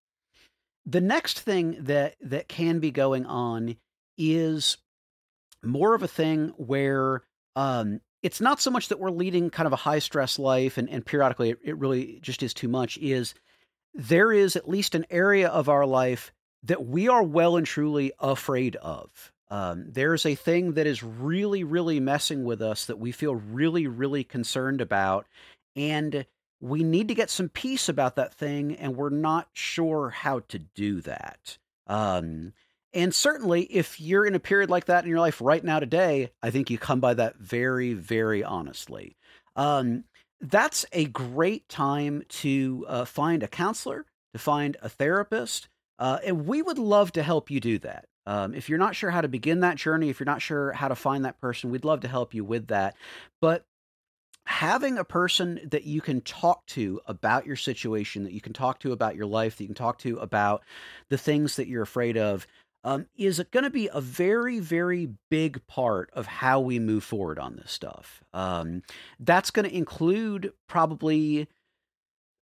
The 0.85 0.99
next 0.99 1.39
thing 1.39 1.77
that 1.83 2.15
that 2.21 2.49
can 2.49 2.79
be 2.79 2.91
going 2.91 3.25
on 3.25 3.77
is 4.17 4.77
more 5.65 5.93
of 5.93 6.03
a 6.03 6.07
thing 6.07 6.53
where 6.57 7.23
um, 7.55 8.01
it's 8.23 8.41
not 8.41 8.59
so 8.59 8.71
much 8.71 8.89
that 8.89 8.99
we're 8.99 9.11
leading 9.11 9.49
kind 9.49 9.67
of 9.67 9.73
a 9.73 9.77
high 9.77 9.99
stress 9.99 10.39
life 10.39 10.77
and, 10.77 10.89
and 10.89 11.05
periodically 11.05 11.51
it, 11.51 11.59
it 11.63 11.77
really 11.77 12.19
just 12.21 12.43
is 12.43 12.53
too 12.53 12.67
much 12.67 12.97
is 12.97 13.33
there 13.93 14.31
is 14.31 14.55
at 14.55 14.69
least 14.69 14.95
an 14.95 15.05
area 15.09 15.47
of 15.47 15.69
our 15.69 15.85
life 15.85 16.33
that 16.63 16.85
we 16.85 17.07
are 17.07 17.23
well 17.23 17.57
and 17.57 17.65
truly 17.65 18.11
afraid 18.19 18.75
of. 18.77 19.31
Um, 19.49 19.85
there's 19.91 20.25
a 20.25 20.35
thing 20.35 20.73
that 20.73 20.87
is 20.87 21.03
really, 21.03 21.63
really 21.63 21.99
messing 21.99 22.43
with 22.43 22.61
us 22.61 22.85
that 22.85 22.99
we 22.99 23.11
feel 23.11 23.35
really, 23.35 23.87
really 23.87 24.23
concerned 24.23 24.81
about. 24.81 25.27
And 25.75 26.25
we 26.59 26.83
need 26.83 27.09
to 27.09 27.15
get 27.15 27.29
some 27.29 27.49
peace 27.49 27.87
about 27.89 28.15
that 28.15 28.33
thing, 28.33 28.75
and 28.75 28.95
we're 28.95 29.09
not 29.09 29.47
sure 29.53 30.09
how 30.09 30.39
to 30.49 30.59
do 30.59 31.01
that. 31.01 31.57
Um, 31.85 32.53
and 32.95 33.13
certainly, 33.13 33.63
if 33.63 33.99
you're 33.99 34.25
in 34.25 34.35
a 34.35 34.39
period 34.39 34.69
like 34.69 34.85
that 34.85 35.03
in 35.03 35.09
your 35.09 35.19
life 35.19 35.41
right 35.41 35.63
now, 35.63 35.79
today, 35.79 36.31
I 36.41 36.49
think 36.49 36.69
you 36.69 36.77
come 36.77 37.01
by 37.01 37.13
that 37.15 37.35
very, 37.35 37.93
very 37.93 38.43
honestly. 38.43 39.17
Um, 39.55 40.05
that's 40.41 40.85
a 40.93 41.05
great 41.05 41.67
time 41.69 42.23
to 42.29 42.85
uh, 42.87 43.05
find 43.05 43.43
a 43.43 43.47
counselor, 43.47 44.05
to 44.33 44.39
find 44.39 44.77
a 44.81 44.89
therapist, 44.89 45.67
uh, 45.99 46.19
and 46.25 46.47
we 46.47 46.61
would 46.61 46.79
love 46.79 47.11
to 47.13 47.23
help 47.23 47.51
you 47.51 47.59
do 47.59 47.79
that. 47.79 48.05
Um, 48.25 48.55
if 48.55 48.69
you're 48.69 48.79
not 48.79 48.95
sure 48.95 49.11
how 49.11 49.21
to 49.21 49.27
begin 49.27 49.59
that 49.59 49.75
journey, 49.75 50.09
if 50.09 50.19
you're 50.19 50.25
not 50.25 50.41
sure 50.41 50.71
how 50.71 50.87
to 50.87 50.95
find 50.95 51.25
that 51.25 51.39
person, 51.39 51.69
we'd 51.69 51.85
love 51.85 52.01
to 52.01 52.07
help 52.07 52.33
you 52.33 52.43
with 52.43 52.67
that. 52.67 52.95
But 53.41 53.65
having 54.45 54.97
a 54.97 55.03
person 55.03 55.59
that 55.71 55.83
you 55.83 56.01
can 56.01 56.21
talk 56.21 56.65
to 56.67 57.01
about 57.07 57.45
your 57.45 57.55
situation, 57.55 58.23
that 58.23 58.33
you 58.33 58.41
can 58.41 58.53
talk 58.53 58.79
to 58.79 58.91
about 58.91 59.15
your 59.15 59.25
life, 59.25 59.57
that 59.57 59.63
you 59.63 59.67
can 59.67 59.75
talk 59.75 59.99
to 59.99 60.17
about 60.17 60.63
the 61.09 61.17
things 61.17 61.55
that 61.55 61.67
you're 61.67 61.83
afraid 61.83 62.17
of, 62.17 62.47
um, 62.85 63.07
is 63.17 63.43
going 63.51 63.63
to 63.63 63.71
be 63.71 63.89
a 63.91 63.99
very, 63.99 64.59
very 64.59 65.09
big 65.29 65.65
part 65.65 66.11
of 66.13 66.27
how 66.27 66.59
we 66.59 66.77
move 66.77 67.03
forward 67.03 67.39
on 67.39 67.55
this 67.55 67.71
stuff. 67.71 68.23
Um, 68.31 68.83
that's 69.19 69.49
going 69.49 69.67
to 69.67 69.75
include 69.75 70.53
probably 70.67 71.47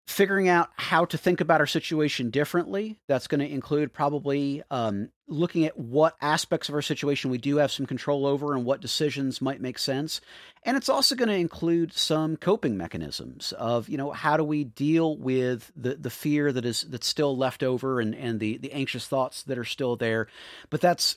figuring 0.06 0.48
out 0.48 0.68
how 0.76 1.04
to 1.04 1.16
think 1.16 1.40
about 1.40 1.60
our 1.60 1.66
situation 1.66 2.30
differently. 2.30 2.98
That's 3.08 3.28
going 3.28 3.40
to 3.40 3.48
include 3.48 3.92
probably 3.92 4.62
um, 4.70 5.10
looking 5.28 5.64
at 5.64 5.78
what 5.78 6.16
aspects 6.20 6.68
of 6.68 6.74
our 6.74 6.82
situation 6.82 7.30
we 7.30 7.38
do 7.38 7.56
have 7.56 7.70
some 7.70 7.86
control 7.86 8.26
over 8.26 8.54
and 8.54 8.64
what 8.64 8.80
decisions 8.80 9.40
might 9.40 9.60
make 9.60 9.78
sense. 9.78 10.20
And 10.64 10.76
it's 10.76 10.88
also 10.88 11.14
going 11.14 11.28
to 11.28 11.34
include 11.34 11.92
some 11.92 12.36
coping 12.36 12.76
mechanisms 12.76 13.52
of, 13.52 13.88
you 13.88 13.96
know, 13.96 14.10
how 14.10 14.36
do 14.36 14.44
we 14.44 14.64
deal 14.64 15.16
with 15.16 15.70
the, 15.76 15.94
the 15.94 16.10
fear 16.10 16.52
that 16.52 16.64
is 16.64 16.82
that's 16.82 17.06
still 17.06 17.36
left 17.36 17.62
over 17.62 18.00
and, 18.00 18.14
and 18.14 18.40
the, 18.40 18.58
the 18.58 18.72
anxious 18.72 19.06
thoughts 19.06 19.44
that 19.44 19.58
are 19.58 19.64
still 19.64 19.96
there. 19.96 20.26
But 20.68 20.80
that's 20.80 21.16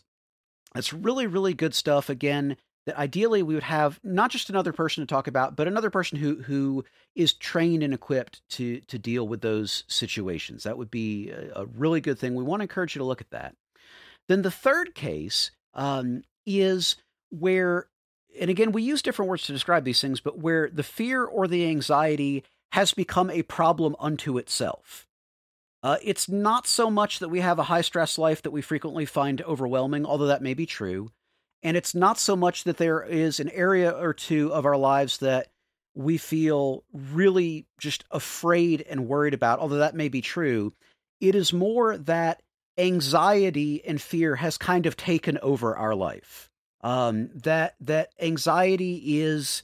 that's 0.73 0.93
really, 0.93 1.25
really 1.25 1.53
good 1.53 1.73
stuff. 1.73 2.09
Again, 2.09 2.57
that 2.85 2.97
ideally 2.97 3.41
we 3.43 3.53
would 3.55 3.63
have 3.63 3.99
not 4.03 4.31
just 4.31 4.49
another 4.49 4.71
person 4.71 5.01
to 5.01 5.07
talk 5.07 5.27
about, 5.27 5.55
but 5.55 5.67
another 5.67 5.89
person 5.89 6.17
who 6.17 6.43
who 6.43 6.85
is 7.15 7.33
trained 7.33 7.83
and 7.83 7.93
equipped 7.93 8.41
to 8.49 8.79
to 8.81 8.99
deal 8.99 9.27
with 9.27 9.41
those 9.41 9.83
situations. 9.87 10.63
That 10.63 10.77
would 10.77 10.91
be 10.91 11.29
a, 11.31 11.61
a 11.61 11.65
really 11.65 12.01
good 12.01 12.19
thing. 12.19 12.35
We 12.35 12.43
want 12.43 12.59
to 12.59 12.65
encourage 12.65 12.95
you 12.95 12.99
to 12.99 13.05
look 13.05 13.21
at 13.21 13.31
that. 13.31 13.55
Then 14.27 14.41
the 14.41 14.51
third 14.51 14.95
case 14.95 15.51
um, 15.73 16.23
is 16.45 16.95
where, 17.29 17.87
and 18.39 18.49
again, 18.49 18.71
we 18.71 18.81
use 18.81 19.01
different 19.01 19.29
words 19.29 19.45
to 19.45 19.53
describe 19.53 19.83
these 19.83 20.01
things, 20.01 20.19
but 20.19 20.39
where 20.39 20.69
the 20.69 20.83
fear 20.83 21.23
or 21.23 21.47
the 21.47 21.67
anxiety 21.67 22.43
has 22.71 22.93
become 22.93 23.29
a 23.29 23.43
problem 23.43 23.95
unto 23.99 24.37
itself. 24.37 25.07
Uh, 25.83 25.97
it's 26.03 26.27
not 26.27 26.65
so 26.65 26.89
much 26.89 27.19
that 27.19 27.29
we 27.29 27.41
have 27.41 27.59
a 27.59 27.63
high 27.63 27.81
stress 27.81 28.17
life 28.17 28.41
that 28.41 28.51
we 28.51 28.61
frequently 28.61 29.05
find 29.05 29.41
overwhelming, 29.43 30.05
although 30.05 30.25
that 30.25 30.41
may 30.41 30.55
be 30.55 30.65
true. 30.65 31.11
And 31.65 31.75
it's 31.75 31.95
not 31.95 32.19
so 32.19 32.35
much 32.35 32.65
that 32.65 32.77
there 32.77 33.01
is 33.01 33.39
an 33.39 33.49
area 33.49 33.89
or 33.89 34.13
two 34.13 34.53
of 34.53 34.67
our 34.67 34.77
lives 34.77 35.17
that 35.17 35.47
we 35.95 36.19
feel 36.19 36.83
really 36.93 37.65
just 37.79 38.03
afraid 38.11 38.85
and 38.87 39.07
worried 39.07 39.33
about, 39.33 39.57
although 39.57 39.79
that 39.79 39.95
may 39.95 40.07
be 40.07 40.21
true. 40.21 40.73
It 41.19 41.33
is 41.33 41.51
more 41.51 41.97
that 41.97 42.43
anxiety 42.77 43.83
and 43.83 43.99
fear 43.99 44.35
has 44.35 44.59
kind 44.59 44.85
of 44.85 44.95
taken 44.95 45.39
over 45.41 45.75
our 45.75 45.95
life. 45.95 46.51
Um, 46.81 47.31
that 47.33 47.73
that 47.79 48.11
anxiety 48.21 49.21
is 49.21 49.63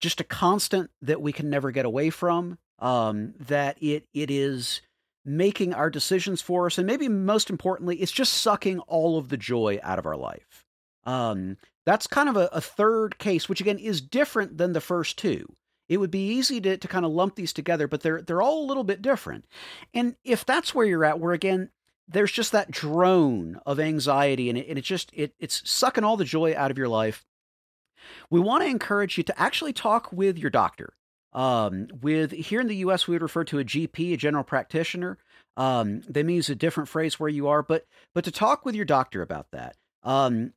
just 0.00 0.22
a 0.22 0.24
constant 0.24 0.90
that 1.02 1.20
we 1.20 1.34
can 1.34 1.50
never 1.50 1.70
get 1.70 1.84
away 1.84 2.08
from. 2.08 2.56
Um, 2.78 3.34
that 3.40 3.76
it 3.82 4.06
it 4.14 4.30
is 4.30 4.80
making 5.26 5.74
our 5.74 5.90
decisions 5.90 6.40
for 6.40 6.64
us, 6.64 6.78
and 6.78 6.86
maybe 6.86 7.10
most 7.10 7.50
importantly, 7.50 7.96
it's 7.96 8.10
just 8.10 8.32
sucking 8.32 8.78
all 8.80 9.18
of 9.18 9.28
the 9.28 9.36
joy 9.36 9.78
out 9.82 9.98
of 9.98 10.06
our 10.06 10.16
life. 10.16 10.64
Um, 11.04 11.56
that's 11.84 12.06
kind 12.06 12.28
of 12.28 12.36
a, 12.36 12.48
a 12.52 12.60
third 12.60 13.18
case, 13.18 13.48
which 13.48 13.60
again 13.60 13.78
is 13.78 14.00
different 14.00 14.58
than 14.58 14.72
the 14.72 14.80
first 14.80 15.18
two. 15.18 15.46
It 15.88 15.98
would 15.98 16.10
be 16.10 16.28
easy 16.34 16.60
to, 16.60 16.76
to 16.76 16.88
kind 16.88 17.04
of 17.04 17.12
lump 17.12 17.34
these 17.34 17.52
together, 17.52 17.88
but 17.88 18.02
they're 18.02 18.22
they're 18.22 18.42
all 18.42 18.64
a 18.64 18.66
little 18.66 18.84
bit 18.84 19.02
different. 19.02 19.44
And 19.92 20.16
if 20.24 20.44
that's 20.44 20.74
where 20.74 20.86
you're 20.86 21.04
at, 21.04 21.20
where 21.20 21.32
again 21.32 21.70
there's 22.08 22.32
just 22.32 22.52
that 22.52 22.70
drone 22.70 23.60
of 23.66 23.80
anxiety, 23.80 24.48
and 24.48 24.58
it, 24.58 24.68
and 24.68 24.78
it 24.78 24.84
just 24.84 25.10
it 25.14 25.34
it's 25.38 25.68
sucking 25.68 26.04
all 26.04 26.16
the 26.16 26.24
joy 26.24 26.54
out 26.56 26.70
of 26.70 26.78
your 26.78 26.88
life. 26.88 27.24
We 28.30 28.40
want 28.40 28.64
to 28.64 28.70
encourage 28.70 29.16
you 29.16 29.24
to 29.24 29.40
actually 29.40 29.72
talk 29.72 30.12
with 30.12 30.38
your 30.38 30.50
doctor. 30.50 30.94
Um, 31.32 31.88
with 32.02 32.32
here 32.32 32.60
in 32.60 32.66
the 32.66 32.76
U.S., 32.76 33.06
we 33.06 33.14
would 33.14 33.22
refer 33.22 33.44
to 33.44 33.58
a 33.58 33.64
GP, 33.64 34.12
a 34.12 34.16
general 34.16 34.44
practitioner. 34.44 35.18
Um, 35.56 36.02
they 36.08 36.22
may 36.22 36.34
use 36.34 36.50
a 36.50 36.54
different 36.54 36.88
phrase 36.88 37.18
where 37.18 37.28
you 37.28 37.48
are, 37.48 37.62
but 37.62 37.86
but 38.14 38.24
to 38.24 38.30
talk 38.30 38.64
with 38.64 38.74
your 38.74 38.84
doctor 38.84 39.22
about 39.22 39.50
that. 39.52 39.76
Um, 40.04 40.52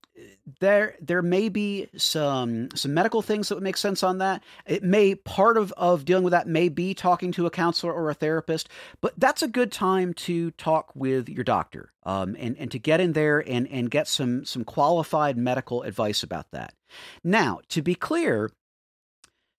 there 0.59 0.95
there 1.01 1.21
may 1.21 1.49
be 1.49 1.87
some 1.97 2.69
some 2.75 2.93
medical 2.93 3.21
things 3.21 3.49
that 3.49 3.55
would 3.55 3.63
make 3.63 3.77
sense 3.77 4.03
on 4.03 4.19
that. 4.19 4.43
It 4.65 4.83
may 4.83 5.15
part 5.15 5.57
of 5.57 5.71
of 5.73 6.05
dealing 6.05 6.23
with 6.23 6.31
that 6.31 6.47
may 6.47 6.69
be 6.69 6.93
talking 6.93 7.31
to 7.33 7.45
a 7.45 7.51
counselor 7.51 7.93
or 7.93 8.09
a 8.09 8.13
therapist, 8.13 8.69
but 9.01 9.13
that's 9.17 9.43
a 9.43 9.47
good 9.47 9.71
time 9.71 10.13
to 10.13 10.51
talk 10.51 10.95
with 10.95 11.27
your 11.29 11.43
doctor 11.43 11.91
um, 12.03 12.35
and 12.39 12.55
and 12.57 12.71
to 12.71 12.79
get 12.79 12.99
in 12.99 13.13
there 13.13 13.39
and 13.39 13.67
and 13.69 13.91
get 13.91 14.07
some 14.07 14.45
some 14.45 14.63
qualified 14.63 15.37
medical 15.37 15.83
advice 15.83 16.23
about 16.23 16.51
that. 16.51 16.73
Now, 17.23 17.59
to 17.69 17.81
be 17.81 17.95
clear, 17.95 18.51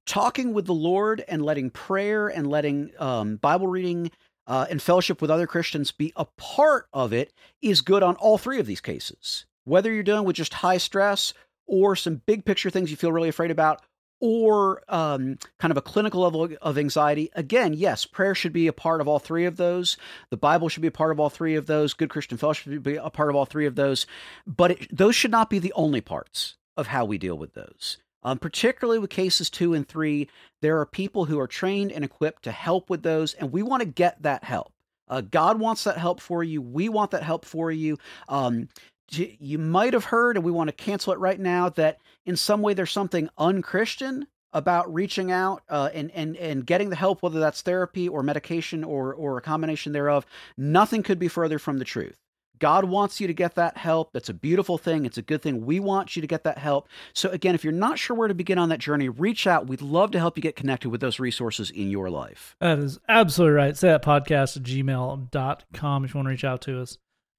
talking 0.06 0.54
with 0.54 0.66
the 0.66 0.74
Lord 0.74 1.24
and 1.28 1.42
letting 1.42 1.70
prayer 1.70 2.28
and 2.28 2.46
letting 2.46 2.92
um, 2.98 3.36
Bible 3.36 3.66
reading 3.66 4.10
uh, 4.46 4.66
and 4.70 4.80
fellowship 4.80 5.20
with 5.20 5.30
other 5.30 5.46
Christians 5.46 5.90
be 5.90 6.12
a 6.16 6.24
part 6.24 6.86
of 6.92 7.12
it 7.12 7.32
is 7.60 7.80
good 7.80 8.02
on 8.02 8.14
all 8.16 8.38
three 8.38 8.60
of 8.60 8.66
these 8.66 8.80
cases 8.80 9.46
whether 9.66 9.92
you're 9.92 10.02
dealing 10.02 10.24
with 10.24 10.36
just 10.36 10.54
high 10.54 10.78
stress 10.78 11.34
or 11.66 11.94
some 11.94 12.22
big 12.24 12.44
picture 12.44 12.70
things 12.70 12.90
you 12.90 12.96
feel 12.96 13.12
really 13.12 13.28
afraid 13.28 13.50
about 13.50 13.82
or 14.20 14.82
um, 14.88 15.36
kind 15.58 15.70
of 15.70 15.76
a 15.76 15.82
clinical 15.82 16.22
level 16.22 16.48
of 16.62 16.78
anxiety. 16.78 17.30
Again, 17.34 17.74
yes, 17.74 18.06
prayer 18.06 18.34
should 18.34 18.52
be 18.52 18.66
a 18.66 18.72
part 18.72 19.00
of 19.00 19.08
all 19.08 19.18
three 19.18 19.44
of 19.44 19.56
those. 19.56 19.96
The 20.30 20.36
Bible 20.36 20.68
should 20.68 20.80
be 20.80 20.88
a 20.88 20.92
part 20.92 21.12
of 21.12 21.20
all 21.20 21.28
three 21.28 21.54
of 21.54 21.66
those. 21.66 21.92
Good 21.92 22.08
Christian 22.08 22.38
fellowship 22.38 22.72
should 22.72 22.82
be 22.82 22.96
a 22.96 23.10
part 23.10 23.28
of 23.28 23.36
all 23.36 23.44
three 23.44 23.66
of 23.66 23.74
those. 23.74 24.06
But 24.46 24.70
it, 24.70 24.96
those 24.96 25.14
should 25.14 25.30
not 25.30 25.50
be 25.50 25.58
the 25.58 25.72
only 25.76 26.00
parts 26.00 26.56
of 26.76 26.86
how 26.86 27.04
we 27.04 27.18
deal 27.18 27.36
with 27.36 27.52
those. 27.54 27.98
Um, 28.22 28.38
particularly 28.38 28.98
with 28.98 29.10
cases 29.10 29.50
two 29.50 29.74
and 29.74 29.86
three, 29.86 30.28
there 30.62 30.80
are 30.80 30.86
people 30.86 31.26
who 31.26 31.38
are 31.38 31.46
trained 31.46 31.92
and 31.92 32.04
equipped 32.04 32.44
to 32.44 32.52
help 32.52 32.90
with 32.90 33.02
those, 33.02 33.34
and 33.34 33.52
we 33.52 33.62
want 33.62 33.82
to 33.82 33.86
get 33.86 34.22
that 34.22 34.42
help. 34.42 34.72
Uh, 35.08 35.20
God 35.20 35.60
wants 35.60 35.84
that 35.84 35.98
help 35.98 36.20
for 36.20 36.42
you. 36.42 36.60
We 36.60 36.88
want 36.88 37.12
that 37.12 37.22
help 37.22 37.44
for 37.44 37.70
you. 37.70 37.98
Um, 38.28 38.68
you 39.10 39.58
might 39.58 39.92
have 39.92 40.06
heard, 40.06 40.36
and 40.36 40.44
we 40.44 40.52
want 40.52 40.68
to 40.68 40.72
cancel 40.72 41.12
it 41.12 41.18
right 41.18 41.38
now, 41.38 41.68
that 41.70 41.98
in 42.24 42.36
some 42.36 42.62
way 42.62 42.74
there's 42.74 42.90
something 42.90 43.28
unchristian 43.38 44.26
about 44.52 44.92
reaching 44.92 45.30
out 45.30 45.62
uh, 45.68 45.90
and 45.92 46.10
and 46.12 46.36
and 46.36 46.66
getting 46.66 46.90
the 46.90 46.96
help, 46.96 47.22
whether 47.22 47.40
that's 47.40 47.62
therapy 47.62 48.08
or 48.08 48.22
medication 48.22 48.82
or 48.84 49.12
or 49.14 49.38
a 49.38 49.42
combination 49.42 49.92
thereof, 49.92 50.26
nothing 50.56 51.02
could 51.02 51.18
be 51.18 51.28
further 51.28 51.58
from 51.58 51.78
the 51.78 51.84
truth. 51.84 52.16
God 52.58 52.86
wants 52.86 53.20
you 53.20 53.26
to 53.26 53.34
get 53.34 53.54
that 53.56 53.76
help. 53.76 54.12
That's 54.12 54.30
a 54.30 54.34
beautiful 54.34 54.78
thing. 54.78 55.04
It's 55.04 55.18
a 55.18 55.22
good 55.22 55.42
thing. 55.42 55.66
We 55.66 55.78
want 55.78 56.16
you 56.16 56.22
to 56.22 56.28
get 56.28 56.44
that 56.44 56.56
help. 56.56 56.88
So, 57.12 57.28
again, 57.28 57.54
if 57.54 57.64
you're 57.64 57.72
not 57.72 57.98
sure 57.98 58.16
where 58.16 58.28
to 58.28 58.34
begin 58.34 58.58
on 58.58 58.70
that 58.70 58.78
journey, 58.78 59.10
reach 59.10 59.46
out. 59.46 59.66
We'd 59.66 59.82
love 59.82 60.10
to 60.12 60.18
help 60.18 60.38
you 60.38 60.42
get 60.42 60.56
connected 60.56 60.88
with 60.88 61.02
those 61.02 61.20
resources 61.20 61.70
in 61.70 61.90
your 61.90 62.08
life. 62.08 62.56
That 62.60 62.78
is 62.78 62.98
absolutely 63.08 63.56
right. 63.56 63.76
Say 63.76 63.88
that 63.88 64.02
podcast 64.02 64.56
at 64.56 64.62
gmail.com 64.62 66.04
if 66.04 66.14
you 66.14 66.18
want 66.18 66.26
to 66.26 66.30
reach 66.30 66.44
out 66.44 66.62
to 66.62 66.80
us 66.80 66.96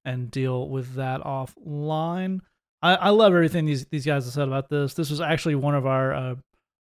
and 0.08 0.30
deal 0.30 0.68
with 0.68 0.94
that 0.94 1.20
offline. 1.20 2.40
I, 2.80 2.94
I 2.94 3.08
love 3.10 3.34
everything 3.34 3.66
these, 3.66 3.86
these 3.86 4.06
guys 4.06 4.24
have 4.24 4.34
said 4.34 4.48
about 4.48 4.70
this. 4.70 4.94
This 4.94 5.10
was 5.10 5.20
actually 5.20 5.56
one 5.56 5.74
of 5.74 5.86
our 5.86 6.14
uh, 6.14 6.34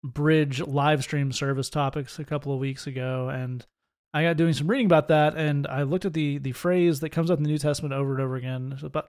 bridge 0.03 0.61
live 0.61 1.03
stream 1.03 1.33
service 1.33 1.69
topics 1.69 2.19
a 2.19 2.25
couple 2.25 2.53
of 2.53 2.61
weeks 2.61 2.87
ago. 2.87 3.29
And 3.29 3.67
I 4.15 4.23
got 4.23 4.37
doing 4.37 4.55
some 4.55 4.69
reading 4.69 4.87
about 4.87 5.09
that, 5.09 5.37
and 5.37 5.67
I 5.67 5.83
looked 5.83 6.05
at 6.05 6.15
the 6.15 6.39
the 6.39 6.53
phrase 6.53 7.01
that 7.01 7.11
comes 7.11 7.31
up 7.31 7.39
in 7.39 7.45
the 7.45 7.51
New 7.51 7.59
Testament 7.59 7.95
over 7.95 8.13
and 8.13 8.21
over 8.21 8.35
again, 8.37 8.77
about 8.83 9.09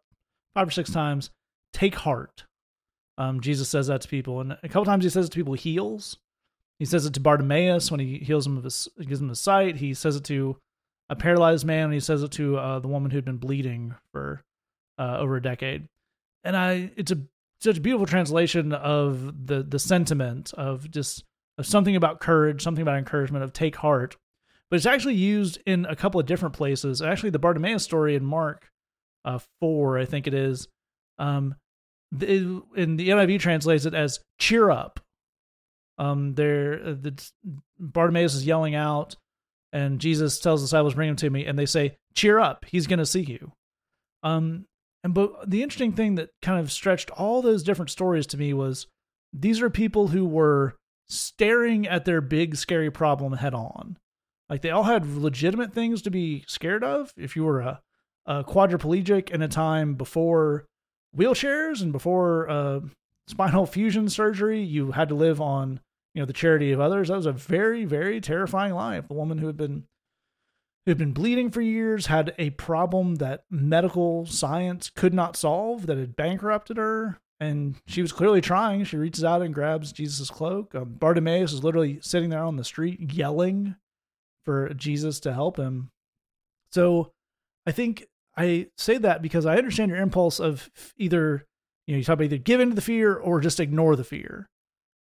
five 0.53 0.68
or 0.68 0.72
six 0.72 0.91
times. 0.91 1.32
Take 1.74 1.95
heart. 1.95 2.43
Um, 3.18 3.39
Jesus 3.41 3.70
says 3.70 3.88
that 3.88 4.01
to 4.01 4.07
people, 4.07 4.41
and 4.41 4.57
a 4.62 4.68
couple 4.68 4.86
times 4.86 5.03
he 5.03 5.09
says 5.09 5.26
it 5.28 5.30
to 5.30 5.36
people 5.36 5.53
he 5.53 5.72
heals. 5.72 6.18
He 6.78 6.86
says 6.86 7.05
it 7.05 7.14
to 7.14 7.20
Bartimaeus 7.20 7.89
when 7.89 7.99
he 7.99 8.18
heals 8.20 8.45
him 8.45 8.57
of 8.57 8.64
his, 8.64 8.89
gives 8.99 9.22
him 9.22 9.28
the 9.28 9.36
sight. 9.36 9.78
He 9.78 9.93
says 9.93 10.16
it 10.16 10.24
to 10.26 10.57
a 11.12 11.16
paralyzed 11.16 11.66
man, 11.66 11.86
and 11.86 11.93
he 11.93 11.99
says 11.99 12.24
it 12.24 12.32
to 12.32 12.57
uh, 12.57 12.80
the 12.80 12.88
woman 12.88 13.12
who'd 13.12 13.26
been 13.26 13.38
bleeding 13.38 13.93
for 14.12 14.43
uh, 14.97 15.18
over 15.20 15.36
a 15.36 15.41
decade. 15.41 15.88
And 16.43 16.57
I, 16.57 16.91
it's 16.95 17.12
a 17.12 17.20
such 17.59 17.78
a 17.78 17.82
beautiful 17.82 18.07
translation 18.07 18.74
of 18.74 19.45
the 19.45 19.62
the 19.62 19.78
sentiment 19.78 20.51
of 20.53 20.89
just 20.89 21.24
of 21.59 21.68
something 21.68 21.95
about 21.95 22.20
courage, 22.20 22.64
something 22.64 22.82
about 22.82 22.97
encouragement, 22.97 23.43
of 23.43 23.53
take 23.53 23.76
heart 23.76 24.18
but 24.72 24.78
it's 24.78 24.86
actually 24.86 25.16
used 25.16 25.59
in 25.66 25.86
a 25.86 25.97
couple 25.97 26.20
of 26.20 26.26
different 26.26 26.55
places. 26.55 27.01
Actually, 27.01 27.32
the 27.32 27.39
Bartimaeus 27.39 27.84
story 27.84 28.16
in 28.16 28.24
Mark 28.26 28.72
uh, 29.26 29.39
4, 29.59 29.99
I 29.99 30.05
think 30.05 30.28
it 30.28 30.34
is, 30.34 30.70
um, 31.20 31.55
the, 32.14 32.64
in 32.76 32.95
the 32.95 33.09
NIV 33.09 33.41
translates 33.41 33.86
it 33.86 33.93
as 33.93 34.22
cheer 34.39 34.72
up. 34.72 35.01
Um, 35.97 36.36
there, 36.36 36.82
uh, 36.86 36.93
the, 36.93 37.32
Bartimaeus 37.80 38.34
is 38.34 38.47
yelling 38.47 38.74
out, 38.74 39.18
and 39.74 39.99
Jesus 39.99 40.39
tells 40.39 40.61
the 40.61 40.65
disciples, 40.65 40.95
"Bring 40.95 41.09
him 41.09 41.15
to 41.17 41.30
me," 41.30 41.45
and 41.45 41.57
they 41.57 41.65
say, 41.65 41.97
"Cheer 42.13 42.39
up, 42.39 42.65
he's 42.67 42.88
going 42.88 42.99
to 42.99 43.05
see 43.05 43.22
you." 43.22 43.51
Um, 44.24 44.65
and 45.03 45.13
but 45.13 45.49
the 45.49 45.63
interesting 45.63 45.93
thing 45.93 46.15
that 46.15 46.30
kind 46.41 46.59
of 46.59 46.72
stretched 46.72 47.09
all 47.11 47.41
those 47.41 47.63
different 47.63 47.89
stories 47.89 48.28
to 48.28 48.38
me 48.38 48.53
was 48.53 48.88
these 49.34 49.61
are 49.61 49.69
people 49.69 50.09
who 50.09 50.26
were 50.26 50.76
staring 51.07 51.88
at 51.88 52.05
their 52.05 52.22
big 52.22 52.55
scary 52.55 52.91
problem 52.91 53.34
head 53.34 53.53
on. 53.53 53.97
Like 54.49 54.61
they 54.61 54.69
all 54.69 54.84
had 54.84 55.05
legitimate 55.05 55.74
things 55.74 56.01
to 56.03 56.11
be 56.11 56.43
scared 56.47 56.84
of. 56.84 57.13
If 57.17 57.36
you 57.36 57.43
were 57.43 57.61
a, 57.61 57.82
a 58.26 58.43
quadriplegic 58.43 59.32
in 59.32 59.41
a 59.41 59.47
time 59.47 59.95
before 59.95 60.65
wheelchairs 61.15 61.82
and 61.82 61.91
before 61.91 62.49
uh, 62.49 62.80
spinal 63.28 63.65
fusion 63.65 64.09
surgery, 64.09 64.61
you 64.61 64.91
had 64.91 65.09
to 65.09 65.15
live 65.15 65.41
on 65.41 65.80
you 66.14 66.22
know 66.22 66.26
the 66.26 66.34
charity 66.34 66.72
of 66.72 66.80
others. 66.80 67.07
That 67.07 67.18
was 67.18 67.26
a 67.26 67.32
very 67.32 67.86
very 67.86 68.22
terrifying 68.22 68.74
life. 68.74 69.07
The 69.07 69.14
woman 69.14 69.38
who 69.38 69.47
had 69.47 69.57
been 69.57 69.86
who 70.86 70.91
had 70.91 70.97
been 70.97 71.14
bleeding 71.14 71.51
for 71.51 71.62
years 71.62 72.07
had 72.07 72.34
a 72.38 72.49
problem 72.51 73.16
that 73.16 73.45
medical 73.49 74.26
science 74.26 74.89
could 74.89 75.14
not 75.14 75.36
solve 75.36 75.86
that 75.86 75.97
had 75.97 76.16
bankrupted 76.16 76.78
her 76.78 77.20
and 77.41 77.76
she 77.88 78.03
was 78.03 78.12
clearly 78.12 78.39
trying. 78.39 78.84
She 78.84 78.97
reaches 78.97 79.24
out 79.24 79.41
and 79.41 79.51
grabs 79.51 79.91
Jesus' 79.91 80.30
cloak. 80.30 80.76
Um, 80.76 80.93
Bartimaeus 80.93 81.51
is 81.51 81.64
literally 81.64 81.99
sitting 81.99 82.30
there 82.30 82.43
on 82.43 82.55
the 82.55 82.64
street 82.64 83.12
yelling 83.14 83.76
for 84.45 84.72
Jesus 84.76 85.20
to 85.22 85.34
help 85.34 85.57
him. 85.57 85.89
So 86.72 87.12
I 87.66 87.72
think 87.72 88.05
I 88.38 88.68
say 88.78 88.99
that 88.99 89.24
because 89.24 89.47
I 89.47 89.57
understand 89.57 89.89
your 89.89 89.99
impulse 89.99 90.39
of 90.39 90.70
either, 90.97 91.47
you 91.88 91.95
know, 91.95 91.97
you 91.97 92.03
talk 92.03 92.14
about 92.14 92.26
either 92.26 92.38
give 92.38 92.59
in 92.59 92.70
to 92.70 92.76
the 92.76 92.82
fear 92.82 93.16
or 93.16 93.41
just 93.41 93.59
ignore 93.59 93.95
the 93.95 94.03
fear. 94.03 94.47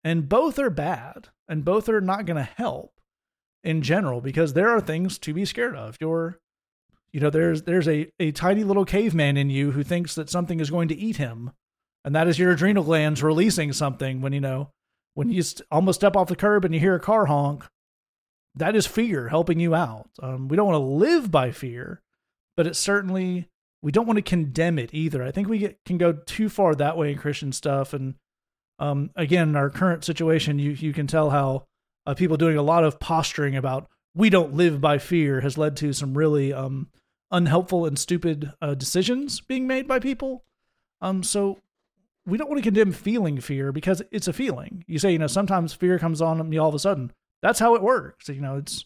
And 0.08 0.30
both 0.30 0.58
are 0.58 0.70
bad 0.70 1.28
and 1.50 1.66
both 1.66 1.90
are 1.90 2.00
not 2.00 2.26
going 2.26 2.38
to 2.38 2.50
help 2.56 3.02
in 3.62 3.82
general 3.82 4.22
because 4.22 4.54
there 4.54 4.70
are 4.70 4.80
things 4.80 5.18
to 5.20 5.34
be 5.34 5.44
scared 5.44 5.76
of. 5.76 5.98
You're, 6.00 6.40
you 7.12 7.20
know, 7.20 7.30
there's, 7.30 7.64
there's 7.64 7.90
a, 7.90 8.10
a 8.18 8.32
tiny 8.32 8.64
little 8.64 8.86
caveman 8.86 9.36
in 9.36 9.50
you 9.50 9.72
who 9.72 9.84
thinks 9.84 10.16
that 10.16 10.30
something 10.30 10.62
is 10.62 10.70
going 10.70 10.88
to 10.88 10.96
eat 10.96 11.18
him. 11.18 11.52
And 12.06 12.16
that 12.16 12.26
is 12.26 12.40
your 12.40 12.54
adrenal 12.54 12.86
glands 12.86 13.22
releasing 13.22 13.74
something 13.74 14.22
when, 14.22 14.32
you 14.32 14.40
know, 14.40 14.72
when 15.14 15.30
you 15.30 15.42
st- 15.42 15.68
almost 15.70 16.00
step 16.00 16.16
off 16.16 16.30
the 16.30 16.38
curb 16.38 16.64
and 16.64 16.74
you 16.74 16.80
hear 16.80 16.96
a 16.96 17.02
car 17.02 17.26
honk, 17.26 17.66
that 18.56 18.78
is 18.78 18.88
fear 18.88 19.28
helping 19.28 19.60
you 19.60 19.76
out. 19.76 20.10
Um, 20.24 20.48
we 20.48 20.56
don't 20.56 20.68
want 20.68 20.82
to 20.82 21.06
live 21.06 21.30
by 21.30 21.52
fear, 21.52 22.02
but 22.56 22.66
it's 22.66 22.80
certainly 22.80 23.50
we 23.82 23.92
don't 23.92 24.08
want 24.08 24.20
to 24.20 24.22
condemn 24.22 24.80
it 24.80 24.94
either. 24.94 25.22
I 25.22 25.32
think 25.32 25.50
we 25.50 25.58
get, 25.58 25.84
can 25.84 25.98
go 25.98 26.14
too 26.14 26.48
far 26.48 26.76
that 26.76 26.96
way 26.96 27.12
in 27.12 27.18
Christian 27.18 27.52
stuff. 27.52 27.92
And 27.92 28.16
um, 28.80 29.12
again, 29.16 29.50
in 29.50 29.56
our 29.56 29.70
current 29.70 30.04
situation, 30.04 30.60
you 30.60 30.72
you 30.72 30.94
can 30.94 31.08
tell 31.08 31.30
how 31.30 31.66
uh, 32.06 32.14
people 32.14 32.38
doing 32.38 32.58
a 32.58 32.62
lot 32.62 32.84
of 32.84 33.00
posturing 33.00 33.56
about 33.56 33.90
we 34.16 34.30
don't 34.30 34.54
live 34.54 34.82
by 34.82 34.98
fear 34.98 35.42
has 35.42 35.58
led 35.58 35.76
to 35.78 35.94
some 35.94 36.18
really 36.18 36.54
um, 36.54 36.88
unhelpful 37.32 37.86
and 37.86 38.00
stupid 38.00 38.54
uh, 38.62 38.74
decisions 38.74 39.42
being 39.42 39.68
made 39.68 39.88
by 39.88 40.00
people. 40.00 40.44
Um, 41.02 41.22
so 41.22 41.60
we 42.26 42.38
don't 42.38 42.50
want 42.50 42.58
to 42.58 42.68
condemn 42.68 42.92
feeling 42.92 43.40
fear 43.40 43.72
because 43.72 44.02
it's 44.12 44.28
a 44.28 44.34
feeling. 44.34 44.84
You 44.88 45.00
say, 45.00 45.12
you 45.12 45.20
know, 45.20 45.28
sometimes 45.28 45.74
fear 45.74 46.00
comes 46.00 46.22
on 46.22 46.50
me 46.50 46.58
all 46.58 46.70
of 46.70 46.76
a 46.76 46.80
sudden 46.80 47.12
that's 47.42 47.60
how 47.60 47.76
it 47.76 47.82
works. 47.82 48.30
You 48.30 48.42
know, 48.42 48.58
it's 48.58 48.86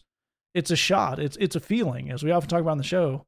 it's 0.54 0.70
a 0.70 0.76
shot. 0.76 1.18
It's 1.18 1.36
it's 1.40 1.56
a 1.56 1.60
feeling, 1.60 2.10
as 2.10 2.22
we 2.22 2.30
often 2.30 2.48
talk 2.48 2.60
about 2.60 2.72
on 2.72 2.78
the 2.78 2.84
show. 2.84 3.26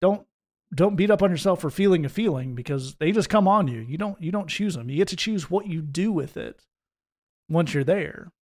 Don't 0.00 0.26
don't 0.74 0.96
beat 0.96 1.10
up 1.10 1.22
on 1.22 1.30
yourself 1.30 1.60
for 1.60 1.70
feeling 1.70 2.04
a 2.04 2.08
feeling 2.08 2.54
because 2.54 2.94
they 2.96 3.12
just 3.12 3.28
come 3.28 3.46
on 3.46 3.68
you. 3.68 3.80
You 3.80 3.98
don't 3.98 4.20
you 4.20 4.32
don't 4.32 4.48
choose 4.48 4.74
them. 4.74 4.90
You 4.90 4.96
get 4.96 5.08
to 5.08 5.16
choose 5.16 5.50
what 5.50 5.66
you 5.66 5.80
do 5.82 6.12
with 6.12 6.36
it 6.36 6.64
once 7.48 7.74
you're 7.74 7.84
there. 7.84 8.32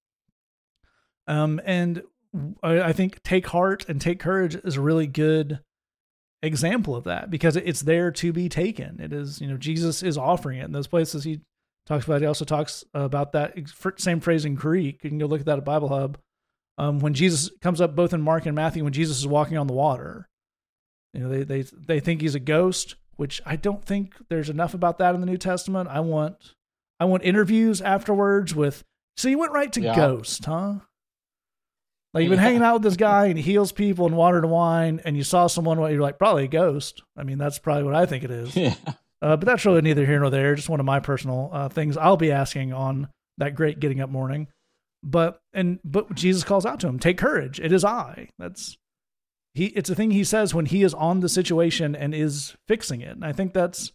Um, 1.27 1.61
and 1.65 2.03
I, 2.63 2.81
I 2.81 2.93
think 2.93 3.23
take 3.23 3.47
heart 3.49 3.89
and 3.89 4.01
take 4.01 4.21
courage 4.21 4.57
is 4.57 4.77
a 4.77 4.81
really 4.81 5.07
good 5.07 5.61
example 6.43 6.97
of 6.97 7.05
that 7.05 7.31
because 7.31 7.57
it's 7.57 7.83
there 7.83 8.11
to 8.11 8.33
be 8.33 8.49
taken. 8.49 9.01
It 9.01 9.13
is, 9.13 9.41
you 9.41 9.47
know, 9.47 9.57
Jesus 9.57 10.03
is 10.03 10.19
offering 10.19 10.59
it 10.59 10.65
in 10.65 10.73
those 10.73 10.89
places. 10.89 11.25
He 11.25 11.41
talks 11.87 12.05
about. 12.05 12.21
He 12.21 12.27
also 12.27 12.45
talks 12.45 12.85
about 12.95 13.33
that 13.33 13.55
same 13.97 14.21
phrase 14.21 14.45
in 14.45 14.55
Greek. 14.55 15.05
You 15.05 15.11
can 15.11 15.19
go 15.19 15.27
look 15.27 15.41
at 15.41 15.47
that 15.47 15.59
at 15.59 15.65
Bible 15.65 15.89
Hub. 15.89 16.19
Um, 16.79 17.01
when 17.01 17.15
Jesus 17.15 17.51
comes 17.61 17.81
up 17.81 17.95
both 17.95 18.13
in 18.13 18.23
Mark 18.23 18.47
and 18.47 18.57
Matthew, 18.57 18.83
when 18.83 18.93
Jesus 18.93 19.19
is 19.19 19.27
walking 19.27 19.59
on 19.59 19.67
the 19.67 19.75
water, 19.75 20.29
you 21.13 21.21
know 21.21 21.29
they 21.29 21.43
they 21.43 21.63
they 21.63 22.01
think 22.01 22.21
he's 22.21 22.35
a 22.35 22.41
ghost, 22.41 22.95
which 23.17 23.41
I 23.45 23.57
don't 23.57 23.85
think 23.85 24.15
there's 24.29 24.51
enough 24.51 24.75
about 24.75 24.99
that 24.99 25.15
in 25.15 25.21
the 25.21 25.27
New 25.27 25.37
Testament. 25.37 25.89
I 25.89 26.01
want 26.01 26.37
I 26.99 27.05
want 27.05 27.25
interviews 27.25 27.81
afterwards 27.81 28.55
with. 28.55 28.85
So 29.17 29.29
you 29.29 29.39
went 29.39 29.53
right 29.53 29.71
to 29.75 29.81
yeah. 29.81 29.95
ghost, 29.95 30.45
huh? 30.47 30.77
Like 32.15 32.23
you've 32.23 32.31
been 32.31 32.39
yeah. 32.39 32.45
hanging 32.45 32.63
out 32.63 32.75
with 32.75 32.83
this 32.83 32.97
guy 32.97 33.27
and 33.27 33.39
he 33.39 33.43
heals 33.43 33.73
people 33.73 34.07
and 34.07 34.17
water 34.17 34.41
to 34.41 34.47
wine, 34.47 35.01
and 35.05 35.17
you 35.17 35.25
saw 35.25 35.47
someone 35.47 35.81
what 35.81 35.93
you're 35.93 36.01
like 36.01 36.19
probably 36.19 36.45
a 36.45 36.49
ghost. 36.49 37.03
I 37.17 37.25
mean, 37.25 37.39
that's 37.39 37.59
probably 37.59 37.85
what 37.85 37.95
I 37.95 38.07
think 38.07 38.25
it 38.25 38.31
is. 38.31 38.57
Yeah. 38.63 38.75
Uh, 39.21 39.37
but 39.37 39.47
that's 39.47 39.65
really 39.65 39.83
neither 39.83 40.05
here 40.05 40.19
nor 40.19 40.31
there. 40.31 40.57
Just 40.57 40.69
one 40.69 40.81
of 40.81 40.87
my 40.87 40.99
personal 40.99 41.49
uh, 41.53 41.69
things 41.69 41.97
I'll 41.97 42.17
be 42.17 42.33
asking 42.33 42.73
on 42.73 43.07
that 43.39 43.55
great 43.55 43.79
getting 43.79 44.01
up 44.01 44.11
morning. 44.11 44.49
But 45.05 45.41
and 45.53 45.79
but 45.85 46.13
Jesus 46.15 46.43
calls 46.43 46.67
out 46.67 46.81
to 46.81 46.89
him, 46.89 46.99
"Take 46.99 47.19
courage. 47.19 47.61
It 47.61 47.71
is 47.71 47.85
I." 47.85 48.31
That's 48.41 48.77
he. 49.55 49.67
It's 49.67 49.91
a 49.91 49.95
thing 49.95 50.11
he 50.11 50.25
says 50.25 50.55
when 50.55 50.67
he 50.67 50.83
is 50.83 50.95
on 50.95 51.21
the 51.21 51.29
situation 51.29 51.95
and 51.95 52.15
is 52.15 52.57
fixing 52.67 53.01
it. 53.01 53.11
And 53.11 53.25
I 53.25 53.33
think 53.33 53.53
that's 53.53 53.93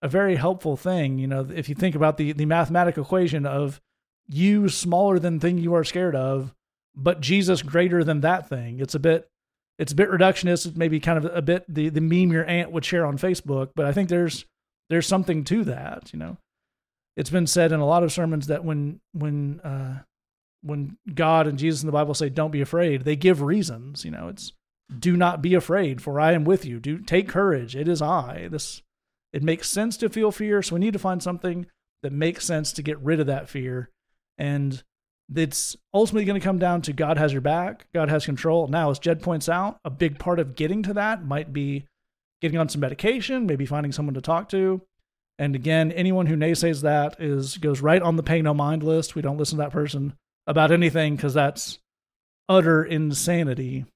a 0.00 0.08
very 0.08 0.36
helpful 0.36 0.76
thing. 0.76 1.18
You 1.18 1.26
know, 1.26 1.48
if 1.54 1.68
you 1.68 1.74
think 1.74 1.94
about 1.94 2.16
the 2.16 2.32
the 2.32 2.46
mathematical 2.46 3.04
equation 3.04 3.46
of 3.46 3.80
you 4.28 4.68
smaller 4.68 5.18
than 5.18 5.40
thing 5.40 5.58
you 5.58 5.74
are 5.74 5.84
scared 5.84 6.16
of, 6.16 6.54
but 6.94 7.20
Jesus 7.20 7.62
greater 7.62 8.04
than 8.04 8.20
that 8.20 8.48
thing. 8.48 8.80
It's 8.80 8.94
a 8.94 9.00
bit 9.00 9.28
it's 9.78 9.92
a 9.92 9.96
bit 9.96 10.10
reductionist. 10.10 10.66
It's 10.66 10.76
maybe 10.76 11.00
kind 11.00 11.18
of 11.18 11.36
a 11.36 11.42
bit 11.42 11.64
the 11.68 11.88
the 11.88 12.00
meme 12.00 12.32
your 12.32 12.46
aunt 12.46 12.72
would 12.72 12.84
share 12.84 13.06
on 13.06 13.18
Facebook. 13.18 13.70
But 13.74 13.86
I 13.86 13.92
think 13.92 14.08
there's 14.08 14.44
there's 14.90 15.06
something 15.06 15.44
to 15.44 15.64
that, 15.64 16.12
you 16.12 16.18
know. 16.18 16.36
It's 17.16 17.30
been 17.30 17.46
said 17.46 17.72
in 17.72 17.80
a 17.80 17.86
lot 17.86 18.02
of 18.02 18.12
sermons 18.12 18.46
that 18.48 18.64
when 18.64 19.00
when 19.12 19.60
uh, 19.60 20.02
when 20.62 20.96
God 21.14 21.46
and 21.46 21.58
Jesus 21.58 21.82
in 21.82 21.86
the 21.86 21.92
Bible 21.92 22.14
say 22.14 22.28
don't 22.28 22.50
be 22.50 22.60
afraid, 22.60 23.04
they 23.04 23.16
give 23.16 23.42
reasons, 23.42 24.04
you 24.04 24.10
know. 24.10 24.28
It's 24.28 24.52
do 24.98 25.16
not 25.16 25.42
be 25.42 25.54
afraid 25.54 26.00
for 26.02 26.20
I 26.20 26.32
am 26.32 26.44
with 26.44 26.64
you. 26.64 26.80
Do 26.80 26.98
take 26.98 27.28
courage. 27.28 27.76
It 27.76 27.88
is 27.88 28.02
I. 28.02 28.48
This 28.50 28.82
it 29.32 29.42
makes 29.42 29.68
sense 29.68 29.96
to 29.98 30.08
feel 30.08 30.30
fear, 30.30 30.62
so 30.62 30.74
we 30.74 30.80
need 30.80 30.92
to 30.92 30.98
find 30.98 31.22
something 31.22 31.66
that 32.02 32.12
makes 32.12 32.44
sense 32.44 32.72
to 32.72 32.82
get 32.82 32.98
rid 33.00 33.20
of 33.20 33.26
that 33.28 33.48
fear. 33.48 33.90
And 34.36 34.82
it's 35.34 35.76
ultimately 35.94 36.24
going 36.24 36.40
to 36.40 36.44
come 36.44 36.58
down 36.58 36.82
to 36.82 36.92
God 36.92 37.16
has 37.16 37.32
your 37.32 37.40
back, 37.40 37.86
God 37.94 38.10
has 38.10 38.26
control. 38.26 38.66
Now, 38.66 38.90
as 38.90 38.98
Jed 38.98 39.22
points 39.22 39.48
out, 39.48 39.78
a 39.84 39.90
big 39.90 40.18
part 40.18 40.38
of 40.38 40.54
getting 40.54 40.82
to 40.82 40.94
that 40.94 41.24
might 41.24 41.52
be 41.52 41.86
getting 42.40 42.58
on 42.58 42.68
some 42.68 42.80
medication, 42.80 43.46
maybe 43.46 43.64
finding 43.64 43.92
someone 43.92 44.14
to 44.14 44.20
talk 44.20 44.48
to. 44.50 44.82
And 45.38 45.54
again, 45.54 45.92
anyone 45.92 46.26
who 46.26 46.36
naysays 46.36 46.82
that 46.82 47.20
is 47.20 47.56
goes 47.56 47.80
right 47.80 48.02
on 48.02 48.16
the 48.16 48.22
pay 48.22 48.42
no 48.42 48.52
mind 48.52 48.82
list. 48.82 49.14
We 49.14 49.22
don't 49.22 49.38
listen 49.38 49.58
to 49.58 49.64
that 49.64 49.72
person 49.72 50.14
about 50.46 50.72
anything 50.72 51.16
because 51.16 51.34
that's 51.34 51.78
utter 52.48 52.84
insanity. 52.84 53.86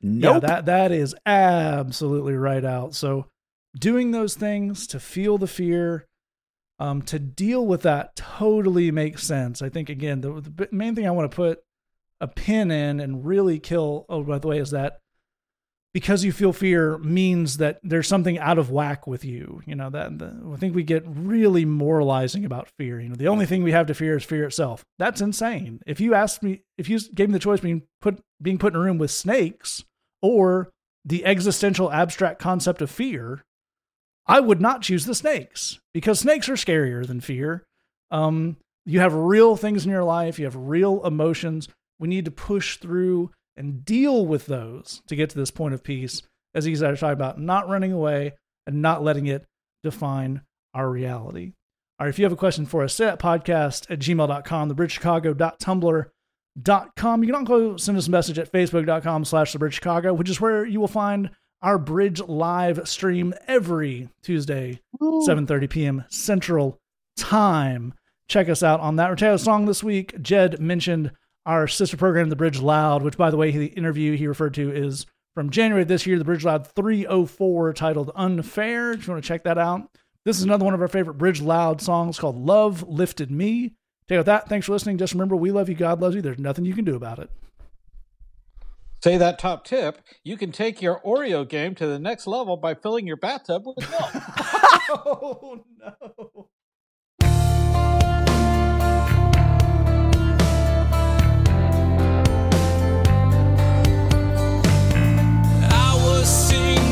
Nope. 0.00 0.42
Yeah, 0.42 0.48
that 0.48 0.66
that 0.66 0.92
is 0.92 1.14
absolutely 1.26 2.34
right 2.34 2.64
out. 2.64 2.94
So 2.94 3.26
doing 3.78 4.10
those 4.10 4.34
things 4.34 4.86
to 4.88 5.00
feel 5.00 5.38
the 5.38 5.46
fear, 5.46 6.06
um, 6.78 7.02
to 7.02 7.18
deal 7.18 7.66
with 7.66 7.82
that 7.82 8.14
totally 8.16 8.90
makes 8.90 9.24
sense. 9.24 9.60
I 9.62 9.68
think 9.68 9.88
again, 9.88 10.20
the, 10.20 10.40
the 10.40 10.68
main 10.70 10.94
thing 10.94 11.06
I 11.06 11.10
want 11.10 11.30
to 11.30 11.34
put 11.34 11.62
a 12.20 12.28
pin 12.28 12.70
in 12.70 13.00
and 13.00 13.24
really 13.24 13.58
kill. 13.58 14.06
Oh, 14.08 14.22
by 14.22 14.38
the 14.38 14.48
way, 14.48 14.58
is 14.58 14.70
that 14.70 14.98
because 15.94 16.22
you 16.24 16.32
feel 16.32 16.52
fear 16.52 16.98
means 16.98 17.56
that 17.56 17.80
there's 17.82 18.08
something 18.08 18.38
out 18.38 18.58
of 18.58 18.70
whack 18.70 19.06
with 19.06 19.24
you. 19.24 19.62
You 19.66 19.74
know 19.74 19.90
that 19.90 20.12
I 20.52 20.56
think 20.56 20.74
we 20.74 20.82
get 20.82 21.04
really 21.06 21.64
moralizing 21.64 22.44
about 22.44 22.68
fear. 22.78 23.00
You 23.00 23.08
know, 23.08 23.14
the 23.14 23.28
only 23.28 23.46
thing 23.46 23.62
we 23.62 23.72
have 23.72 23.86
to 23.86 23.94
fear 23.94 24.16
is 24.16 24.24
fear 24.24 24.44
itself. 24.44 24.84
That's 24.98 25.20
insane. 25.20 25.80
If 25.86 26.00
you 26.00 26.14
asked 26.14 26.42
me, 26.42 26.62
if 26.76 26.88
you 26.88 27.00
gave 27.14 27.28
me 27.28 27.34
the 27.34 27.38
choice 27.38 27.60
being 27.60 27.82
put 28.00 28.20
being 28.40 28.58
put 28.58 28.74
in 28.74 28.80
a 28.80 28.82
room 28.82 28.98
with 28.98 29.10
snakes 29.10 29.84
or 30.20 30.70
the 31.04 31.24
existential 31.24 31.90
abstract 31.90 32.38
concept 32.38 32.82
of 32.82 32.90
fear, 32.90 33.44
I 34.26 34.40
would 34.40 34.60
not 34.60 34.82
choose 34.82 35.06
the 35.06 35.14
snakes 35.14 35.80
because 35.94 36.20
snakes 36.20 36.48
are 36.48 36.54
scarier 36.54 37.06
than 37.06 37.20
fear. 37.20 37.64
Um, 38.10 38.58
you 38.84 39.00
have 39.00 39.14
real 39.14 39.56
things 39.56 39.84
in 39.84 39.90
your 39.90 40.04
life, 40.04 40.38
you 40.38 40.44
have 40.44 40.56
real 40.56 41.04
emotions. 41.04 41.68
We 41.98 42.08
need 42.08 42.26
to 42.26 42.30
push 42.30 42.76
through 42.76 43.30
and 43.58 43.84
deal 43.84 44.24
with 44.24 44.46
those 44.46 45.02
to 45.08 45.16
get 45.16 45.28
to 45.30 45.38
this 45.38 45.50
point 45.50 45.74
of 45.74 45.82
peace, 45.82 46.22
as 46.54 46.66
guys 46.66 46.80
talking 46.80 47.12
about, 47.12 47.40
not 47.40 47.68
running 47.68 47.92
away 47.92 48.32
and 48.66 48.80
not 48.80 49.02
letting 49.02 49.26
it 49.26 49.44
define 49.82 50.40
our 50.74 50.90
reality. 50.90 51.52
All 51.98 52.06
right, 52.06 52.10
if 52.10 52.18
you 52.18 52.24
have 52.24 52.32
a 52.32 52.36
question 52.36 52.64
for 52.64 52.84
us, 52.84 52.94
say 52.94 53.08
at 53.08 53.18
podcast 53.18 53.90
at 53.90 53.98
gmail.com, 53.98 54.70
thebridgechicago.tumblr.com. 54.70 57.24
You 57.24 57.32
can 57.32 57.46
also 57.46 57.76
send 57.76 57.98
us 57.98 58.06
a 58.06 58.10
message 58.10 58.38
at 58.38 58.52
facebook.com 58.52 59.24
slash 59.24 59.52
thebridgechicago, 59.52 60.16
which 60.16 60.30
is 60.30 60.40
where 60.40 60.64
you 60.64 60.78
will 60.78 60.86
find 60.86 61.30
our 61.60 61.76
Bridge 61.76 62.20
live 62.20 62.88
stream 62.88 63.34
every 63.48 64.10
Tuesday, 64.22 64.78
7.30 65.00 65.68
p.m. 65.68 66.04
Central 66.08 66.78
Time. 67.16 67.94
Check 68.28 68.48
us 68.48 68.62
out 68.62 68.78
on 68.78 68.94
that. 68.96 69.20
A 69.20 69.38
song 69.38 69.66
this 69.66 69.82
week. 69.82 70.22
Jed 70.22 70.60
mentioned 70.60 71.10
our 71.48 71.66
sister 71.66 71.96
program, 71.96 72.28
The 72.28 72.36
Bridge 72.36 72.60
Loud, 72.60 73.02
which, 73.02 73.16
by 73.16 73.30
the 73.30 73.38
way, 73.38 73.50
the 73.50 73.68
interview 73.68 74.14
he 74.14 74.26
referred 74.26 74.52
to 74.54 74.70
is 74.70 75.06
from 75.34 75.48
January 75.48 75.82
this 75.82 76.06
year, 76.06 76.18
The 76.18 76.24
Bridge 76.24 76.44
Loud 76.44 76.66
304, 76.66 77.72
titled 77.72 78.10
Unfair. 78.14 78.92
If 78.92 79.06
you 79.06 79.12
want 79.14 79.24
to 79.24 79.26
check 79.26 79.44
that 79.44 79.56
out, 79.56 79.88
this 80.26 80.36
is 80.36 80.42
another 80.42 80.66
one 80.66 80.74
of 80.74 80.82
our 80.82 80.88
favorite 80.88 81.14
Bridge 81.14 81.40
Loud 81.40 81.80
songs 81.80 82.18
called 82.18 82.36
Love 82.36 82.86
Lifted 82.86 83.30
Me. 83.30 83.72
Take 84.08 84.18
with 84.18 84.26
that. 84.26 84.50
Thanks 84.50 84.66
for 84.66 84.72
listening. 84.72 84.98
Just 84.98 85.14
remember, 85.14 85.36
we 85.36 85.50
love 85.50 85.70
you. 85.70 85.74
God 85.74 86.02
loves 86.02 86.14
you. 86.14 86.20
There's 86.20 86.38
nothing 86.38 86.66
you 86.66 86.74
can 86.74 86.84
do 86.84 86.96
about 86.96 87.18
it. 87.18 87.30
Say 89.02 89.16
that 89.16 89.38
top 89.38 89.64
tip. 89.64 90.02
You 90.24 90.36
can 90.36 90.52
take 90.52 90.82
your 90.82 91.00
Oreo 91.00 91.48
game 91.48 91.74
to 91.76 91.86
the 91.86 91.98
next 91.98 92.26
level 92.26 92.58
by 92.58 92.74
filling 92.74 93.06
your 93.06 93.16
bathtub 93.16 93.62
with 93.64 93.88
milk. 93.88 94.10
oh, 95.06 95.64
no. 95.78 96.47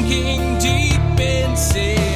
sinking 0.09 0.59
deep 0.59 1.21
inside. 1.21 2.16